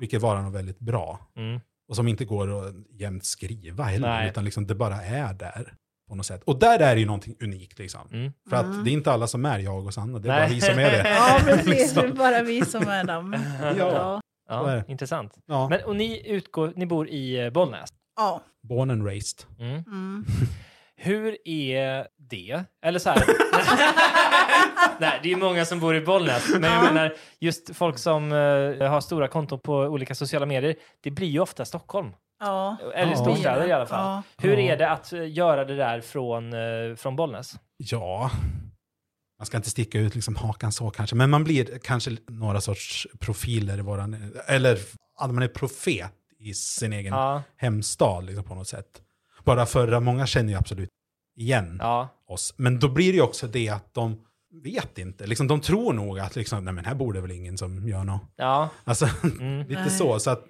Vilket 0.00 0.22
var 0.22 0.42
något 0.42 0.54
väldigt 0.54 0.78
bra. 0.78 1.20
Mm. 1.36 1.60
Och 1.88 1.96
som 1.96 2.08
inte 2.08 2.24
går 2.24 2.66
att 2.68 2.74
jämt 2.90 3.24
skriva 3.24 3.84
heller. 3.84 4.08
Nej. 4.08 4.28
Utan 4.28 4.44
liksom 4.44 4.66
det 4.66 4.74
bara 4.74 5.02
är 5.02 5.34
där. 5.34 5.74
På 6.08 6.14
något 6.14 6.26
sätt. 6.26 6.42
Och 6.44 6.58
där 6.58 6.78
är 6.78 6.94
det 6.94 7.00
ju 7.00 7.06
någonting 7.06 7.36
unikt. 7.40 7.78
Liksom. 7.78 8.08
Mm. 8.12 8.32
För 8.50 8.56
att 8.56 8.84
det 8.84 8.90
är 8.90 8.92
inte 8.92 9.12
alla 9.12 9.26
som 9.26 9.44
är 9.44 9.58
jag 9.58 9.86
och 9.86 9.94
Sanna. 9.94 10.18
Det 10.18 10.28
är 10.28 10.32
Nej. 10.32 10.40
bara 10.40 10.54
vi 10.54 10.60
som 10.60 10.78
är 10.78 10.90
det. 10.90 11.08
Ja, 11.16 11.40
precis. 11.44 11.66
Liksom. 11.66 12.02
Det 12.02 12.08
är 12.08 12.12
bara 12.12 12.42
vi 12.42 12.64
som 12.64 12.88
är 12.88 13.04
dem. 13.04 13.36
Ja. 13.78 14.20
Ja, 14.48 14.82
intressant. 14.88 15.34
Ja. 15.46 15.68
Men, 15.68 15.84
och 15.84 15.96
ni, 15.96 16.28
utgår, 16.28 16.72
ni 16.76 16.86
bor 16.86 17.08
i 17.08 17.44
eh, 17.44 17.50
Bollnäs? 17.50 17.88
Ja. 18.16 18.42
Born 18.68 18.90
and 18.90 19.06
raised. 19.06 19.44
Mm. 19.58 19.84
Mm. 19.86 20.24
Hur 20.96 21.36
är 21.44 22.06
det? 22.30 22.64
Eller 22.84 22.98
så 22.98 23.10
här. 23.10 23.24
Nej, 24.98 25.20
det 25.22 25.28
är 25.28 25.30
ju 25.30 25.36
många 25.36 25.64
som 25.64 25.80
bor 25.80 25.96
i 25.96 26.00
Bollnäs. 26.00 26.48
Men 26.58 26.72
jag 26.72 26.84
menar, 26.94 27.14
just 27.40 27.76
folk 27.76 27.98
som 27.98 28.32
eh, 28.32 28.88
har 28.88 29.00
stora 29.00 29.28
konton 29.28 29.60
på 29.60 29.76
olika 29.76 30.14
sociala 30.14 30.46
medier, 30.46 30.74
det 31.02 31.10
blir 31.10 31.28
ju 31.28 31.40
ofta 31.40 31.64
Stockholm. 31.64 32.12
Ja. 32.40 32.76
Eller 32.94 33.12
Ja. 33.12 33.16
storstäder 33.16 33.66
i 33.68 33.72
alla 33.72 33.86
fall. 33.86 34.04
Ja. 34.04 34.22
Hur 34.48 34.58
är 34.58 34.76
det 34.76 34.90
att 34.90 35.12
eh, 35.12 35.32
göra 35.32 35.64
det 35.64 35.76
där 35.76 36.00
från, 36.00 36.52
eh, 36.52 36.96
från 36.96 37.16
Bollnäs? 37.16 37.54
Ja, 37.76 38.30
man 39.38 39.46
ska 39.46 39.56
inte 39.56 39.70
sticka 39.70 39.98
ut 40.00 40.14
liksom 40.14 40.36
hakan 40.36 40.72
så 40.72 40.90
kanske. 40.90 41.16
Men 41.16 41.30
man 41.30 41.44
blir 41.44 41.78
kanske 41.82 42.16
några 42.28 42.60
sorts 42.60 43.06
profiler 43.20 43.78
i 43.78 43.82
våran... 43.82 44.32
Eller 44.46 44.78
att 45.18 45.30
man 45.34 45.42
är 45.42 45.48
profet 45.48 46.12
i 46.38 46.54
sin 46.54 46.92
egen 46.92 47.12
Ja, 47.14 47.42
hemstad 47.56 48.24
liksom, 48.24 48.44
på 48.44 48.54
något 48.54 48.68
sätt. 48.68 49.02
Bara 49.44 49.66
för 49.66 49.92
att 49.92 50.02
många 50.02 50.26
känner 50.26 50.52
ju 50.52 50.58
absolut 50.58 50.88
igen 51.36 51.78
ja, 51.82 52.08
oss. 52.28 52.54
Men 52.56 52.78
då 52.78 52.88
blir 52.88 53.12
det 53.12 53.16
ju 53.16 53.22
också 53.22 53.46
det 53.46 53.68
att 53.68 53.94
de 53.94 54.20
vet 54.64 54.98
inte. 54.98 55.26
Liksom, 55.26 55.46
de 55.48 55.60
tror 55.60 55.92
nog 55.92 56.18
att 56.18 56.36
liksom, 56.36 56.64
nej 56.64 56.74
men 56.74 56.84
här 56.84 56.94
bor 56.94 57.12
det 57.12 57.20
väl 57.20 57.30
ingen 57.30 57.58
som 57.58 57.88
gör 57.88 58.04
något. 58.04 58.22
ja. 58.36 58.68
Alltså, 58.84 59.08
Mm. 59.22 59.58
lite 59.68 59.80
Nej. 59.80 59.90
så. 59.90 60.18
Så 60.20 60.30
att 60.30 60.44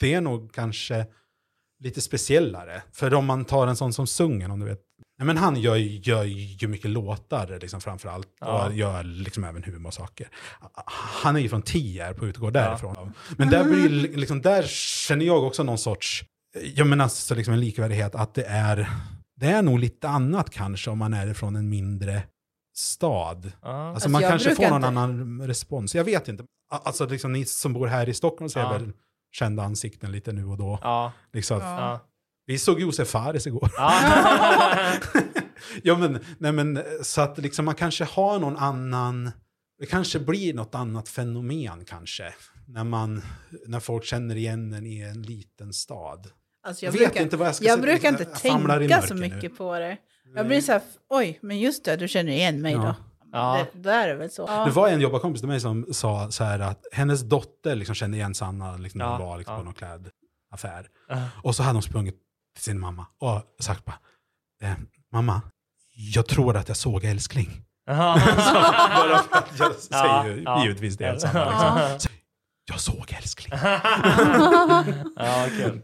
det 0.00 0.14
är 0.14 0.20
nog 0.20 0.52
kanske 0.54 1.06
lite 1.84 2.00
speciellare. 2.00 2.82
För 2.92 3.14
om 3.14 3.26
man 3.26 3.44
tar 3.44 3.66
en 3.66 3.76
sån 3.76 3.92
som 3.92 4.06
Sungen, 4.06 4.50
om 4.50 4.60
du 4.60 4.66
vet. 4.66 4.80
Nej, 5.18 5.26
men 5.26 5.36
han 5.36 5.56
gör, 5.56 5.76
ju- 5.76 6.00
gör 6.00 6.22
ju 6.24 6.68
mycket 6.68 6.90
låtar 6.90 7.58
liksom, 7.60 7.80
framför 7.80 8.08
allt. 8.08 8.28
Ja. 8.40 8.66
Och 8.66 8.74
gör 8.74 9.02
liksom 9.04 9.44
även 9.44 9.62
humorsaker. 9.62 10.28
Han 11.22 11.36
är 11.36 11.40
ju 11.40 11.48
från 11.48 11.62
Tierp 11.62 12.18
och 12.22 12.24
utgår 12.26 12.56
Ja. 12.56 12.60
därifrån. 12.60 13.12
Men 13.36 13.50
där, 13.50 13.64
blir, 13.64 13.88
liksom, 14.16 14.42
där 14.42 14.62
känner 15.06 15.24
jag 15.26 15.44
också 15.44 15.62
någon 15.62 15.78
sorts, 15.78 16.24
jag 16.74 16.86
menar 16.86 17.04
alltså 17.04 17.34
liksom 17.34 17.54
en 17.54 17.60
likvärdighet, 17.60 18.14
att 18.14 18.34
det 18.34 18.44
är, 18.44 18.90
det 19.40 19.46
är 19.46 19.62
nog 19.62 19.78
lite 19.78 20.08
annat 20.08 20.50
kanske 20.50 20.90
om 20.90 20.98
man 20.98 21.14
är 21.14 21.34
från 21.34 21.56
en 21.56 21.68
mindre 21.68 22.22
stad. 22.76 23.52
ja. 23.62 23.68
Alltså, 23.68 23.94
Alltså, 23.94 24.08
man 24.08 24.22
kanske 24.22 24.54
får 24.54 24.62
någon 24.62 24.74
inte- 24.76 24.86
annan 24.88 25.42
respons. 25.46 25.94
Jag 25.94 26.04
vet 26.04 26.28
inte. 26.28 26.44
Alltså 26.70 27.06
liksom 27.06 27.32
ni 27.32 27.44
som 27.44 27.72
bor 27.72 27.86
här 27.86 28.08
i 28.08 28.14
Stockholm 28.14 28.48
ser 28.48 28.60
Ja. 28.60 28.72
väl 28.72 28.92
kända 29.34 29.62
ansikten 29.62 30.12
lite 30.12 30.32
nu 30.32 30.44
och 30.46 30.58
då. 30.58 30.78
ja. 30.82 31.12
Liksom. 31.32 31.58
Ja. 31.60 31.80
ja. 31.80 32.00
Vi 32.46 32.58
såg 32.58 32.80
Josef 32.80 33.08
Fares 33.08 33.46
igår. 33.46 33.70
ja. 33.76 33.92
ja, 35.82 35.96
men, 35.98 36.18
nej, 36.38 36.52
men, 36.52 36.82
så 37.02 37.20
att 37.20 37.38
liksom 37.38 37.64
man 37.64 37.74
kanske 37.74 38.04
har 38.04 38.38
någon 38.38 38.56
annan, 38.56 39.30
det 39.78 39.86
kanske 39.86 40.18
blir 40.18 40.54
något 40.54 40.74
annat 40.74 41.08
fenomen 41.08 41.84
kanske. 41.84 42.34
När, 42.66 42.84
man, 42.84 43.22
när 43.66 43.80
folk 43.80 44.04
känner 44.04 44.36
igen 44.36 44.72
en 44.72 44.86
i 44.86 45.00
en 45.00 45.22
liten 45.22 45.72
stad. 45.72 46.30
Alltså, 46.66 46.84
Jag, 46.84 46.94
jag, 46.94 46.98
vet 46.98 47.08
brukar, 47.08 47.22
inte 47.24 47.36
vad 47.36 47.48
jag 47.48 47.54
ska 47.54 47.64
jag 47.64 47.74
säga. 47.78 47.82
brukar 47.92 48.08
inte 48.08 48.22
Jag 48.32 48.40
famlar 48.40 48.80
i 48.82 48.88
tänka 48.88 49.06
så 49.06 49.14
nu. 49.14 49.20
mycket 49.20 49.56
på 49.58 49.78
det. 49.78 49.96
Jag 50.36 50.46
blir 50.46 50.60
så 50.60 50.72
här, 50.72 50.82
oj, 51.08 51.38
men 51.42 51.58
just 51.60 51.84
det, 51.84 51.96
du 51.96 52.08
känner 52.08 52.32
igen 52.32 52.62
mig 52.62 52.72
Ja. 52.72 52.78
då. 52.82 52.94
Ja. 53.34 53.66
Det, 53.72 53.78
då 53.82 53.90
är 53.90 54.08
det 54.08 54.14
väl 54.14 54.30
så. 54.30 54.46
Det 54.64 54.70
var 54.70 54.88
en 54.88 55.00
jobbarkompis 55.00 55.40
till 55.40 55.48
mig 55.48 55.60
som 55.60 55.86
sa 55.92 56.30
så 56.30 56.44
här 56.44 56.58
att 56.60 56.86
hennes 56.92 57.22
dotter 57.22 57.74
liksom 57.74 57.94
kände 57.94 58.16
igen 58.16 58.34
Sanna 58.34 58.76
liksom, 58.76 58.98
när 58.98 59.06
hon 59.06 59.26
var 59.26 59.38
liksom, 59.38 59.52
ja. 59.54 59.58
på 59.58 59.64
någon 59.64 59.74
klädaffär. 59.74 60.88
Och 61.42 61.56
så 61.56 61.62
hade 61.62 61.76
hon 61.76 61.82
sprungit 61.82 62.14
till 62.54 62.64
sin 62.64 62.80
mamma 62.80 63.06
och 63.20 63.42
sagt 63.60 63.84
bara, 63.84 63.98
eh, 64.62 64.74
mamma, 65.12 65.40
jag 65.94 66.26
tror 66.26 66.56
att 66.56 66.68
jag 66.68 66.76
såg 66.76 67.04
älskling. 67.04 67.50
Bara 67.86 68.18
för 69.18 69.38
att 69.38 69.58
jag 69.58 69.72
Ja, 69.90 70.24
säger 70.24 70.36
ju 70.36 70.42
ja. 70.42 70.62
givetvis 70.62 70.96
det. 70.96 71.20
Sanna, 71.20 71.50
liksom. 71.50 71.98
Så, 72.00 72.08
jag 72.66 72.80
såg 72.80 73.16
älskling. 73.18 73.58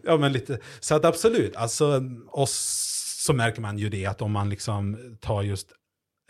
Ja, 0.03 0.17
men 0.17 0.33
lite. 0.33 0.59
Så 0.81 0.95
att 0.95 1.05
absolut, 1.05 1.57
alltså 1.57 2.03
oss 2.29 2.87
så 3.27 3.33
märker 3.33 3.61
man 3.61 3.79
ju 3.79 3.89
det 3.89 4.07
att 4.07 4.23
om 4.23 4.33
man 4.33 4.49
liksom 4.51 4.99
tar 5.21 5.43
just 5.43 5.73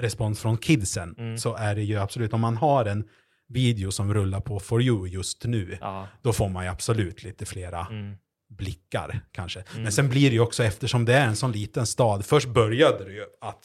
respons 0.00 0.40
från 0.40 0.58
kidsen 0.58 1.14
Mm. 1.18 1.38
så 1.38 1.54
är 1.56 1.74
det 1.74 1.82
ju 1.82 1.96
absolut, 1.96 2.32
om 2.32 2.40
man 2.40 2.56
har 2.56 2.84
en 2.84 3.04
video 3.48 3.90
som 3.92 4.14
rullar 4.14 4.40
på 4.40 4.60
For 4.60 4.82
You 4.82 5.06
just 5.08 5.44
nu, 5.44 5.78
Ja. 5.80 6.08
då 6.22 6.32
får 6.32 6.48
man 6.48 6.64
ju 6.64 6.70
absolut 6.70 7.22
lite 7.22 7.46
flera 7.46 7.86
Mm. 7.90 8.14
blickar 8.50 9.20
kanske. 9.32 9.64
Men 9.76 9.92
sen 9.92 10.08
blir 10.08 10.28
det 10.30 10.34
ju 10.34 10.40
också, 10.40 10.64
eftersom 10.64 11.04
det 11.04 11.14
är 11.14 11.26
en 11.26 11.36
sån 11.36 11.52
liten 11.52 11.86
stad, 11.86 12.24
först 12.26 12.48
började 12.48 13.04
det 13.04 13.12
ju 13.12 13.24
att 13.40 13.60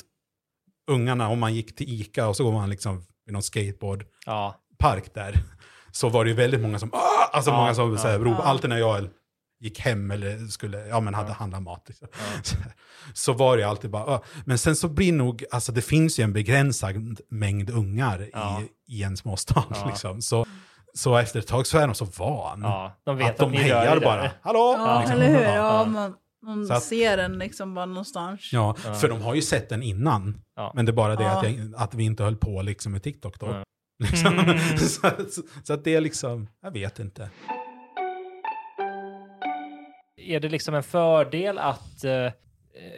ungarna, 0.92 1.30
om 1.30 1.40
man 1.40 1.54
gick 1.56 1.76
till 1.76 2.02
Ica 2.02 2.28
och 2.28 2.36
så 2.36 2.44
går 2.44 2.52
man 2.52 2.70
liksom 2.70 3.04
i 3.30 3.32
någon 3.32 3.44
skateboardpark 3.44 4.10
Ja. 4.26 5.12
där, 5.14 5.40
så 5.92 6.10
var 6.10 6.24
det 6.26 6.30
ju 6.30 6.36
väldigt 6.36 6.62
många 6.62 6.80
som, 6.80 6.90
"Ah!" 6.94 6.98
alltså 7.34 7.52
Ja, 7.52 7.58
många 7.58 7.74
som 7.76 7.90
ja. 8.12 8.18
ropade, 8.18 8.30
Ja. 8.30 8.44
alltid 8.44 8.70
när 8.70 8.78
jag 8.78 9.10
gick 9.66 9.80
hem 9.80 10.12
eller 10.12 10.48
skulle, 10.48 10.88
ja 10.88 11.00
men 11.00 11.14
hade 11.14 11.30
Ja. 11.30 11.34
handlat 11.36 11.62
mat. 11.64 11.84
Liksom. 11.88 12.08
Ja. 12.12 12.18
Så, 12.44 12.56
så 13.14 13.34
var 13.34 13.58
det 13.58 13.64
ju 13.64 13.70
alltid 13.70 13.92
bara, 13.92 14.04
"Ah." 14.04 14.22
men 14.46 14.58
sen 14.58 14.76
så 14.76 14.88
blir 14.90 15.14
nog, 15.14 15.44
alltså 15.52 15.72
det 15.72 15.82
finns 15.82 16.20
ju 16.20 16.24
en 16.24 16.34
begränsad 16.34 17.20
mängd 17.30 17.70
ungar 17.70 18.30
Ja. 18.34 18.62
i, 18.88 18.96
i 19.00 19.04
en 19.04 19.18
småstad. 19.18 19.64
Ja. 19.70 19.86
Liksom. 19.90 20.22
Så, 20.22 20.46
så 20.94 21.18
efter 21.18 21.40
ett 21.40 21.48
tag 21.48 21.68
så 21.68 21.78
är 21.78 21.88
de 21.88 21.94
så 21.96 22.06
van. 22.06 22.62
ja. 22.64 22.98
De 23.06 23.18
vet 23.18 23.28
att 23.28 23.32
att, 23.34 23.38
de 23.52 23.58
rör 23.58 23.64
hejar 23.64 24.00
bara. 24.00 24.32
Hallå! 24.42 24.76
Ja, 24.78 25.00
liksom. 25.00 25.16
eller 25.22 25.30
hur? 25.30 25.42
Ja. 25.56 25.86
Man, 25.86 26.14
man 26.46 26.72
att- 26.72 26.84
ser 26.84 27.18
den 27.18 27.38
liksom 27.40 27.74
bara 27.74 27.86
någonstans. 27.86 28.50
Ja, 28.54 28.76
Ja. 28.86 28.94
för 28.94 29.10
de 29.10 29.22
har 29.22 29.36
ju 29.36 29.42
sett 29.42 29.70
den 29.70 29.84
innan. 29.84 30.42
Ja. 30.56 30.72
Men 30.76 30.86
det 30.86 30.92
är 30.92 30.94
bara 30.94 31.16
det 31.16 31.24
Ja. 31.24 31.30
att, 31.40 31.44
jag, 31.52 31.74
att 31.78 31.94
vi 31.94 32.04
inte 32.04 32.24
höll 32.24 32.36
på 32.38 32.62
liksom 32.62 32.92
med 32.92 33.04
TikTok 33.04 33.40
då. 33.40 33.46
Ja. 33.48 33.64
Liksom. 34.04 34.40
Mm. 34.40 34.78
så, 34.78 35.10
så, 35.32 35.42
så 35.64 35.74
att 35.74 35.84
det 35.84 35.96
är 35.96 36.02
liksom, 36.02 36.48
jag 36.62 36.72
vet 36.72 37.00
inte. 37.00 37.30
Är 40.26 40.40
det 40.40 40.50
liksom 40.50 40.76
en 40.76 40.84
fördel 40.84 41.58
att... 41.58 42.04
eh, 42.04 42.32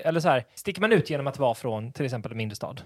Eller 0.03 0.19
så 0.19 0.29
här, 0.29 0.45
sticker 0.55 0.81
man 0.81 0.91
ut 0.91 1.09
genom 1.09 1.27
att 1.27 1.39
vara 1.39 1.53
från 1.55 1.91
till 1.91 2.05
exempel 2.05 2.31
en 2.31 2.37
mindre 2.37 2.55
stad? 2.55 2.81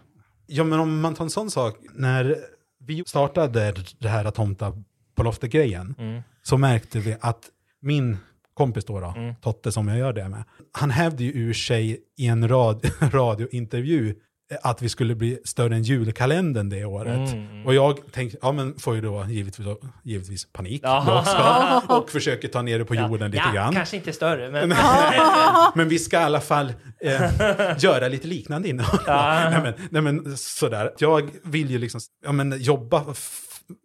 Ja, 0.48 0.64
men 0.64 0.80
om 0.80 1.02
man 1.02 1.16
tar 1.16 1.24
en 1.24 1.30
sån 1.30 1.52
sak, 1.52 1.78
när 1.94 2.38
vi 2.80 3.04
startade 3.08 3.74
det 4.00 4.10
här 4.10 4.26
att 4.26 4.36
tomta 4.36 4.74
på 5.16 5.24
loftet-grejen, 5.24 5.96
Mm. 6.00 6.22
så 6.44 6.58
märkte 6.58 7.00
vi 7.00 7.16
att 7.22 7.50
min 7.82 8.18
kompis 8.54 8.86
då, 8.86 9.00
då 9.00 9.14
Mm. 9.18 9.36
Totte 9.36 9.72
som 9.72 9.88
jag 9.88 9.98
gör 9.98 10.14
det 10.14 10.30
med, 10.30 10.44
han 10.72 10.90
hävde 10.92 11.24
ju 11.24 11.32
ur 11.32 11.54
sig 11.54 12.02
i 12.18 12.28
en 12.28 12.48
rad, 12.48 12.86
radiointervju 13.14 14.16
att 14.64 14.82
vi 14.82 14.90
skulle 14.90 15.16
bli 15.16 15.40
större 15.46 15.76
än 15.76 15.84
julkalendern 15.84 16.70
det 16.70 16.86
året. 16.86 17.34
Mm. 17.34 17.66
Och 17.66 17.74
jag 17.76 18.12
tänkte, 18.12 18.38
ja 18.42 18.52
men 18.52 18.80
får 18.80 18.96
ju 18.96 19.02
då 19.02 19.26
givetvis, 19.30 19.68
givetvis 20.04 20.46
panik 20.54 20.82
Ja. 20.84 21.20
också, 21.20 21.94
och 21.94 22.10
försöker 22.10 22.48
ta 22.48 22.62
ner 22.62 22.80
det 22.80 22.86
på 22.86 22.96
jorden 22.96 23.32
lite 23.32 23.44
ja, 23.48 23.54
grann. 23.54 23.74
kanske 23.74 23.98
inte 23.98 24.14
större, 24.14 24.52
men... 24.52 24.70
Men 25.76 25.90
vi 25.90 26.00
ska 26.00 26.20
i 26.22 26.24
alla 26.24 26.42
fall 26.42 26.74
eh, 27.02 27.22
göra 27.80 28.08
lite 28.08 28.28
liknande 28.28 28.70
innehåll. 28.70 29.00
Ja. 29.08 29.50
nej, 29.50 29.62
men, 29.62 29.74
nej 29.90 30.02
men 30.02 30.38
sådär, 30.38 30.92
jag 30.98 31.30
vill 31.44 31.72
ju 31.72 31.78
liksom 31.78 32.02
ja, 32.26 32.32
men, 32.32 32.62
jobba 32.62 33.06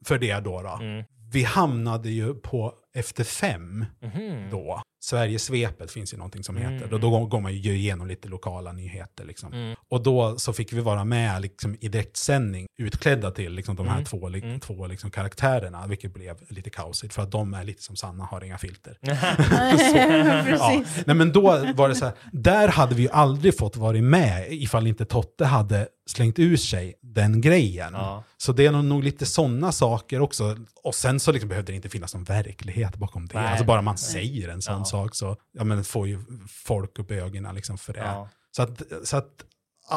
för 0.06 0.18
det 0.18 0.34
då. 0.40 0.62
då. 0.62 0.78
Mm. 0.84 1.04
Vi 1.32 1.42
hamnade 1.42 2.10
ju 2.10 2.34
på 2.34 2.72
efter 2.96 3.24
fem 3.24 3.84
Mhm. 4.02 4.50
då. 4.50 4.82
Sverigesvepet 5.10 5.90
finns 5.90 6.12
ju 6.14 6.16
någonting 6.16 6.44
som 6.44 6.56
Mm. 6.56 6.72
heter. 6.72 6.94
Och 6.94 7.00
då 7.00 7.26
går- 7.26 7.40
man 7.40 7.54
ju 7.54 7.76
igenom 7.76 8.06
lite 8.06 8.28
lokala 8.28 8.72
nyheter. 8.72 9.24
Liksom. 9.24 9.52
Mm. 9.52 9.76
Och 9.90 10.02
då 10.02 10.38
så 10.38 10.52
fick 10.52 10.72
vi 10.72 10.80
vara 10.80 11.04
med 11.04 11.42
liksom, 11.42 11.76
i 11.80 11.88
direktsändning, 11.88 12.66
utklädda 12.78 13.30
till 13.30 13.52
liksom, 13.52 13.76
de 13.76 13.86
här 13.88 13.94
Mm. 13.94 14.04
två, 14.04 14.28
li- 14.28 14.42
Mm. 14.42 14.60
två 14.60 14.86
liksom, 14.86 15.10
karaktärerna, 15.10 15.86
vilket 15.86 16.14
blev 16.14 16.36
lite 16.48 16.70
kaosigt. 16.70 17.14
För 17.14 17.22
att 17.22 17.30
de 17.30 17.54
är 17.54 17.64
lite 17.64 17.82
som 17.82 17.96
Sanna, 17.96 18.24
har 18.24 18.44
inga 18.44 18.58
filter. 18.58 18.98
Ja. 19.00 20.42
Precis. 20.44 21.06
Nej, 21.06 21.16
men 21.16 21.32
då 21.32 21.40
var 21.74 21.88
det 21.88 21.94
så 21.94 22.04
här, 22.04 22.14
där 22.32 22.68
hade 22.68 22.94
vi 22.94 23.02
ju 23.02 23.08
aldrig 23.10 23.58
fått 23.58 23.76
vara 23.76 23.96
med 23.96 24.46
ifall 24.52 24.86
inte 24.86 25.04
Totte 25.04 25.44
hade 25.44 25.88
slängt 26.08 26.38
ur 26.38 26.56
sig 26.56 26.94
den 27.02 27.40
grejen. 27.40 27.92
Ja. 27.92 28.24
Så 28.36 28.52
det 28.52 28.66
är 28.66 28.72
nog, 28.72 28.84
nog 28.84 29.04
lite 29.04 29.26
sådana 29.26 29.72
saker 29.72 30.20
också. 30.20 30.56
Och 30.84 30.94
sen 30.94 31.20
så 31.20 31.32
liksom 31.32 31.48
behövde 31.48 31.72
det 31.72 31.76
inte 31.76 31.88
finna 31.88 32.06
någon 32.14 32.24
verklighet 32.24 32.96
bakom 32.96 33.26
det. 33.26 33.34
Nej. 33.38 33.46
Alltså 33.48 33.64
bara 33.64 33.82
man 33.82 33.98
säger 33.98 34.48
en 34.48 34.62
sån 34.62 34.78
Ja. 34.78 34.84
sak 34.84 34.95
så 35.12 35.36
ja, 35.52 35.64
men 35.64 35.84
får 35.84 36.08
ju 36.08 36.18
folk 36.48 36.98
upp 36.98 37.10
ögonen 37.10 37.54
liksom 37.54 37.78
för 37.78 37.92
det. 37.92 37.98
Ja. 37.98 38.28
Så, 38.50 38.62
att, 38.62 38.82
så 39.04 39.16
att 39.16 39.44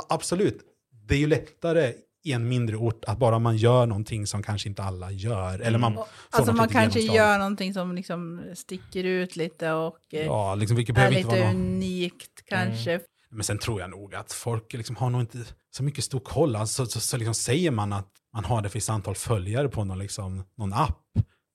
absolut, 0.10 0.62
det 1.08 1.16
är 1.16 1.20
ju 1.20 1.28
lättare 1.28 1.94
i 2.24 2.32
en 2.32 2.48
mindre 2.48 2.76
ort 2.76 3.06
att 3.06 3.18
bara 3.18 3.40
man 3.40 3.58
gör 3.58 3.86
någonting 3.86 4.28
som 4.28 4.44
kanske 4.44 4.70
inte 4.70 4.84
alla 4.84 5.12
gör. 5.12 5.60
Eller 5.60 5.80
man 5.80 5.94
får 5.94 6.06
Alltså 6.30 6.52
något 6.52 6.58
man 6.58 6.70
kanske 6.70 7.00
genomslag. 7.00 7.28
gör 7.28 7.38
någonting 7.38 7.74
som 7.74 7.96
liksom 7.96 8.42
sticker 8.56 9.04
ut 9.04 9.36
lite 9.36 9.72
och 9.72 10.14
eh, 10.14 10.26
Ja, 10.26 10.56
liksom, 10.56 10.78
vilket 10.78 10.98
är 10.98 11.12
lite 11.12 11.28
vara 11.28 11.40
någon... 11.40 11.56
unikt 11.56 12.46
kanske. 12.46 13.00
Men 13.30 13.44
sen 13.44 13.58
tror 13.60 13.82
jag 13.82 13.90
nog 13.90 14.16
att 14.16 14.32
folk 14.34 14.74
liksom 14.74 14.96
har 14.96 15.10
nog 15.10 15.22
inte 15.22 15.46
så 15.72 15.84
mycket 15.84 16.04
stor 16.04 16.20
koll. 16.20 16.56
Alltså, 16.56 16.86
så, 16.86 17.00
så 17.00 17.18
liksom 17.18 17.34
säger 17.34 17.72
man 17.72 17.94
att 17.94 18.12
man 18.34 18.46
har 18.46 18.66
ett 18.66 18.76
visst 18.76 18.90
antal 18.90 19.16
följare 19.16 19.70
på 19.70 19.84
någon, 19.84 20.00
liksom, 20.00 20.44
någon 20.58 20.74
app, 20.74 21.02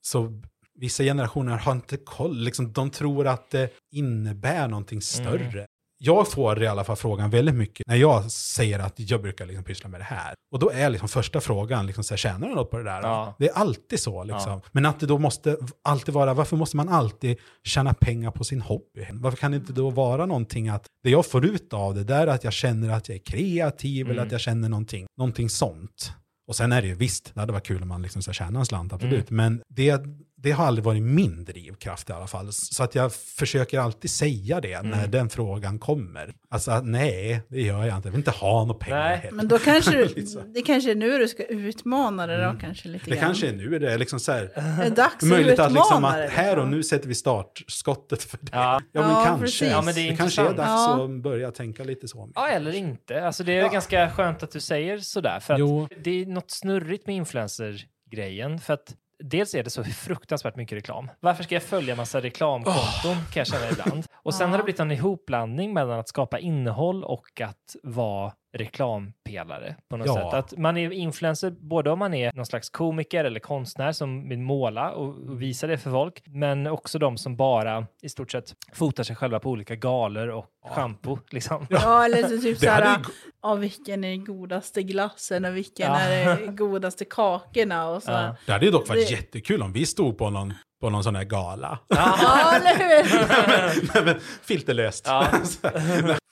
så 0.01 0.43
vissa 0.81 1.03
generationer 1.03 1.57
har 1.57 1.72
inte 1.72 1.97
koll. 1.97 2.37
Liksom, 2.39 2.72
de 2.72 2.91
tror 2.91 3.27
att 3.27 3.51
det 3.51 3.70
innebär 3.95 4.68
någonting 4.68 5.03
större. 5.03 5.66
Jag 5.99 6.29
får 6.33 6.62
i 6.62 6.66
alla 6.66 6.85
fall 6.85 6.97
frågan 6.97 7.31
väldigt 7.31 7.55
mycket 7.55 7.87
när 7.87 7.97
jag 7.97 8.31
säger 8.33 8.79
att 8.79 8.95
jag 8.97 9.22
brukar 9.22 9.47
liksom 9.47 9.64
pyssla 9.64 9.89
med 9.89 10.01
det 10.01 10.05
här. 10.05 10.35
Och 10.53 10.59
då 10.59 10.70
är 10.70 10.91
liksom 10.91 11.09
första 11.09 11.41
frågan, 11.41 11.87
liksom, 11.87 12.05
så 12.05 12.14
här, 12.14 12.16
tjänar 12.18 12.49
du 12.49 12.55
något 12.55 12.70
på 12.70 12.79
det 12.79 12.85
där? 12.85 13.03
Ja. 13.03 13.35
Det 13.39 13.49
är 13.49 13.53
alltid 13.55 14.01
så. 14.01 14.25
Liksom. 14.25 14.53
Ja. 14.53 14.61
Men 14.72 14.87
att 14.87 15.01
det 15.01 15.07
då 15.07 15.18
måste 15.18 15.57
alltid 15.85 16.14
vara, 16.14 16.35
varför 16.35 16.57
måste 16.57 16.77
man 16.77 16.89
alltid 16.89 17.39
tjäna 17.64 17.95
pengar 17.95 18.31
på 18.31 18.45
sin 18.45 18.61
hobby? 18.61 19.07
Varför 19.12 19.37
kan 19.39 19.51
det 19.51 19.57
inte 19.57 19.72
då 19.72 19.91
vara 19.91 20.27
någonting 20.27 20.68
att 20.68 20.87
det 21.03 21.11
jag 21.11 21.27
får 21.27 21.45
ut 21.45 21.72
av 21.72 21.95
det 21.95 22.05
där 22.05 22.27
är 22.27 22.31
att 22.33 22.45
jag 22.45 22.53
känner 22.53 22.91
att 22.91 23.09
jag 23.09 23.16
är 23.16 23.22
kreativ 23.22 24.07
eller 24.07 24.14
Mm. 24.14 24.27
att 24.27 24.33
jag 24.33 24.41
känner 24.41 24.68
någonting, 24.68 25.07
någonting 25.18 25.51
sånt. 25.51 26.12
Och 26.49 26.57
sen 26.57 26.72
är 26.72 26.83
det 26.83 26.89
ju 26.89 26.95
visst, 26.95 27.31
det 27.35 27.41
hade 27.41 27.53
varit 27.53 27.66
kul 27.66 27.83
om 27.83 27.89
man 27.89 28.03
liksom 28.03 28.22
ska 28.22 28.33
tjäna 28.33 28.59
en 28.59 28.66
slant, 28.66 28.93
absolut. 28.93 29.31
Mm. 29.31 29.37
Men 29.37 29.62
det, 29.68 30.01
det 30.45 30.51
har 30.53 30.67
aldrig 30.67 30.85
varit 30.85 31.03
min 31.03 31.45
drivkraft 31.45 32.11
i 32.11 32.13
alla 32.13 32.27
fall. 32.27 32.53
Så 32.53 32.83
att 32.83 32.95
jag 32.95 33.13
försöker 33.13 33.79
alltid 33.81 34.11
säga 34.11 34.61
det 34.61 34.83
när 34.83 34.99
Mm. 34.99 35.11
den 35.11 35.29
frågan 35.31 35.79
kommer. 35.79 36.35
Alltså 36.51 36.71
att 36.71 36.85
nej, 36.87 37.41
det 37.49 37.63
gör 37.63 37.85
jag 37.85 37.97
inte. 37.97 38.09
Jag 38.09 38.13
vill 38.13 38.21
inte 38.21 38.31
ha 38.31 38.65
några 38.65 38.79
pengar. 38.79 38.99
Nej. 38.99 39.17
heller. 39.17 39.33
Men 39.37 39.49
då 39.49 39.59
kanske 39.59 39.91
du, 40.15 40.27
så. 40.27 40.41
det 40.41 40.63
kanske 40.63 40.91
är 40.91 40.95
nu 40.95 41.19
du 41.19 41.29
ska 41.29 41.45
utmana 41.45 42.27
det 42.27 42.45
då 42.45 42.55
kanske 42.61 42.89
lite 42.89 43.05
Mm. 43.05 43.11
Det 43.11 43.17
grann. 43.17 43.21
kanske 43.29 43.49
är 43.49 43.53
nu 43.53 43.79
det 43.79 43.93
är 43.93 43.99
liksom 43.99 44.21
så 44.21 44.33
här. 44.33 44.43
är 44.83 44.91
dags 44.91 45.15
att 45.15 45.23
Möjligt 45.29 45.59
att, 45.59 45.71
utmana 45.71 45.81
liksom 45.85 46.03
det. 46.03 46.25
att 46.25 46.31
här 46.31 46.51
och 46.57 46.57
liksom. 46.57 46.71
nu 46.71 46.83
sätter 46.83 47.09
vi 47.09 47.15
startskottet 47.15 48.23
för 48.23 48.39
det. 48.43 48.49
Ja. 48.53 48.81
Ja, 48.93 49.01
men 49.01 49.11
Ja, 49.11 49.25
kanske. 49.25 49.45
precis. 49.47 49.71
Ja, 49.71 49.83
men 49.83 49.95
det 49.95 50.09
är 50.09 50.17
kanske 50.17 50.43
är 50.43 50.45
dags 50.55 50.59
Ja. 50.59 51.05
att 51.05 51.11
börja 51.23 51.51
tänka 51.51 51.85
lite 51.85 52.09
så. 52.09 52.31
Ja, 52.35 52.49
eller 52.49 52.75
inte. 52.75 53.27
Alltså, 53.27 53.45
det 53.45 53.53
är 53.53 53.63
Ja. 53.63 53.69
ganska 53.69 54.11
skönt 54.11 54.43
att 54.43 54.51
du 54.53 54.61
säger 54.61 54.99
sådär. 54.99 55.41
För 55.41 55.59
Jo. 55.59 55.85
att 55.85 55.91
det 56.05 56.23
är 56.23 56.27
något 56.27 56.51
snurrigt 56.51 57.07
med 57.07 57.17
influencer-grejen. 57.17 58.59
För 58.61 58.75
att 58.75 58.95
dels 59.19 59.55
är 59.55 59.62
det 59.62 59.71
så 59.71 59.85
fruktansvärt 60.05 60.57
mycket 60.57 60.77
reklam. 60.77 61.11
Varför 61.21 61.45
ska 61.45 61.55
jag 61.55 61.62
följa 61.62 61.97
massa 61.97 62.21
reklamkonton 62.21 63.17
kan 63.33 63.41
jag 63.41 63.47
känna 63.47 63.71
ibland. 63.71 64.07
Och 64.15 64.35
sen 64.35 64.51
har 64.51 64.59
det 64.59 64.65
blivit 64.65 64.81
en 64.81 64.91
ihopblandning 64.91 65.73
mellan 65.73 65.99
att 65.99 66.09
skapa 66.09 66.39
innehåll 66.39 67.05
och 67.05 67.41
att 67.41 67.77
vara 67.83 68.33
reklampelare 68.55 69.77
på 69.89 69.97
något 69.97 70.07
Ja. 70.07 70.15
sätt. 70.15 70.35
Att 70.35 70.59
man 70.59 70.77
är 70.77 70.91
influencer 70.93 71.51
både 71.51 71.91
om 71.91 71.99
man 71.99 72.15
är 72.15 72.33
någon 72.33 72.47
slags 72.47 72.71
komiker 72.71 73.25
eller 73.25 73.41
konstnär 73.41 73.93
som 73.93 74.29
vill 74.29 74.39
måla 74.39 74.91
och 74.91 75.43
visa 75.43 75.67
det 75.67 75.79
för 75.79 75.91
folk, 75.91 76.23
men 76.27 76.67
också 76.67 76.99
de 76.99 77.17
som 77.19 77.37
bara 77.37 77.87
i 78.03 78.09
stort 78.09 78.33
sett 78.33 78.55
fotar 78.73 79.03
sig 79.03 79.17
själva 79.17 79.41
på 79.41 79.51
olika 79.51 79.75
galor 79.77 80.29
och 80.29 80.47
shampoo. 80.69 81.19
Liksom. 81.31 81.67
Ja, 81.71 82.05
eller 82.05 82.23
så 82.23 82.39
typ 82.43 82.59
såhär, 82.65 82.99
ju- 82.99 83.05
ja, 83.43 83.55
vilken 83.55 84.05
är 84.05 84.09
den 84.11 84.25
godaste 84.25 84.83
glassen 84.83 85.45
och 85.45 85.57
vilken 85.57 85.87
Ja. 85.93 85.99
är 86.01 86.47
de 86.47 86.57
godaste 86.57 87.05
kakorna 87.05 87.89
och 87.91 88.03
så. 88.03 88.11
Ja. 88.11 88.23
Ja, 88.27 88.37
Det 88.47 88.53
hade 88.53 88.65
ju 88.67 88.71
dock 88.73 88.89
varit 88.89 89.09
Det- 89.09 89.15
jättekul 89.15 89.63
om 89.63 89.73
vi 89.73 89.87
stod 89.87 90.19
på 90.19 90.31
någon, 90.31 90.55
på 90.85 90.91
någon 90.91 91.05
sån 91.05 91.16
här 91.16 91.24
gala. 91.24 91.78
eller 91.89 93.95
men 94.05 94.14
filterlöst. 94.43 95.05
Ja. 95.09 95.26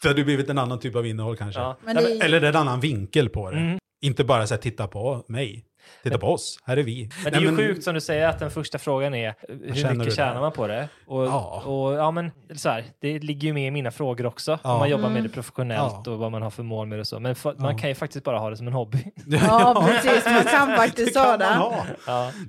det 0.03 0.09
hade 0.09 0.25
blivit 0.25 0.51
en 0.51 0.59
annan 0.59 0.79
typ 0.81 0.97
av 0.97 1.07
innehåll 1.07 1.37
kanske. 1.37 1.61
Ja. 1.61 1.77
Det- 1.87 1.95
men- 1.95 2.23
Eller 2.23 2.43
en 2.43 2.57
annan 2.57 2.81
vinkel 2.81 3.29
på 3.29 3.51
det. 3.51 3.57
Mm. 3.59 3.79
Inte 4.05 4.25
bara 4.25 4.47
så 4.47 4.55
här, 4.55 4.61
titta 4.61 4.87
på 4.87 5.25
mig. 5.29 5.65
Titta 6.03 6.19
på 6.19 6.27
oss, 6.27 6.59
här 6.65 6.77
är 6.77 6.83
vi. 6.83 7.11
Men 7.25 7.33
det 7.33 7.39
är 7.39 7.43
ju 7.43 7.51
Nej, 7.51 7.67
sjukt 7.69 7.85
som 7.85 7.95
du 7.95 8.01
säger 8.01 8.29
att 8.29 8.39
den 8.39 8.51
första 8.51 8.79
frågan 8.79 9.15
är 9.15 9.35
hur 9.49 9.95
mycket 9.95 10.15
tjänar 10.17 10.41
man 10.41 10.53
på 10.53 10.67
det? 10.67 10.89
Och, 11.07 11.27
Ja. 11.27 11.63
och 11.67 11.93
ja, 11.95 12.11
men 12.11 12.31
så 12.57 12.69
här, 12.69 12.85
det 13.01 13.19
ligger 13.19 13.49
ju 13.49 13.55
med 13.55 13.67
i 13.67 13.71
mina 13.71 13.91
frågor 13.91 14.27
också. 14.27 14.59
Ja. 14.65 14.73
Om 14.73 14.79
man 14.79 14.91
jobbar 14.91 15.11
med 15.11 15.23
det 15.23 15.29
professionellt 15.29 15.93
Ja. 16.05 16.13
och 16.13 16.19
vad 16.19 16.31
man 16.33 16.43
har 16.43 16.51
för 16.51 16.63
mål 16.63 16.87
med 16.89 16.99
det 16.99 17.01
och 17.01 17.07
så. 17.07 17.21
Men 17.21 17.35
för, 17.35 17.55
man 17.59 17.79
kan 17.79 17.89
ju 17.89 17.95
faktiskt 17.95 18.25
bara 18.25 18.39
ha 18.39 18.51
det 18.51 18.57
som 18.57 18.67
en 18.67 18.73
hobby. 18.73 18.99
Ja, 19.27 19.89
precis. 19.89 20.25
Man 20.25 20.43
kan 20.45 20.77
faktiskt 20.77 21.17
ha 21.17 21.37
det. 21.37 21.73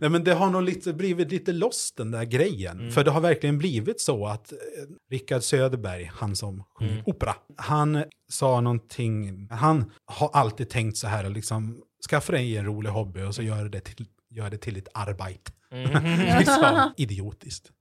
Nej, 0.02 0.10
men 0.10 0.24
det 0.24 0.34
har 0.34 0.50
nog 0.50 0.64
lite, 0.64 0.94
blivit 0.94 1.32
lite 1.32 1.52
lost 1.52 1.98
den 1.98 2.12
där 2.12 2.24
grejen. 2.24 2.80
Mm. 2.80 2.92
För 2.92 3.04
det 3.04 3.12
har 3.12 3.22
verkligen 3.22 3.58
blivit 3.58 4.02
så 4.02 4.26
att 4.28 4.52
eh, 4.52 4.58
Rickard 5.12 5.42
Söderberg, 5.44 6.12
han 6.16 6.36
som 6.36 6.64
sjunger 6.80 6.94
Mm. 6.94 7.04
opera, 7.06 7.36
han 7.58 8.04
sa 8.30 8.62
någonting, 8.62 9.48
han 9.52 9.92
har 10.06 10.30
alltid 10.34 10.70
tänkt 10.70 10.98
så 10.98 11.08
här, 11.08 11.30
liksom, 11.30 11.82
skaffa 12.10 12.32
dig 12.32 12.58
en 12.58 12.66
rolig 12.66 12.90
hobby 12.90 13.22
och 13.22 13.36
så 13.36 13.42
gör 13.42 13.70
det 13.70 13.80
till, 13.80 14.08
gör 14.30 14.50
det 14.50 14.58
till 14.58 14.78
ett 14.78 14.88
arbete. 14.94 15.52
Mm. 15.72 16.38
liksom, 16.40 16.94
idiotiskt, 16.98 17.72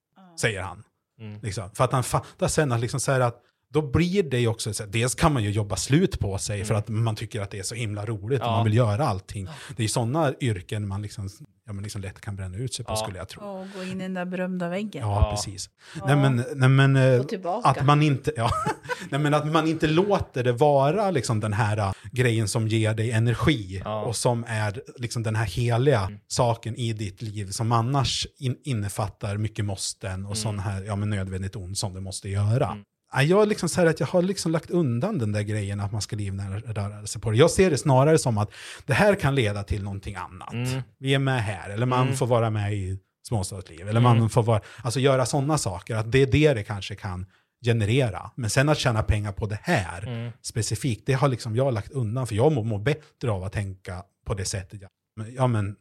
säger 0.40 0.62
han. 0.62 0.82
Mm. 1.20 1.40
Liksom. 1.42 1.70
För 1.70 1.84
att 1.84 1.92
han 1.92 2.04
fattar 2.04 2.48
sen 2.48 2.72
att, 2.72 2.80
liksom 2.80 3.00
så 3.00 3.12
här 3.12 3.20
att 3.20 3.42
då 3.72 3.82
blir 3.82 4.22
det 4.22 4.38
ju 4.40 4.46
också, 4.48 4.74
så 4.74 4.82
här, 4.82 4.90
dels 4.90 5.14
kan 5.14 5.32
man 5.32 5.42
ju 5.44 5.50
jobba 5.50 5.76
slut 5.76 6.18
på 6.20 6.38
sig 6.38 6.64
för 6.64 6.74
att 6.74 6.88
man 6.88 7.16
tycker 7.16 7.40
att 7.40 7.50
det 7.50 7.58
är 7.58 7.62
så 7.62 7.74
himla 7.74 8.06
roligt 8.06 8.40
och 8.40 8.46
Mm. 8.46 8.52
Ja. 8.52 8.56
man 8.56 8.64
vill 8.64 8.74
göra 8.76 9.06
allting. 9.06 9.44
Det 9.76 9.80
är 9.80 9.82
ju 9.82 9.88
sådana 9.88 10.32
yrken 10.40 10.88
man 10.88 11.02
liksom, 11.02 11.28
ja, 11.66 11.72
men 11.72 11.82
liksom 11.82 12.02
lätt 12.02 12.20
kan 12.20 12.36
bränna 12.36 12.58
ut 12.58 12.74
sig 12.74 12.84
på 12.84 12.92
Ja. 12.92 12.96
skulle 12.96 13.18
jag 13.18 13.28
tro. 13.28 13.42
Och 13.42 13.66
gå 13.76 13.82
in 13.82 14.00
i 14.00 14.02
den 14.02 14.14
där 14.14 14.24
berömda 14.24 14.68
väggen. 14.68 15.02
Ja, 15.02 15.20
Ja. 15.20 15.30
precis. 15.36 15.70
Nej 16.06 16.16
men, 16.16 16.44
nej, 16.54 16.68
men 16.68 16.96
eh, 16.96 17.20
Och 17.20 17.68
att 17.68 17.84
man 17.84 18.02
inte, 18.02 18.32
ja, 18.36 18.50
nej, 19.10 19.20
men 19.20 19.34
att 19.34 19.46
man 19.52 19.68
inte 19.68 19.86
låter 19.86 20.44
det 20.44 20.52
vara 20.52 21.10
liksom 21.10 21.40
den 21.40 21.52
här 21.52 21.78
eh, 21.78 21.92
grejen 22.12 22.48
som 22.48 22.68
ger 22.68 22.94
dig 22.94 23.10
energi 23.10 23.82
Ja. 23.84 24.02
och 24.02 24.16
som 24.16 24.44
är 24.48 24.82
liksom 24.96 25.22
den 25.22 25.36
här 25.36 25.46
heliga 25.46 26.10
saken 26.28 26.76
i 26.76 26.92
ditt 26.92 27.22
liv 27.22 27.50
som 27.50 27.72
annars 27.72 28.26
in, 28.38 28.56
innefattar 28.64 29.36
mycket 29.36 29.64
måsten 29.64 30.26
och 30.26 30.36
sån 30.36 30.58
här 30.58 30.82
ja, 30.82 30.96
men 30.96 31.10
nödvändigt 31.10 31.56
ont 31.56 31.78
som 31.78 31.94
det 31.94 32.00
måste 32.00 32.28
göra. 32.28 32.66
Mm. 32.66 32.84
Jag, 33.22 33.48
liksom 33.48 33.68
så 33.68 33.80
här 33.80 33.88
att 33.88 34.00
jag 34.00 34.06
har 34.06 34.22
liksom 34.22 34.52
lagt 34.52 34.70
undan 34.70 35.18
den 35.18 35.32
där 35.32 35.42
grejen 35.42 35.80
att 35.80 35.92
man 35.92 36.02
ska 36.02 36.16
livnära 36.16 37.06
sig 37.06 37.20
på 37.20 37.30
det. 37.30 37.36
Jag 37.36 37.50
ser 37.50 37.70
det 37.70 37.78
snarare 37.78 38.18
som 38.18 38.38
att 38.38 38.50
det 38.86 38.94
här 38.94 39.14
kan 39.14 39.34
leda 39.34 39.62
till 39.64 39.82
någonting 39.82 40.14
annat. 40.16 40.52
Mm. 40.52 40.82
Vi 40.98 41.14
är 41.14 41.18
med 41.18 41.42
här, 41.42 41.70
eller 41.70 41.86
man 41.86 42.02
Mm. 42.02 42.16
får 42.16 42.26
vara 42.26 42.50
med 42.50 42.74
i 42.74 42.98
småstadsliv, 43.28 43.80
eller 43.80 44.00
Mm. 44.00 44.02
man 44.18 44.30
får 44.30 44.42
vara, 44.42 44.60
alltså 44.82 45.00
göra 45.00 45.26
sådana 45.26 45.58
saker, 45.58 45.96
att 45.96 46.12
det 46.12 46.22
är 46.22 46.26
det 46.26 46.54
det 46.54 46.62
kanske 46.64 46.94
kan 46.94 47.26
generera. 47.64 48.30
Men 48.34 48.50
sen 48.50 48.68
att 48.68 48.78
tjäna 48.78 49.02
pengar 49.02 49.32
på 49.32 49.46
det 49.46 49.58
här 49.62 50.02
Mm. 50.06 50.32
specifikt, 50.42 51.06
det 51.06 51.12
har 51.12 51.28
liksom 51.28 51.56
jag 51.56 51.74
lagt 51.74 51.90
undan, 51.92 52.26
för 52.26 52.34
jag 52.34 52.52
mår, 52.52 52.64
mår 52.64 52.78
bättre 52.78 53.30
av 53.30 53.44
att 53.44 53.52
tänka 53.52 54.02
på 54.26 54.34
det 54.34 54.44
sättet. 54.44 54.80
Jag- 54.80 54.90
Ja 55.36 55.46
men 55.46 55.76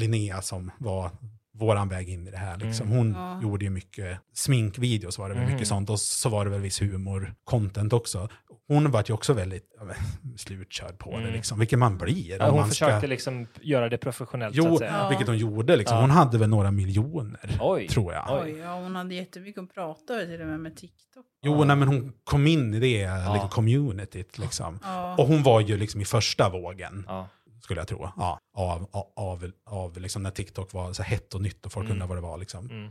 Linnea 0.00 0.42
som 0.42 0.70
var 0.78 1.10
våran 1.58 1.88
väg 1.88 2.08
in 2.08 2.28
i 2.28 2.30
det 2.30 2.36
här. 2.36 2.56
Liksom. 2.56 2.88
Hon 2.88 3.12
Ja. 3.12 3.40
gjorde 3.42 3.64
ju 3.64 3.70
mycket 3.70 4.18
sminkvideos, 4.34 5.18
var 5.18 5.28
det 5.28 5.34
väl 5.34 5.42
Mm. 5.42 5.54
mycket 5.54 5.68
sånt. 5.68 5.90
Och 5.90 6.00
så 6.00 6.28
var 6.28 6.44
det 6.44 6.50
väl 6.50 6.60
viss 6.60 6.82
humor, 6.82 7.34
content 7.44 7.92
också. 7.92 8.28
Hon 8.68 8.90
var 8.90 9.04
ju 9.08 9.14
också 9.14 9.32
väldigt 9.32 9.64
ja, 9.78 9.86
slutkörd 10.36 10.98
på 10.98 11.10
det, 11.10 11.16
Mm. 11.16 11.32
liksom, 11.32 11.58
vilket 11.58 11.78
man 11.78 11.98
blir. 11.98 12.38
Ja, 12.38 12.50
hon 12.50 12.60
man 12.60 12.70
ska- 12.70 12.86
försökte 12.86 13.06
liksom 13.06 13.46
göra 13.62 13.88
det 13.88 13.98
professionellt 13.98 14.56
så 14.56 14.62
Jo, 14.62 14.72
att 14.72 14.78
säga. 14.78 14.96
Ja. 14.98 15.08
vilket 15.08 15.26
hon 15.26 15.38
gjorde. 15.38 15.76
Liksom. 15.76 15.94
Ja. 15.96 16.00
Hon 16.00 16.10
hade 16.10 16.38
väl 16.38 16.48
några 16.48 16.70
miljoner, 16.70 17.58
Oj. 17.60 17.88
tror 17.88 18.12
jag. 18.12 18.40
Oj. 18.44 18.50
Ja, 18.58 18.74
hon 18.74 18.96
hade 18.96 19.14
jättemycket 19.14 19.62
att 19.62 19.74
prata 19.74 20.12
över 20.14 20.26
till 20.26 20.40
och 20.40 20.46
med 20.46 20.60
med 20.60 20.76
TikTok. 20.76 21.26
Jo, 21.42 21.64
nej, 21.64 21.76
men 21.76 21.88
hon 21.88 22.12
kom 22.24 22.46
in 22.46 22.74
i 22.74 22.80
det 22.80 23.08
liksom, 23.32 23.48
communityt. 23.48 24.38
Liksom. 24.38 24.78
Ja. 24.82 25.14
Och 25.18 25.26
hon 25.26 25.42
var 25.42 25.60
ju 25.60 25.76
liksom 25.76 26.00
i 26.00 26.04
första 26.04 26.50
vågen, 26.50 27.04
Ja. 27.08 27.28
Skulle 27.66 27.80
jag 27.80 27.88
tro. 27.88 28.08
Ja, 28.16 28.38
av, 28.56 28.88
av, 28.92 29.06
av, 29.16 29.50
av 29.66 29.98
liksom 29.98 30.22
när 30.22 30.30
TikTok 30.30 30.72
var 30.72 30.92
så 30.92 31.02
hett 31.02 31.34
och 31.34 31.42
nytt 31.42 31.66
och 31.66 31.72
folk 31.72 31.84
Mm. 31.84 31.92
undrade 31.92 32.08
vad 32.08 32.16
det 32.18 32.28
var. 32.28 32.38
Liksom. 32.38 32.70
Mm. 32.70 32.90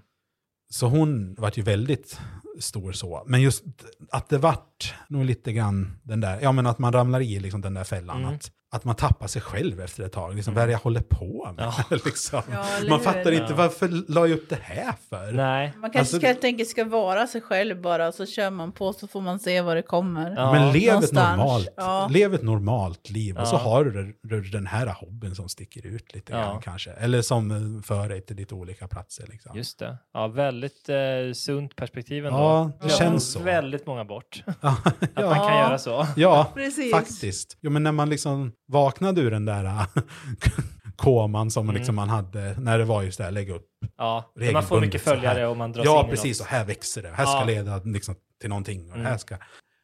Så 0.69 0.87
hon 0.87 1.35
var 1.35 1.51
ju 1.55 1.63
väldigt 1.63 2.19
stor 2.59 2.91
så. 2.91 3.23
Men 3.27 3.41
just 3.41 3.63
att 4.11 4.29
det 4.29 4.37
vart 4.37 4.93
nog 5.09 5.25
lite 5.25 5.53
grann 5.53 5.97
den 6.03 6.21
där, 6.21 6.39
ja 6.41 6.51
men 6.51 6.67
att 6.67 6.79
man 6.79 6.93
ramlar 6.93 7.21
i 7.21 7.39
liksom 7.39 7.61
den 7.61 7.73
där 7.73 7.83
fällan. 7.83 8.23
Mm. 8.23 8.35
Att 8.35 8.51
att 8.71 8.83
man 8.83 8.95
tappar 8.95 9.27
sig 9.27 9.41
själv 9.41 9.81
efter 9.81 10.03
ett 10.03 10.11
tag. 10.11 10.35
Liksom, 10.35 10.53
Vad 10.53 10.63
är 10.63 10.67
det 10.67 10.71
jag 10.73 10.79
håller 10.79 11.01
på 11.01 11.53
med? 11.57 11.73
liksom. 12.05 12.41
Ja, 12.51 12.65
man 12.89 12.99
fattar 12.99 13.31
inte, 13.31 13.45
Ja. 13.49 13.55
varför 13.55 14.11
la 14.11 14.27
jag 14.27 14.31
upp 14.37 14.49
det 14.49 14.59
här 14.61 14.93
för? 15.09 15.31
Nej. 15.31 15.73
Man 15.77 15.81
kanske 15.81 15.99
Alltså, 15.99 16.17
ska, 16.17 16.27
helt 16.27 16.43
enkelt 16.43 16.69
ska 16.69 16.83
vara 16.85 17.27
sig 17.27 17.41
själv 17.41 17.81
bara, 17.81 18.11
så 18.11 18.25
kör 18.25 18.49
man 18.49 18.71
på 18.71 18.93
så 18.93 19.07
får 19.07 19.21
man 19.21 19.39
se 19.39 19.61
vad 19.61 19.75
det 19.77 19.81
kommer. 19.81 20.33
Ja. 20.35 20.51
Men 20.53 20.73
lev 20.73 21.03
ett, 21.03 21.11
normalt, 21.11 21.69
Ja. 21.77 22.07
lev 22.11 22.33
ett 22.33 22.43
normalt 22.43 23.09
liv 23.09 23.37
och 23.37 23.47
så 23.47 23.55
Ja. 23.55 23.59
har 23.59 23.85
du 23.85 24.41
den 24.41 24.67
här 24.67 24.87
hobbyn 24.87 25.35
som 25.35 25.49
sticker 25.49 25.85
ut 25.85 26.13
lite 26.15 26.31
Ja. 26.33 26.37
grann 26.39 26.61
kanske. 26.61 26.91
Eller 26.91 27.21
som 27.21 27.51
eh, 27.51 27.83
för 27.83 28.09
dig 28.09 28.21
till 28.21 28.35
lite 28.35 28.55
olika 28.55 28.87
platser. 28.87 29.25
Liksom. 29.29 29.57
Just 29.57 29.79
det. 29.79 29.97
Ja, 30.13 30.27
väldigt 30.27 30.89
eh, 30.89 30.95
sunt 31.33 31.75
perspektiv 31.75 32.25
ändå. 32.25 32.39
Ja, 32.39 32.71
det 32.81 32.89
känns 32.89 33.31
så. 33.31 33.39
väldigt 33.39 33.87
många 33.87 34.05
bort. 34.05 34.43
Ja, 34.61 34.75
Att 35.15 35.25
man 35.25 35.35
kan 35.47 35.57
göra 35.57 35.77
så. 35.77 36.07
ja 36.15 36.51
Precis. 36.53 36.91
faktiskt. 36.91 37.57
Jo, 37.61 37.71
men 37.71 37.83
när 37.83 37.91
man 37.91 38.09
liksom 38.09 38.51
vaknade 38.67 39.21
ur 39.21 39.31
den 39.31 39.45
där 39.45 39.65
äh, 39.65 39.85
koman 40.95 41.51
som 41.51 41.65
Mm. 41.65 41.75
liksom 41.75 41.95
man 41.95 42.09
hade 42.09 42.55
när 42.59 42.77
det 42.77 42.85
var 42.85 43.03
just 43.03 43.17
det 43.17 43.23
här, 43.23 43.31
lägga 43.31 43.53
upp. 43.55 43.67
Ja, 43.97 44.31
man 44.53 44.63
får 44.63 44.81
mycket 44.81 45.01
följare 45.01 45.47
och 45.47 45.57
man 45.57 45.71
dras 45.71 45.85
Ja, 45.85 45.99
in 45.99 46.05
i 46.07 46.09
precis. 46.09 46.39
något. 46.39 46.47
Och 46.47 46.51
här 46.51 46.65
växer 46.65 47.01
det. 47.03 47.09
Här 47.09 47.25
ska 47.25 47.39
Ja. 47.39 47.45
leda 47.45 47.77
liksom, 47.83 48.15
till 48.41 48.49
någonting. 48.49 48.91
Och 48.91 48.97
det 48.97 49.03
här 49.03 49.09
Mm. 49.09 49.19
ska... 49.19 49.37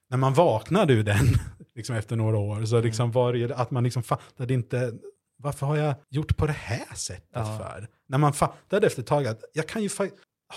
När 0.10 0.18
man 0.18 0.34
vaknade 0.34 0.94
ur 0.94 1.04
den 1.04 1.26
liksom 1.76 1.96
efter 1.96 2.16
några 2.16 2.38
år 2.38 2.56
Mm. 2.56 2.68
så 2.68 2.82
liksom 2.82 3.12
var 3.12 3.34
det 3.34 3.56
att 3.56 3.72
man 3.72 3.84
liksom 3.84 4.04
fattade 4.04 4.54
inte 4.54 4.94
varför 5.38 5.66
har 5.66 5.78
jag 5.78 5.96
gjort 6.10 6.38
på 6.38 6.46
det 6.48 6.56
här 6.60 6.96
sättet 6.96 7.30
Ja. 7.34 7.58
för? 7.58 7.88
När 8.10 8.18
man 8.18 8.34
fattade 8.34 8.88
efter 8.88 9.02
ett 9.02 9.08
tag 9.08 9.28
att 9.28 9.40
jag 9.54 9.68
kan 9.68 9.84
ju 9.84 9.90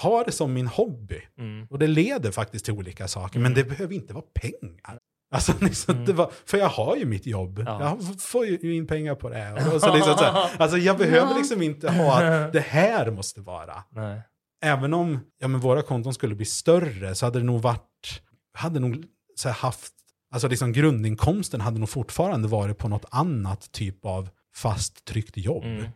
ha 0.02 0.24
det 0.24 0.32
som 0.32 0.52
min 0.52 0.66
hobby. 0.66 1.20
Mm. 1.38 1.66
Och 1.70 1.78
det 1.78 1.86
leder 1.86 2.30
faktiskt 2.30 2.64
till 2.64 2.74
olika 2.74 3.08
saker, 3.08 3.38
men 3.40 3.54
det 3.54 3.64
behöver 3.64 3.94
inte 3.94 4.14
vara 4.14 4.24
pengar. 4.34 4.98
Alltså, 5.34 5.52
liksom, 5.60 5.94
Mm. 5.94 6.06
det 6.06 6.12
var, 6.12 6.30
för 6.46 6.58
jag 6.58 6.68
har 6.68 6.96
ju 6.96 7.04
mitt 7.04 7.26
jobb. 7.26 7.62
Ja. 7.66 7.80
Jag 7.80 8.20
får 8.22 8.46
ju 8.46 8.76
in 8.76 8.86
pengar 8.86 9.14
på 9.14 9.28
det. 9.28 9.52
Och 9.74 9.80
så 9.80 9.94
liksom 9.94 10.16
så 10.18 10.24
här, 10.24 10.50
alltså, 10.58 10.78
jag 10.78 10.98
behöver 10.98 11.34
liksom 11.34 11.62
inte 11.62 11.90
ha 11.90 12.22
att 12.22 12.52
det 12.52 12.60
här 12.60 13.10
måste 13.10 13.40
vara. 13.40 13.84
Nej. 13.90 14.20
Även 14.64 14.94
om 14.94 15.20
ja, 15.40 15.48
men 15.48 15.60
våra 15.60 15.82
konton 15.82 16.14
skulle 16.14 16.34
bli 16.34 16.44
större 16.44 17.14
så 17.14 17.26
hade 17.26 17.38
det 17.38 17.44
nog 17.44 17.62
varit, 17.62 18.20
hade 18.54 18.80
nog 18.80 19.04
så 19.36 19.48
här, 19.48 19.56
haft, 19.56 19.92
alltså 20.32 20.48
liksom 20.48 20.72
grundinkomsten 20.72 21.60
hade 21.60 21.78
nog 21.78 21.88
fortfarande 21.88 22.48
varit 22.48 22.78
på 22.78 22.88
något 22.88 23.04
annat 23.10 23.72
typ 23.72 24.04
av 24.04 24.28
fast 24.56 25.04
tryckt 25.04 25.36
jobb. 25.36 25.64
Mm. 25.64 25.86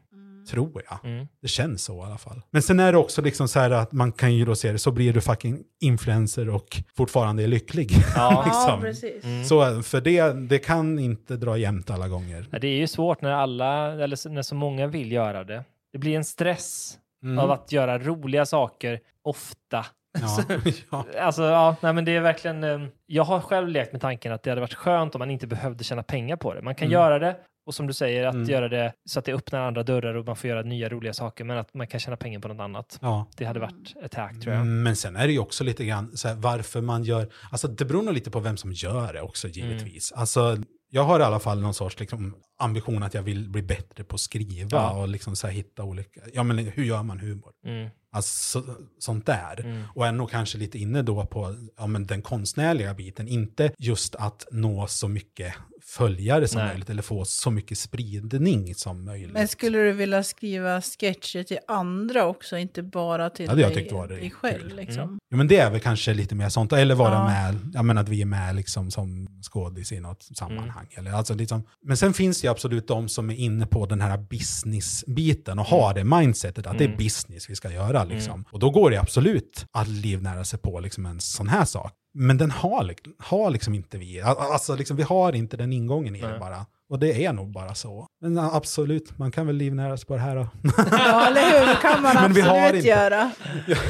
Tror 0.48 0.82
jag. 0.90 1.10
Mm. 1.10 1.26
Det 1.42 1.48
känns 1.48 1.84
så 1.84 2.02
i 2.02 2.06
alla 2.06 2.18
fall. 2.18 2.42
Men 2.50 2.62
sen 2.62 2.80
är 2.80 2.92
det 2.92 2.98
också 2.98 3.22
liksom 3.22 3.48
så 3.48 3.60
här 3.60 3.70
att 3.70 3.92
man 3.92 4.12
kan 4.12 4.34
ju 4.34 4.44
då 4.44 4.54
se 4.54 4.72
det, 4.72 4.78
så 4.78 4.90
blir 4.90 5.12
du 5.12 5.20
fucking 5.20 5.58
influencer 5.80 6.48
och 6.48 6.82
fortfarande 6.96 7.42
är 7.42 7.46
lycklig. 7.46 7.90
Ja. 7.92 8.00
Ja, 8.16 8.44
liksom. 8.46 8.80
precis. 8.80 9.24
Mm. 9.24 9.44
Så 9.44 9.82
för 9.82 10.00
det, 10.00 10.32
det 10.32 10.58
kan 10.58 10.98
inte 10.98 11.36
dra 11.36 11.56
jämnt 11.58 11.90
alla 11.90 12.08
gånger. 12.08 12.46
Ja, 12.50 12.58
Det 12.58 12.68
är 12.68 12.76
ju 12.78 12.86
svårt 12.86 13.20
när 13.22 13.30
alla, 13.30 13.92
eller 13.92 14.28
när 14.28 14.42
så 14.42 14.54
många 14.54 14.86
vill 14.86 15.12
göra 15.12 15.44
det. 15.44 15.64
Det 15.92 15.98
blir 15.98 16.16
en 16.16 16.24
stress 16.24 16.98
Mm. 17.22 17.38
av 17.38 17.50
att 17.50 17.72
göra 17.72 17.98
roliga 17.98 18.46
saker 18.46 19.00
ofta. 19.22 19.86
Ja. 20.20 20.44
ja. 20.90 21.04
Alltså, 21.20 21.42
ja, 21.42 21.76
nej, 21.80 21.92
men 21.92 22.04
det 22.04 22.16
är 22.16 22.20
verkligen... 22.20 22.64
eh, 22.64 22.80
Jag 23.06 23.24
har 23.24 23.40
själv 23.40 23.68
lekt 23.68 23.92
med 23.92 24.00
tanken 24.00 24.32
att 24.32 24.42
det 24.42 24.50
hade 24.50 24.60
varit 24.60 24.74
skönt 24.74 25.14
om 25.14 25.18
man 25.18 25.30
inte 25.30 25.46
behövde 25.46 25.84
tjäna 25.84 26.02
pengar 26.02 26.36
på 26.36 26.54
det. 26.54 26.62
Man 26.62 26.74
kan 26.74 26.86
Mm. 26.86 26.92
göra 26.92 27.18
det 27.18 27.36
och 27.68 27.74
som 27.74 27.86
du 27.86 27.92
säger, 27.92 28.26
att 28.26 28.34
Mm. 28.34 28.48
göra 28.50 28.68
det 28.68 28.92
så 29.04 29.18
att 29.18 29.24
det 29.24 29.32
öppnar 29.32 29.60
andra 29.60 29.82
dörrar 29.82 30.14
och 30.14 30.26
man 30.26 30.36
får 30.36 30.50
göra 30.50 30.62
nya 30.62 30.88
roliga 30.88 31.12
saker, 31.12 31.44
men 31.44 31.58
att 31.58 31.74
man 31.74 31.86
kan 31.86 32.00
tjäna 32.00 32.16
pengar 32.16 32.40
på 32.40 32.48
något 32.48 32.60
annat. 32.60 32.98
ja. 33.02 33.26
Det 33.36 33.44
hade 33.44 33.60
varit 33.60 33.94
ett 34.02 34.14
hack 34.14 34.40
tror 34.40 34.54
jag. 34.54 34.66
Men 34.66 34.96
sen 34.96 35.16
är 35.16 35.26
det 35.26 35.32
ju 35.32 35.38
också 35.38 35.64
lite 35.64 35.84
grann 35.84 36.16
så 36.16 36.28
här, 36.28 36.34
varför 36.34 36.80
man 36.80 37.04
gör, 37.04 37.28
alltså 37.50 37.68
det 37.68 37.84
beror 37.84 38.02
nog 38.02 38.14
lite 38.14 38.30
på 38.30 38.40
vem 38.40 38.56
som 38.56 38.72
gör 38.72 39.12
det 39.12 39.20
också 39.20 39.48
givetvis. 39.48 40.12
Alltså 40.12 40.56
jag 40.90 41.02
har 41.04 41.20
i 41.20 41.22
alla 41.22 41.40
fall 41.40 41.60
någon 41.60 41.74
sorts 41.74 42.00
liksom, 42.00 42.36
ambition 42.58 43.02
att 43.02 43.14
jag 43.14 43.22
vill 43.22 43.48
bli 43.50 43.62
bättre 43.62 44.04
på 44.04 44.14
att 44.14 44.20
skriva 44.20 44.68
Ja. 44.70 44.90
och 45.00 45.08
liksom 45.08 45.36
så 45.36 45.46
här, 45.46 45.54
hitta 45.54 45.82
olika, 45.84 46.20
ja 46.34 46.42
men 46.42 46.58
hur 46.58 46.84
gör 46.84 47.02
man 47.02 47.18
humor? 47.20 47.52
Mm. 47.66 47.88
Alltså 48.12 48.62
så, 48.62 48.74
sånt 48.98 49.26
där. 49.26 49.60
Mm. 49.60 49.82
Och 49.94 50.06
är 50.06 50.12
nog 50.12 50.30
kanske 50.30 50.58
lite 50.58 50.78
inne 50.78 51.02
då 51.02 51.26
på 51.26 51.54
ja, 51.76 51.86
men 51.86 52.06
den 52.06 52.22
konstnärliga 52.22 52.94
biten, 52.94 53.28
inte 53.28 53.72
just 53.78 54.14
att 54.14 54.46
nå 54.50 54.86
så 54.86 55.08
mycket 55.08 55.54
följare 55.96 56.48
som 56.48 56.58
Nej. 56.60 56.68
möjligt 56.68 56.90
eller 56.90 57.02
få 57.02 57.24
så 57.24 57.50
mycket 57.50 57.78
spridning 57.78 58.74
som 58.74 59.04
möjligt. 59.04 59.32
Men 59.32 59.48
skulle 59.48 59.78
du 59.78 59.92
vilja 59.92 60.22
skriva 60.22 60.80
sketcher 60.80 61.42
till 61.42 61.58
andra 61.68 62.26
också, 62.26 62.56
inte 62.56 62.82
bara 62.82 63.30
till 63.30 63.48
Hade 63.48 63.60
jag 63.60 63.74
dig, 63.74 63.88
var 63.92 64.08
det 64.08 64.16
dig 64.16 64.30
själv? 64.30 64.74
Liksom? 64.76 65.02
Mm. 65.02 65.18
Ja, 65.30 65.36
men 65.36 65.48
det 65.48 65.56
är 65.56 65.70
väl 65.70 65.80
kanske 65.80 66.14
lite 66.14 66.34
mer 66.34 66.48
sånt, 66.48 66.72
eller 66.72 66.94
vara 66.94 67.14
Ja. 67.14 67.24
med, 67.24 67.70
jag 67.74 67.84
menar 67.84 68.02
att 68.02 68.08
vi 68.08 68.22
är 68.22 68.26
med 68.26 68.56
liksom 68.56 68.90
som 68.90 69.28
skådis 69.42 69.92
i 69.92 70.00
något 70.00 70.22
sammanhang. 70.22 70.86
Mm. 70.90 71.06
Eller, 71.06 71.16
alltså 71.16 71.34
liksom, 71.34 71.62
men 71.86 71.96
sen 71.96 72.12
finns 72.14 72.40
det 72.40 72.46
ju 72.46 72.50
absolut 72.50 72.88
de 72.88 73.08
som 73.08 73.30
är 73.30 73.34
inne 73.36 73.66
på 73.66 73.86
den 73.86 74.00
här 74.00 74.18
business-biten 74.18 75.58
och 75.58 75.64
har 75.66 75.94
det 75.94 76.04
mindsetet 76.04 76.66
att 76.66 76.78
det 76.78 76.84
är 76.84 76.88
Mm. 76.88 76.98
business 76.98 77.50
vi 77.50 77.56
ska 77.56 77.70
göra. 77.72 78.04
Liksom. 78.04 78.44
Och 78.50 78.58
då 78.58 78.70
går 78.70 78.90
det 78.90 78.96
absolut 79.00 79.66
att 79.72 79.88
livnära 79.88 80.44
sig 80.44 80.58
på 80.58 80.80
liksom 80.80 81.06
en 81.06 81.20
sån 81.20 81.48
här 81.48 81.64
sak. 81.64 81.92
Men 82.20 82.38
den 82.38 82.50
har, 82.50 82.94
har 83.18 83.50
liksom 83.50 83.74
inte 83.74 83.98
vi. 83.98 84.20
Al- 84.20 84.36
Alltså 84.38 84.74
liksom, 84.76 84.96
vi 84.96 85.02
har 85.02 85.32
inte 85.32 85.56
den 85.56 85.72
ingången 85.72 86.16
i 86.16 86.20
det 86.20 86.28
Nej. 86.30 86.38
bara. 86.38 86.66
Och 86.90 86.98
det 86.98 87.24
är 87.24 87.32
nog 87.32 87.52
bara 87.52 87.74
så. 87.74 88.06
Men 88.20 88.38
absolut, 88.38 89.18
man 89.18 89.30
kan 89.30 89.46
väl 89.46 89.56
livnära 89.56 89.96
sig 89.96 90.06
på 90.06 90.14
det 90.14 90.20
här 90.20 90.36
då. 90.36 90.48
Ja, 90.90 91.26
eller 91.26 91.60
hur? 91.60 91.66
Det 91.66 91.78
kan 91.82 92.02
man 92.02 92.14
Men 92.22 92.32
vi 92.32 92.40
har 92.40 92.56
absolut 92.56 92.74
inte. 92.74 92.88
göra. 92.88 93.30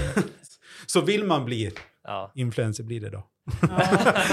så 0.87 1.01
vill 1.01 1.25
man 1.25 1.45
bli 1.45 1.73
Ja. 2.05 2.33
influencer 2.35 2.85
blir 2.85 3.01
det 3.01 3.11
då. 3.11 3.25
Ja, 3.63 3.83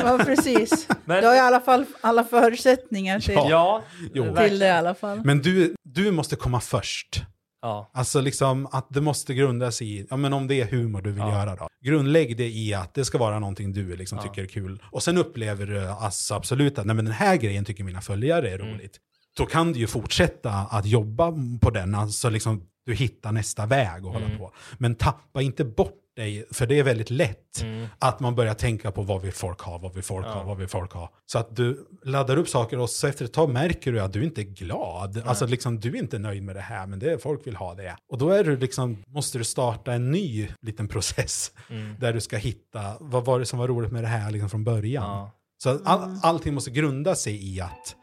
ja 0.04 0.18
precis. 0.26 0.88
Men- 1.06 1.22
Du 1.22 1.28
har 1.28 1.36
i 1.36 1.40
alla 1.40 1.60
fall 1.60 1.86
alla 2.02 2.24
förutsättningar 2.24 3.20
till, 3.20 3.34
Ja, 3.36 3.84
till 4.14 4.60
det 4.60 4.66
i 4.68 4.70
alla 4.72 4.96
fall. 4.96 5.22
Men 5.24 5.40
du, 5.42 5.76
du 5.84 6.12
måste 6.12 6.36
komma 6.36 6.60
först. 6.60 7.22
Ja. 7.66 7.90
Alltså 7.94 8.22
liksom 8.22 8.68
att 8.72 8.88
det 8.90 9.02
måste 9.02 9.34
grundas 9.34 9.82
i, 9.82 10.08
ja 10.10 10.18
men 10.18 10.34
om 10.34 10.48
det 10.48 10.56
är 10.62 10.66
humor 10.66 11.02
du 11.02 11.12
vill 11.12 11.20
Ja. 11.20 11.32
göra 11.32 11.56
då. 11.56 11.68
Grundlägg 11.86 12.38
det 12.38 12.50
i 12.50 12.74
att 12.74 12.94
det 12.94 13.06
ska 13.06 13.18
vara 13.18 13.40
någonting 13.40 13.74
du 13.74 13.96
liksom 13.96 14.18
Ja. 14.18 14.24
tycker 14.24 14.42
är 14.44 14.48
kul. 14.48 14.82
Och 14.92 15.04
sen 15.04 15.18
upplever 15.18 15.66
du 15.66 15.88
alltså 15.88 16.34
absolut 16.34 16.80
att 16.80 16.86
nej 16.86 16.96
men 16.96 17.06
den 17.06 17.14
här 17.14 17.36
grejen 17.36 17.66
tycker 17.66 17.84
mina 17.84 18.02
följare 18.02 18.50
är 18.52 18.60
Mm. 18.60 18.74
roligt. 18.74 19.00
Då 19.38 19.46
kan 19.46 19.74
du 19.74 19.80
ju 19.80 19.88
fortsätta 19.88 20.52
att 20.52 20.86
jobba 20.86 21.34
på 21.62 21.70
den, 21.70 21.96
alltså 21.96 22.30
liksom 22.30 22.62
du 22.86 22.94
hittar 22.94 23.32
nästa 23.32 23.66
väg 23.66 24.06
och 24.06 24.12
hålla 24.14 24.26
Mm. 24.26 24.38
på. 24.38 24.52
Men 24.78 24.96
tappa 24.96 25.42
inte 25.42 25.66
bort 25.66 26.02
dig, 26.16 26.46
för 26.52 26.68
det 26.68 26.80
är 26.80 26.84
väldigt 26.84 27.10
lätt 27.10 27.62
Mm. 27.62 27.88
att 28.00 28.20
man 28.20 28.36
börjar 28.36 28.54
tänka 28.54 28.92
på 28.92 29.02
vad 29.02 29.22
vill 29.22 29.34
folk 29.34 29.62
ha, 29.62 29.78
vad 29.78 29.94
vill 29.94 30.04
folk 30.04 30.26
Ja. 30.26 30.32
ha, 30.34 30.44
vad 30.44 30.58
vill 30.58 30.68
folk 30.68 30.92
ha. 30.94 31.10
Så 31.26 31.40
att 31.40 31.56
du 31.56 31.88
laddar 32.04 32.38
upp 32.38 32.50
saker 32.50 32.80
och 32.80 32.90
så 32.90 33.08
efter 33.08 33.26
ett 33.26 33.34
tag 33.34 33.50
märker 33.50 33.92
du 33.92 34.00
att 34.00 34.14
du 34.14 34.24
inte 34.24 34.42
är 34.42 34.44
glad. 34.44 35.22
Alltså 35.26 35.46
liksom 35.46 35.80
du 35.80 35.90
är 35.90 35.96
inte 36.00 36.20
nöjd 36.20 36.44
med 36.44 36.56
det 36.56 36.62
här, 36.62 36.88
men 36.88 37.00
det 37.00 37.12
är, 37.12 37.18
folk 37.18 37.48
vill 37.48 37.56
ha 37.56 37.74
det. 37.74 37.96
Och 38.12 38.18
då 38.18 38.30
är 38.30 38.44
du 38.44 38.58
liksom, 38.58 39.04
måste 39.08 39.38
du 39.38 39.44
starta 39.44 39.94
en 39.94 40.12
ny 40.12 40.48
liten 40.62 40.88
process 40.88 41.52
Mm. 41.70 41.96
där 42.00 42.14
du 42.14 42.22
ska 42.22 42.38
hitta, 42.38 42.98
vad 43.00 43.26
var 43.26 43.40
det 43.40 43.46
som 43.46 43.60
var 43.60 43.68
roligt 43.68 43.92
med 43.92 44.04
det 44.04 44.08
här 44.08 44.32
liksom 44.32 44.50
från 44.50 44.64
början. 44.64 45.04
Ja. 45.04 45.32
Så 45.64 45.80
all, 45.86 46.20
allting 46.24 46.54
måste 46.54 46.72
grunda 46.72 47.16
sig 47.16 47.56
i 47.56 47.62
att 47.62 47.96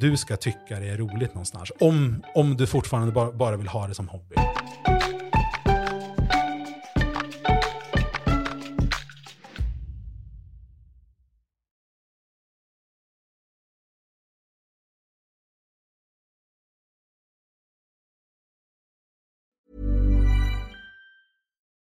du 0.00 0.16
ska 0.16 0.36
tycka 0.36 0.80
det 0.80 0.88
är 0.88 0.96
roligt 0.96 1.34
någonstans. 1.34 1.72
Om, 1.80 2.22
om 2.34 2.56
du 2.56 2.66
fortfarande 2.66 3.12
bara, 3.12 3.32
bara 3.32 3.56
vill 3.56 3.68
ha 3.68 3.86
det 3.88 3.94
som 3.94 4.08
hobby. 4.08 4.36